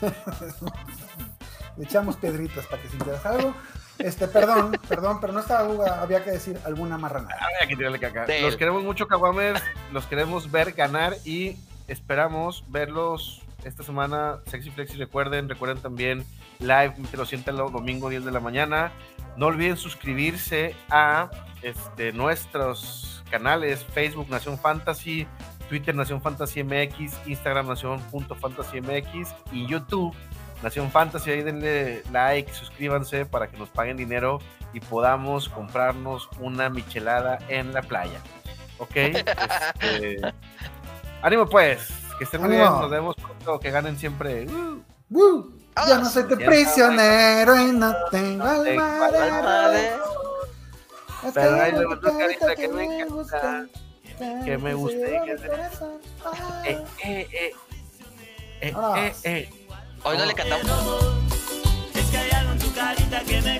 Le 1.76 1.84
echamos 1.84 2.16
piedritas 2.16 2.64
para 2.66 2.80
que 2.80 2.88
se 2.88 2.96
interesa 2.96 3.30
algo. 3.30 3.52
Este, 3.98 4.26
perdón, 4.26 4.78
perdón, 4.88 5.20
pero 5.20 5.32
no 5.32 5.40
estaba 5.40 5.66
Guga, 5.68 6.02
había 6.02 6.24
que 6.24 6.32
decir 6.32 6.58
alguna 6.64 6.98
marranada. 6.98 7.36
Ay, 7.40 7.54
hay 7.60 7.68
que 7.68 7.76
tirarle 7.76 8.00
caca. 8.00 8.26
Los 8.42 8.56
queremos 8.56 8.82
mucho, 8.82 9.06
Caguamers. 9.06 9.62
Los 9.92 10.06
queremos 10.06 10.50
ver 10.50 10.72
ganar 10.72 11.14
y 11.24 11.56
esperamos 11.86 12.64
verlos 12.68 13.42
esta 13.64 13.82
semana. 13.82 14.40
Sexy 14.46 14.70
Flexi, 14.70 14.96
recuerden. 14.96 15.48
Recuerden 15.48 15.78
también 15.78 16.24
live, 16.58 16.94
te 17.10 17.16
lo 17.16 17.24
sienten 17.26 17.56
el 17.56 17.72
domingo 17.72 18.08
10 18.08 18.24
de 18.24 18.32
la 18.32 18.40
mañana. 18.40 18.92
No 19.36 19.46
olviden 19.46 19.76
suscribirse 19.76 20.74
a 20.90 21.30
este, 21.62 22.12
nuestros 22.12 23.24
canales: 23.30 23.84
Facebook 23.84 24.28
Nación 24.28 24.58
Fantasy, 24.58 25.26
Twitter 25.68 25.94
Nación 25.94 26.20
Fantasy 26.20 26.62
MX, 26.62 27.26
Instagram 27.26 27.68
Nación.fantasy 27.68 28.80
MX 28.80 29.34
y 29.52 29.66
YouTube 29.66 30.14
Nación 30.62 30.90
Fantasy. 30.90 31.30
Ahí 31.30 31.42
denle 31.42 32.02
like, 32.12 32.52
suscríbanse 32.52 33.26
para 33.26 33.48
que 33.48 33.56
nos 33.56 33.68
paguen 33.68 33.96
dinero 33.96 34.38
y 34.72 34.80
podamos 34.80 35.48
comprarnos 35.48 36.28
una 36.40 36.68
michelada 36.68 37.38
en 37.48 37.72
la 37.72 37.82
playa. 37.82 38.20
¿Ok? 38.78 38.96
Este, 38.96 40.20
ánimo 41.22 41.46
pues, 41.46 41.88
que 42.18 42.24
estén 42.24 42.40
muy 42.40 42.50
bien, 42.50 42.64
nos 42.64 42.90
vemos 42.90 43.14
pronto, 43.16 43.60
que 43.60 43.70
ganen 43.70 43.96
siempre. 43.98 44.46
Uh, 44.46 44.82
¡Woo! 45.10 45.52
Ya 45.88 45.98
no 45.98 46.08
soy 46.08 46.24
tu 46.24 46.36
prisionero 46.36 47.56
y 47.56 47.72
no 47.72 47.94
tengo 48.10 48.44
alma 48.44 49.08
Pero 51.34 51.56
que 51.64 51.72
luego 51.72 51.92
otra 51.94 52.18
carita 52.18 52.54
que 52.54 52.68
me 52.68 52.84
encanta, 52.84 53.14
gusta, 53.14 53.66
que 54.44 54.58
me 54.58 54.74
gusta 54.74 54.96
y 54.96 55.00
se 55.00 55.08
lleva 55.10 55.24
que 55.24 55.38
se- 55.38 56.70
eh, 56.70 56.84
eh, 57.02 57.28
eh, 57.32 57.52
eh, 58.60 58.72
Vámonos. 58.72 58.96
eh, 58.98 59.12
eh. 59.24 59.63
Hoy 60.06 60.18
no 60.18 60.26
le 60.26 60.34
cantamos. 60.34 61.14
Es 61.94 62.06
que 62.10 62.16
hay 62.18 62.30
algo 62.32 62.52
en 62.52 62.58
tu 62.58 62.70
carita 62.74 63.24
que 63.24 63.40
me 63.40 63.58